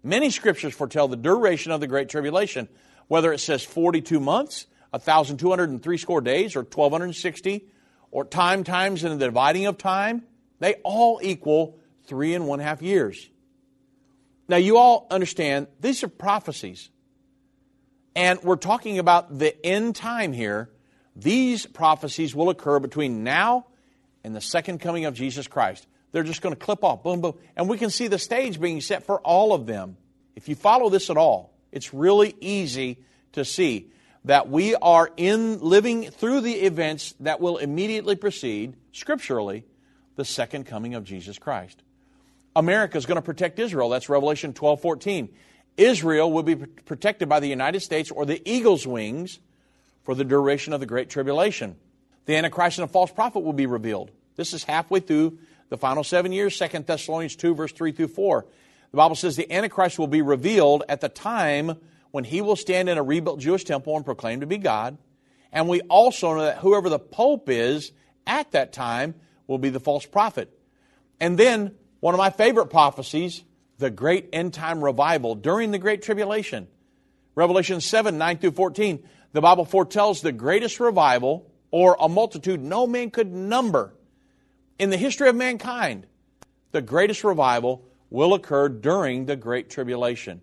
Many 0.03 0.29
scriptures 0.29 0.73
foretell 0.73 1.07
the 1.07 1.17
duration 1.17 1.71
of 1.71 1.81
the 1.81 1.87
great 1.87 2.09
tribulation, 2.09 2.69
whether 3.07 3.33
it 3.33 3.39
says 3.39 3.63
42 3.63 4.19
months, 4.19 4.67
1203 4.91 5.97
score 5.97 6.21
days 6.21 6.55
or 6.55 6.63
1260 6.63 7.67
or 8.11 8.25
time 8.25 8.63
times 8.63 9.03
in 9.03 9.17
the 9.17 9.25
dividing 9.25 9.65
of 9.65 9.77
time, 9.77 10.23
they 10.59 10.75
all 10.83 11.19
equal 11.21 11.79
three 12.05 12.33
and 12.33 12.47
one 12.47 12.59
half 12.59 12.81
years. 12.81 13.29
Now, 14.47 14.57
you 14.57 14.77
all 14.77 15.05
understand 15.11 15.67
these 15.79 16.03
are 16.03 16.07
prophecies. 16.07 16.89
And 18.15 18.41
we're 18.41 18.55
talking 18.55 18.97
about 18.97 19.37
the 19.37 19.63
end 19.63 19.95
time 19.95 20.33
here. 20.33 20.71
These 21.15 21.67
prophecies 21.67 22.33
will 22.33 22.49
occur 22.49 22.79
between 22.79 23.23
now 23.23 23.67
and 24.23 24.35
the 24.35 24.41
second 24.41 24.79
coming 24.79 25.05
of 25.05 25.13
Jesus 25.13 25.47
Christ. 25.47 25.87
They're 26.11 26.23
just 26.23 26.41
going 26.41 26.55
to 26.55 26.59
clip 26.59 26.83
off, 26.83 27.03
boom, 27.03 27.21
boom. 27.21 27.35
And 27.55 27.69
we 27.69 27.77
can 27.77 27.89
see 27.89 28.07
the 28.07 28.17
stage 28.17 28.59
being 28.59 28.81
set 28.81 29.03
for 29.03 29.19
all 29.19 29.53
of 29.53 29.65
them. 29.65 29.97
If 30.35 30.49
you 30.49 30.55
follow 30.55 30.89
this 30.89 31.09
at 31.09 31.17
all, 31.17 31.53
it's 31.71 31.93
really 31.93 32.35
easy 32.39 32.97
to 33.33 33.45
see 33.45 33.91
that 34.25 34.49
we 34.49 34.75
are 34.75 35.09
in 35.17 35.59
living 35.59 36.09
through 36.11 36.41
the 36.41 36.53
events 36.53 37.13
that 37.19 37.39
will 37.39 37.57
immediately 37.57 38.15
precede, 38.15 38.75
scripturally, 38.91 39.65
the 40.15 40.25
second 40.25 40.65
coming 40.65 40.95
of 40.95 41.03
Jesus 41.03 41.37
Christ. 41.37 41.81
America 42.55 42.97
is 42.97 43.05
going 43.05 43.15
to 43.15 43.21
protect 43.21 43.59
Israel. 43.59 43.89
That's 43.89 44.09
Revelation 44.09 44.53
12 44.53 44.81
14. 44.81 45.29
Israel 45.77 46.31
will 46.31 46.43
be 46.43 46.55
protected 46.55 47.29
by 47.29 47.39
the 47.39 47.47
United 47.47 47.79
States 47.79 48.11
or 48.11 48.25
the 48.25 48.41
eagle's 48.49 48.85
wings 48.85 49.39
for 50.03 50.13
the 50.13 50.25
duration 50.25 50.73
of 50.73 50.79
the 50.79 50.85
Great 50.85 51.09
Tribulation. 51.09 51.77
The 52.29 52.35
Antichrist 52.35 52.77
and 52.77 52.87
a 52.87 52.87
false 52.87 53.11
prophet 53.11 53.39
will 53.39 53.53
be 53.53 53.65
revealed. 53.65 54.11
This 54.35 54.53
is 54.53 54.63
halfway 54.63 54.99
through 54.99 55.39
the 55.69 55.77
final 55.77 56.03
seven 56.03 56.31
years, 56.31 56.59
2 56.59 56.67
Thessalonians 56.81 57.35
2, 57.35 57.55
verse 57.55 57.71
3 57.71 57.91
through 57.91 58.09
4. 58.09 58.45
The 58.91 58.97
Bible 58.97 59.15
says 59.15 59.35
the 59.35 59.51
Antichrist 59.51 59.97
will 59.97 60.05
be 60.05 60.21
revealed 60.21 60.83
at 60.87 61.01
the 61.01 61.09
time 61.09 61.79
when 62.11 62.23
he 62.23 62.41
will 62.41 62.55
stand 62.55 62.87
in 62.87 62.99
a 62.99 63.01
rebuilt 63.01 63.39
Jewish 63.39 63.63
temple 63.63 63.95
and 63.95 64.05
proclaim 64.05 64.41
to 64.41 64.45
be 64.45 64.59
God. 64.59 64.99
And 65.51 65.67
we 65.67 65.81
also 65.81 66.35
know 66.35 66.41
that 66.43 66.59
whoever 66.59 66.87
the 66.87 66.99
Pope 66.99 67.49
is 67.49 67.91
at 68.27 68.51
that 68.51 68.73
time 68.73 69.15
will 69.47 69.57
be 69.57 69.69
the 69.69 69.79
false 69.79 70.05
prophet. 70.05 70.55
And 71.19 71.35
then 71.35 71.73
one 71.99 72.13
of 72.13 72.19
my 72.19 72.29
favorite 72.29 72.67
prophecies, 72.67 73.43
the 73.79 73.89
great 73.89 74.29
end 74.33 74.53
time 74.53 74.83
revival 74.83 75.33
during 75.33 75.71
the 75.71 75.79
Great 75.79 76.03
Tribulation. 76.03 76.67
Revelation 77.33 77.81
7, 77.81 78.19
9 78.19 78.37
through 78.37 78.51
14, 78.51 79.03
the 79.33 79.41
Bible 79.41 79.65
foretells 79.65 80.21
the 80.21 80.31
greatest 80.31 80.79
revival 80.79 81.48
or 81.71 81.97
a 81.99 82.09
multitude 82.09 82.61
no 82.61 82.87
man 82.87 83.11
could 83.11 83.31
number 83.31 83.93
in 84.77 84.89
the 84.89 84.97
history 84.97 85.29
of 85.29 85.35
mankind. 85.35 86.05
The 86.71 86.81
greatest 86.81 87.23
revival 87.23 87.85
will 88.09 88.33
occur 88.33 88.69
during 88.69 89.25
the 89.25 89.35
Great 89.35 89.69
Tribulation. 89.69 90.41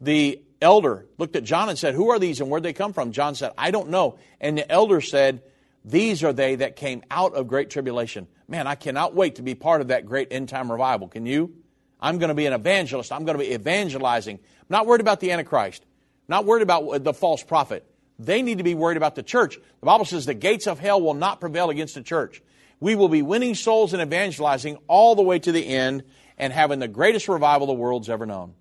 The 0.00 0.42
elder 0.60 1.06
looked 1.18 1.36
at 1.36 1.44
John 1.44 1.68
and 1.68 1.78
said, 1.78 1.94
Who 1.94 2.10
are 2.10 2.18
these 2.18 2.40
and 2.40 2.50
where'd 2.50 2.62
they 2.62 2.72
come 2.72 2.92
from? 2.92 3.12
John 3.12 3.34
said, 3.34 3.52
I 3.56 3.70
don't 3.70 3.90
know. 3.90 4.18
And 4.40 4.58
the 4.58 4.70
elder 4.70 5.00
said, 5.00 5.42
These 5.84 6.24
are 6.24 6.32
they 6.32 6.56
that 6.56 6.76
came 6.76 7.02
out 7.10 7.34
of 7.34 7.48
great 7.48 7.70
tribulation. 7.70 8.26
Man, 8.46 8.66
I 8.66 8.74
cannot 8.74 9.14
wait 9.14 9.36
to 9.36 9.42
be 9.42 9.54
part 9.54 9.80
of 9.80 9.88
that 9.88 10.06
great 10.06 10.28
end 10.30 10.48
time 10.48 10.70
revival. 10.70 11.08
Can 11.08 11.26
you? 11.26 11.54
I'm 12.00 12.18
going 12.18 12.28
to 12.28 12.34
be 12.34 12.46
an 12.46 12.52
evangelist. 12.52 13.10
I'm 13.10 13.24
going 13.24 13.36
to 13.36 13.44
be 13.44 13.52
evangelizing. 13.52 14.36
I'm 14.36 14.66
not 14.68 14.86
worried 14.86 15.00
about 15.00 15.20
the 15.20 15.32
Antichrist. 15.32 15.82
I'm 15.82 16.36
not 16.36 16.44
worried 16.44 16.62
about 16.62 17.02
the 17.02 17.12
false 17.12 17.42
prophet. 17.42 17.84
They 18.18 18.42
need 18.42 18.58
to 18.58 18.64
be 18.64 18.74
worried 18.74 18.96
about 18.96 19.14
the 19.14 19.22
church. 19.22 19.56
The 19.80 19.86
Bible 19.86 20.04
says 20.04 20.26
the 20.26 20.34
gates 20.34 20.66
of 20.66 20.78
hell 20.78 21.00
will 21.00 21.14
not 21.14 21.40
prevail 21.40 21.70
against 21.70 21.94
the 21.94 22.02
church. 22.02 22.42
We 22.80 22.94
will 22.94 23.08
be 23.08 23.22
winning 23.22 23.54
souls 23.54 23.92
and 23.92 24.02
evangelizing 24.02 24.78
all 24.86 25.14
the 25.14 25.22
way 25.22 25.38
to 25.38 25.52
the 25.52 25.66
end 25.66 26.04
and 26.36 26.52
having 26.52 26.78
the 26.78 26.88
greatest 26.88 27.28
revival 27.28 27.66
the 27.66 27.72
world's 27.72 28.08
ever 28.08 28.26
known. 28.26 28.54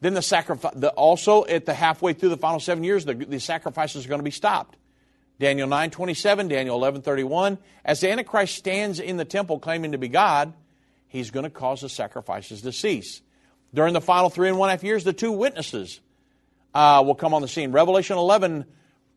Then 0.00 0.14
the 0.14 0.22
sacrifice, 0.22 0.74
the, 0.76 0.90
also 0.90 1.44
at 1.44 1.66
the 1.66 1.74
halfway 1.74 2.12
through 2.12 2.28
the 2.28 2.36
final 2.36 2.60
seven 2.60 2.84
years, 2.84 3.04
the, 3.04 3.14
the 3.14 3.40
sacrifices 3.40 4.04
are 4.04 4.08
going 4.08 4.20
to 4.20 4.24
be 4.24 4.30
stopped. 4.30 4.76
Daniel 5.40 5.68
9 5.68 5.90
27, 5.90 6.48
Daniel 6.48 6.76
11 6.76 7.02
31. 7.02 7.58
As 7.84 8.00
the 8.00 8.10
Antichrist 8.10 8.56
stands 8.56 9.00
in 9.00 9.16
the 9.16 9.24
temple 9.24 9.58
claiming 9.58 9.92
to 9.92 9.98
be 9.98 10.08
God, 10.08 10.52
he's 11.08 11.30
going 11.30 11.44
to 11.44 11.50
cause 11.50 11.80
the 11.80 11.88
sacrifices 11.88 12.62
to 12.62 12.72
cease. 12.72 13.22
During 13.74 13.92
the 13.92 14.00
final 14.00 14.30
three 14.30 14.48
and 14.48 14.58
one 14.58 14.70
half 14.70 14.82
years, 14.82 15.04
the 15.04 15.12
two 15.12 15.32
witnesses 15.32 16.00
uh, 16.74 17.02
will 17.04 17.14
come 17.14 17.34
on 17.34 17.42
the 17.42 17.48
scene. 17.48 17.72
Revelation 17.72 18.16
11 18.16 18.64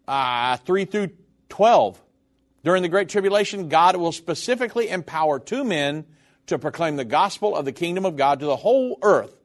uh, 0.08 0.58
3 0.58 0.86
through 0.86 1.10
12. 1.50 2.02
During 2.64 2.84
the 2.84 2.90
Great 2.90 3.10
Tribulation, 3.10 3.70
God 3.70 3.96
will 3.96 4.12
specifically 4.12 4.90
empower 4.90 5.40
two 5.40 5.64
men 5.64 6.06
to 6.48 6.60
proclaim 6.60 6.96
the 6.96 7.06
gospel 7.06 7.56
of 7.56 7.66
the 7.66 7.72
kingdom 7.72 8.06
of 8.06 8.16
God 8.16 8.40
to 8.40 8.46
the 8.46 8.56
whole 8.56 9.00
earth 9.02 9.36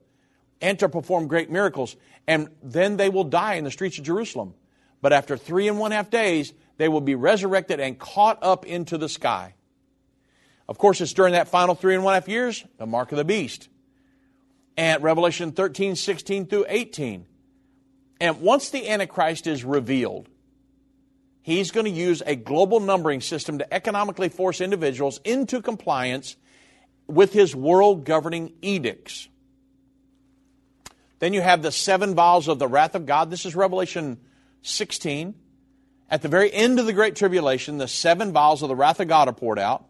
and 0.61 0.77
to 0.79 0.89
perform 0.89 1.27
great 1.27 1.49
miracles. 1.49 1.95
And 2.27 2.49
then 2.61 2.97
they 2.97 3.09
will 3.09 3.23
die 3.23 3.55
in 3.55 3.63
the 3.63 3.71
streets 3.71 3.97
of 3.97 4.03
Jerusalem. 4.03 4.53
But 5.01 5.13
after 5.13 5.37
three 5.37 5.67
and 5.67 5.79
one 5.79 5.91
half 5.91 6.09
days, 6.09 6.53
they 6.77 6.87
will 6.87 7.01
be 7.01 7.15
resurrected 7.15 7.79
and 7.79 7.97
caught 7.97 8.39
up 8.41 8.65
into 8.65 8.97
the 8.97 9.09
sky. 9.09 9.55
Of 10.67 10.77
course, 10.77 11.01
it's 11.01 11.13
during 11.13 11.33
that 11.33 11.47
final 11.47 11.75
three 11.75 11.95
and 11.95 12.03
one 12.03 12.13
half 12.13 12.27
years, 12.27 12.63
the 12.77 12.85
mark 12.85 13.11
of 13.11 13.17
the 13.17 13.25
beast. 13.25 13.69
And 14.75 15.01
Revelation 15.01 15.53
13, 15.53 15.95
16 15.95 16.45
through 16.47 16.65
18. 16.67 17.25
And 18.19 18.41
once 18.41 18.69
the 18.69 18.89
Antichrist 18.89 19.47
is 19.47 19.63
revealed, 19.63 20.27
he's 21.41 21.71
going 21.71 21.85
to 21.85 21.91
use 21.91 22.21
a 22.25 22.35
global 22.35 22.79
numbering 22.79 23.21
system 23.21 23.59
to 23.59 23.73
economically 23.73 24.29
force 24.29 24.61
individuals 24.61 25.19
into 25.23 25.61
compliance 25.61 26.35
with 27.07 27.33
his 27.33 27.55
world 27.55 28.05
governing 28.05 28.53
edicts. 28.61 29.29
Then 31.19 31.33
you 31.33 31.41
have 31.41 31.61
the 31.61 31.71
seven 31.71 32.15
vials 32.15 32.47
of 32.47 32.59
the 32.59 32.67
wrath 32.67 32.95
of 32.95 33.05
God. 33.05 33.29
This 33.29 33.45
is 33.45 33.55
Revelation 33.55 34.19
16. 34.61 35.33
At 36.09 36.21
the 36.21 36.27
very 36.27 36.53
end 36.53 36.79
of 36.79 36.85
the 36.85 36.93
Great 36.93 37.15
Tribulation, 37.15 37.77
the 37.77 37.87
seven 37.87 38.31
vials 38.31 38.61
of 38.61 38.69
the 38.69 38.75
wrath 38.75 38.99
of 38.99 39.07
God 39.07 39.27
are 39.27 39.33
poured 39.33 39.59
out. 39.59 39.85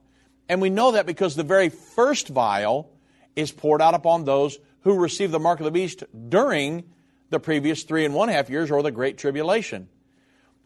And 0.50 0.62
we 0.62 0.70
know 0.70 0.92
that 0.92 1.06
because 1.06 1.36
the 1.36 1.44
very 1.44 1.70
first 1.70 2.30
vial 2.30 2.92
is 3.36 3.52
poured 3.52 3.82
out 3.82 3.94
upon 3.94 4.24
those 4.24 4.58
who 4.82 5.00
receive 5.00 5.32
the 5.32 5.40
mark 5.40 5.60
of 5.60 5.66
the 5.66 5.72
beast 5.72 6.04
during 6.30 6.86
the 7.30 7.40
previous 7.40 7.84
three 7.84 8.06
and 8.06 8.14
one 8.14 8.30
half 8.30 8.50
years 8.50 8.72
or 8.72 8.82
the 8.82 8.92
Great 8.92 9.18
Tribulation. 9.18 9.90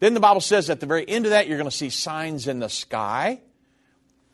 Then 0.00 0.14
the 0.14 0.20
Bible 0.20 0.40
says 0.40 0.70
at 0.70 0.80
the 0.80 0.86
very 0.86 1.08
end 1.08 1.26
of 1.26 1.30
that, 1.30 1.46
you're 1.46 1.58
going 1.58 1.70
to 1.70 1.76
see 1.76 1.90
signs 1.90 2.48
in 2.48 2.58
the 2.58 2.68
sky. 2.68 3.40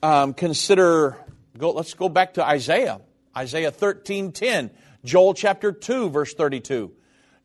Um, 0.02 0.34
consider, 0.34 1.16
go, 1.56 1.72
let's 1.72 1.94
go 1.94 2.08
back 2.08 2.34
to 2.34 2.44
Isaiah. 2.44 3.00
Isaiah 3.36 3.70
13 3.70 4.32
10. 4.32 4.70
Joel 5.04 5.34
chapter 5.34 5.72
2, 5.72 6.10
verse 6.10 6.34
32. 6.34 6.92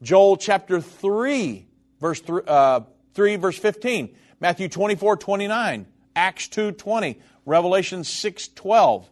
Joel 0.02 0.38
chapter 0.38 0.82
3, 0.82 1.68
verse 2.00 2.22
th- 2.22 2.48
uh, 2.48 2.82
3, 3.14 3.36
verse 3.38 3.58
15. 3.58 4.16
Matthew 4.40 4.68
24, 4.68 5.18
29. 5.18 5.86
Acts 6.16 6.48
2, 6.48 6.72
20. 6.72 7.20
Revelation 7.46 8.04
6, 8.04 8.48
12. 8.50 9.10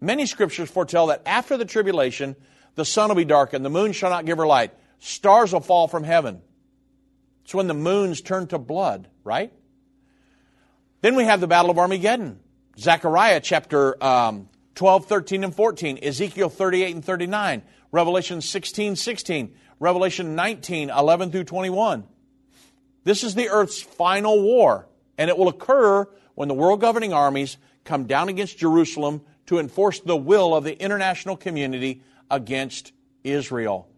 Many 0.00 0.26
scriptures 0.26 0.70
foretell 0.70 1.08
that 1.08 1.22
after 1.26 1.56
the 1.56 1.64
tribulation, 1.64 2.36
The 2.76 2.84
sun 2.84 3.08
will 3.08 3.16
be 3.16 3.24
darkened, 3.24 3.64
the 3.64 3.70
moon 3.70 3.92
shall 3.92 4.10
not 4.10 4.26
give 4.26 4.38
her 4.38 4.46
light, 4.46 4.72
stars 4.98 5.52
will 5.52 5.60
fall 5.60 5.88
from 5.88 6.04
heaven. 6.04 6.42
It's 7.44 7.54
when 7.54 7.68
the 7.68 7.74
moons 7.74 8.20
turn 8.20 8.48
to 8.48 8.58
blood, 8.58 9.08
right? 9.22 9.52
Then 11.00 11.14
we 11.14 11.24
have 11.24 11.40
the 11.40 11.46
Battle 11.46 11.70
of 11.70 11.78
Armageddon. 11.78 12.40
Zechariah 12.78 13.40
chapter 13.40 14.02
um, 14.04 14.48
12, 14.74 15.06
13, 15.06 15.44
and 15.44 15.54
14, 15.54 15.98
Ezekiel 16.02 16.50
38 16.50 16.94
and 16.94 17.04
39, 17.04 17.62
Revelation 17.92 18.40
16, 18.40 18.96
16, 18.96 19.54
Revelation 19.80 20.34
19, 20.34 20.90
11 20.90 21.30
through 21.30 21.44
21. 21.44 22.04
This 23.04 23.24
is 23.24 23.34
the 23.34 23.48
earth's 23.48 23.80
final 23.80 24.42
war, 24.42 24.88
and 25.16 25.30
it 25.30 25.38
will 25.38 25.48
occur 25.48 26.06
when 26.34 26.48
the 26.48 26.54
world 26.54 26.80
governing 26.80 27.12
armies 27.12 27.56
come 27.84 28.04
down 28.06 28.28
against 28.28 28.58
Jerusalem 28.58 29.22
to 29.46 29.58
enforce 29.58 30.00
the 30.00 30.16
will 30.16 30.54
of 30.54 30.64
the 30.64 30.78
international 30.78 31.36
community 31.36 32.02
against 32.30 32.92
Israel. 33.22 33.88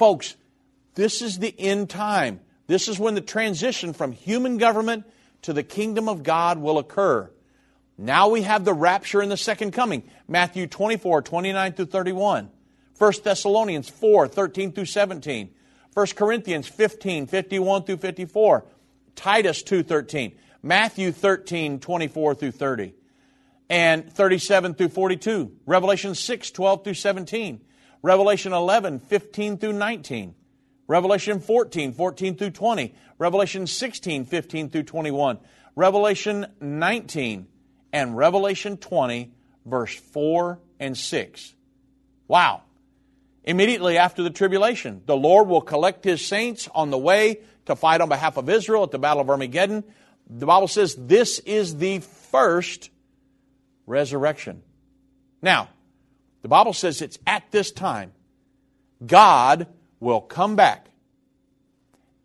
Folks, 0.00 0.34
this 0.94 1.20
is 1.20 1.40
the 1.40 1.54
end 1.58 1.90
time. 1.90 2.40
This 2.66 2.88
is 2.88 2.98
when 2.98 3.14
the 3.14 3.20
transition 3.20 3.92
from 3.92 4.12
human 4.12 4.56
government 4.56 5.04
to 5.42 5.52
the 5.52 5.62
kingdom 5.62 6.08
of 6.08 6.22
God 6.22 6.56
will 6.56 6.78
occur. 6.78 7.30
Now 7.98 8.30
we 8.30 8.40
have 8.40 8.64
the 8.64 8.72
rapture 8.72 9.20
and 9.20 9.30
the 9.30 9.36
second 9.36 9.72
coming. 9.72 10.02
Matthew 10.26 10.66
24, 10.66 11.20
29 11.20 11.72
through 11.74 11.84
31. 11.84 12.48
1 12.96 13.12
Thessalonians 13.22 13.90
4, 13.90 14.26
13 14.26 14.72
through 14.72 14.86
17. 14.86 15.50
1 15.92 16.06
Corinthians 16.16 16.66
15, 16.66 17.26
51 17.26 17.82
through 17.82 17.98
54. 17.98 18.64
Titus 19.16 19.62
2, 19.62 19.82
13. 19.82 20.32
Matthew 20.62 21.12
13, 21.12 21.78
24 21.78 22.34
through 22.36 22.52
30. 22.52 22.94
And 23.68 24.10
37 24.10 24.72
through 24.72 24.88
42. 24.88 25.52
Revelation 25.66 26.14
6, 26.14 26.50
12 26.52 26.84
through 26.84 26.94
17. 26.94 27.60
Revelation 28.02 28.52
11, 28.52 29.00
15 29.00 29.58
through 29.58 29.72
19. 29.74 30.34
Revelation 30.86 31.40
14, 31.40 31.92
14 31.92 32.36
through 32.36 32.50
20. 32.50 32.94
Revelation 33.18 33.66
16, 33.66 34.24
15 34.24 34.70
through 34.70 34.82
21. 34.82 35.38
Revelation 35.76 36.46
19 36.60 37.46
and 37.92 38.16
Revelation 38.16 38.76
20, 38.76 39.32
verse 39.66 39.94
4 39.94 40.58
and 40.78 40.96
6. 40.96 41.54
Wow. 42.28 42.62
Immediately 43.44 43.98
after 43.98 44.22
the 44.22 44.30
tribulation, 44.30 45.02
the 45.06 45.16
Lord 45.16 45.48
will 45.48 45.60
collect 45.60 46.04
his 46.04 46.24
saints 46.24 46.68
on 46.74 46.90
the 46.90 46.98
way 46.98 47.40
to 47.66 47.76
fight 47.76 48.00
on 48.00 48.08
behalf 48.08 48.36
of 48.36 48.48
Israel 48.48 48.82
at 48.84 48.90
the 48.90 48.98
Battle 48.98 49.22
of 49.22 49.30
Armageddon. 49.30 49.84
The 50.28 50.46
Bible 50.46 50.68
says 50.68 50.94
this 50.94 51.38
is 51.40 51.76
the 51.76 52.00
first 52.00 52.90
resurrection. 53.86 54.62
Now, 55.42 55.68
the 56.42 56.48
Bible 56.48 56.72
says 56.72 57.02
it's 57.02 57.18
at 57.26 57.44
this 57.50 57.70
time 57.70 58.12
God 59.04 59.66
will 59.98 60.20
come 60.20 60.56
back 60.56 60.86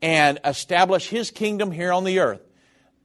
and 0.02 0.40
establish 0.46 1.08
his 1.08 1.32
kingdom 1.32 1.72
here 1.72 1.92
on 1.92 2.04
the 2.04 2.20
earth. 2.20 2.42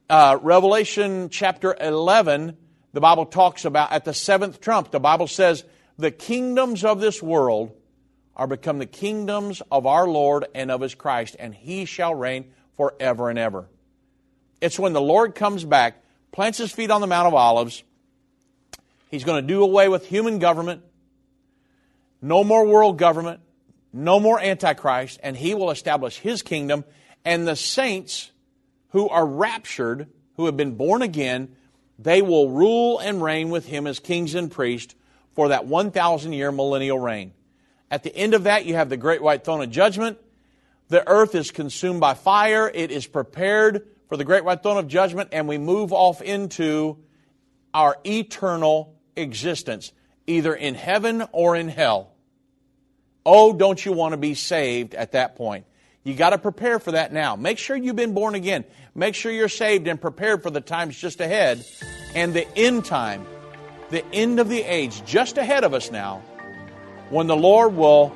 Uh, 0.09 0.37
Revelation 0.41 1.29
chapter 1.29 1.75
11, 1.79 2.57
the 2.93 3.01
Bible 3.01 3.25
talks 3.25 3.65
about 3.65 3.91
at 3.91 4.05
the 4.05 4.13
seventh 4.13 4.59
trump, 4.59 4.91
the 4.91 4.99
Bible 4.99 5.27
says, 5.27 5.63
the 5.97 6.11
kingdoms 6.11 6.83
of 6.83 6.99
this 6.99 7.21
world 7.21 7.71
are 8.35 8.47
become 8.47 8.79
the 8.79 8.85
kingdoms 8.85 9.61
of 9.71 9.85
our 9.85 10.07
Lord 10.07 10.45
and 10.55 10.71
of 10.71 10.81
his 10.81 10.95
Christ, 10.95 11.35
and 11.39 11.53
he 11.53 11.85
shall 11.85 12.15
reign 12.15 12.51
forever 12.75 13.29
and 13.29 13.37
ever. 13.37 13.67
It's 14.59 14.79
when 14.79 14.93
the 14.93 15.01
Lord 15.01 15.35
comes 15.35 15.63
back, 15.63 16.03
plants 16.31 16.57
his 16.57 16.71
feet 16.71 16.91
on 16.91 17.01
the 17.01 17.07
Mount 17.07 17.27
of 17.27 17.33
Olives, 17.33 17.83
he's 19.09 19.23
going 19.23 19.41
to 19.41 19.47
do 19.47 19.63
away 19.63 19.89
with 19.89 20.07
human 20.07 20.39
government, 20.39 20.81
no 22.21 22.43
more 22.43 22.65
world 22.65 22.97
government, 22.97 23.39
no 23.93 24.19
more 24.19 24.39
Antichrist, 24.39 25.19
and 25.23 25.35
he 25.35 25.55
will 25.55 25.71
establish 25.71 26.17
his 26.17 26.41
kingdom, 26.41 26.85
and 27.25 27.47
the 27.47 27.55
saints 27.55 28.31
who 28.89 29.09
are 29.09 29.25
raptured, 29.25 30.07
who 30.35 30.45
have 30.45 30.57
been 30.57 30.75
born 30.75 31.01
again, 31.01 31.55
they 31.97 32.21
will 32.21 32.49
rule 32.49 32.99
and 32.99 33.21
reign 33.21 33.49
with 33.49 33.65
him 33.67 33.85
as 33.85 33.99
kings 33.99 34.35
and 34.35 34.51
priests 34.51 34.95
for 35.33 35.49
that 35.49 35.65
1,000 35.65 36.33
year 36.33 36.51
millennial 36.51 36.99
reign. 36.99 37.33
At 37.89 38.03
the 38.03 38.15
end 38.15 38.33
of 38.33 38.43
that, 38.43 38.65
you 38.65 38.75
have 38.75 38.89
the 38.89 38.97
great 38.97 39.21
white 39.21 39.43
throne 39.43 39.61
of 39.61 39.69
judgment. 39.69 40.17
The 40.87 41.07
earth 41.07 41.35
is 41.35 41.51
consumed 41.51 41.99
by 41.99 42.13
fire. 42.13 42.69
It 42.73 42.91
is 42.91 43.05
prepared 43.05 43.87
for 44.07 44.17
the 44.17 44.25
great 44.25 44.43
white 44.43 44.63
throne 44.63 44.77
of 44.77 44.87
judgment, 44.87 45.29
and 45.31 45.47
we 45.47 45.57
move 45.57 45.93
off 45.93 46.21
into 46.21 46.97
our 47.73 47.97
eternal 48.05 48.95
existence, 49.15 49.93
either 50.31 50.53
in 50.53 50.75
heaven 50.75 51.23
or 51.31 51.55
in 51.55 51.69
hell. 51.69 52.11
Oh, 53.25 53.53
don't 53.53 53.83
you 53.83 53.93
want 53.93 54.13
to 54.13 54.17
be 54.17 54.33
saved 54.33 54.95
at 54.95 55.11
that 55.11 55.35
point? 55.35 55.65
You 56.03 56.15
got 56.15 56.31
to 56.31 56.39
prepare 56.39 56.79
for 56.79 56.93
that 56.93 57.13
now. 57.13 57.35
Make 57.35 57.59
sure 57.59 57.75
you've 57.75 57.95
been 57.95 58.13
born 58.13 58.33
again. 58.33 58.65
Make 58.95 59.13
sure 59.13 59.31
you're 59.31 59.49
saved 59.49 59.87
and 59.87 60.01
prepared 60.01 60.41
for 60.41 60.49
the 60.49 60.61
times 60.61 60.97
just 60.97 61.21
ahead 61.21 61.63
and 62.15 62.33
the 62.33 62.47
end 62.57 62.85
time, 62.85 63.25
the 63.89 64.03
end 64.11 64.39
of 64.39 64.49
the 64.49 64.63
age 64.63 65.05
just 65.05 65.37
ahead 65.37 65.63
of 65.63 65.73
us 65.73 65.91
now, 65.91 66.23
when 67.09 67.27
the 67.27 67.35
Lord 67.35 67.75
will 67.75 68.15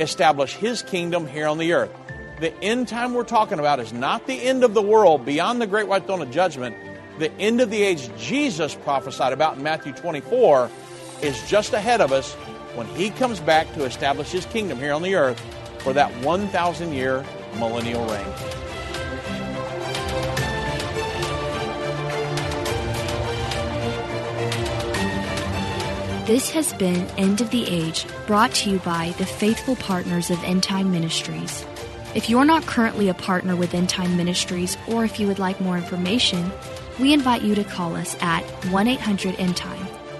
establish 0.00 0.54
His 0.54 0.82
kingdom 0.82 1.26
here 1.26 1.46
on 1.46 1.58
the 1.58 1.74
earth. 1.74 1.92
The 2.40 2.52
end 2.60 2.88
time 2.88 3.14
we're 3.14 3.22
talking 3.22 3.60
about 3.60 3.78
is 3.78 3.92
not 3.92 4.26
the 4.26 4.42
end 4.42 4.64
of 4.64 4.74
the 4.74 4.82
world 4.82 5.24
beyond 5.24 5.60
the 5.60 5.68
great 5.68 5.86
white 5.86 6.06
throne 6.06 6.20
of 6.20 6.32
judgment. 6.32 6.76
The 7.20 7.32
end 7.38 7.60
of 7.60 7.70
the 7.70 7.80
age 7.80 8.10
Jesus 8.18 8.74
prophesied 8.74 9.32
about 9.32 9.56
in 9.56 9.62
Matthew 9.62 9.92
24 9.92 10.68
is 11.24 11.48
just 11.48 11.72
ahead 11.72 12.00
of 12.00 12.12
us 12.12 12.34
when 12.74 12.86
He 12.88 13.10
comes 13.10 13.40
back 13.40 13.72
to 13.74 13.84
establish 13.84 14.30
His 14.30 14.46
kingdom 14.46 14.78
here 14.78 14.92
on 14.92 15.02
the 15.02 15.14
earth 15.14 15.40
for 15.80 15.92
that 15.92 16.10
1,000 16.24 16.92
year 16.92 17.24
millennial 17.58 18.04
reign. 18.06 18.26
This 26.26 26.50
has 26.52 26.72
been 26.72 27.06
End 27.18 27.42
of 27.42 27.50
the 27.50 27.68
Age, 27.68 28.06
brought 28.26 28.52
to 28.54 28.70
you 28.70 28.78
by 28.78 29.14
the 29.18 29.26
faithful 29.26 29.76
partners 29.76 30.30
of 30.30 30.42
End 30.42 30.62
Time 30.62 30.90
Ministries. 30.90 31.66
If 32.14 32.30
you're 32.30 32.46
not 32.46 32.64
currently 32.64 33.10
a 33.10 33.14
partner 33.14 33.54
with 33.54 33.74
End 33.74 33.90
Time 33.90 34.16
Ministries, 34.16 34.78
or 34.88 35.04
if 35.04 35.20
you 35.20 35.26
would 35.26 35.38
like 35.38 35.60
more 35.60 35.76
information, 35.76 36.50
we 36.98 37.12
invite 37.12 37.42
you 37.42 37.54
to 37.56 37.64
call 37.64 37.94
us 37.94 38.16
at 38.22 38.42
1 38.70 38.88
800 38.88 39.38
End 39.38 39.54
Time. 39.54 39.93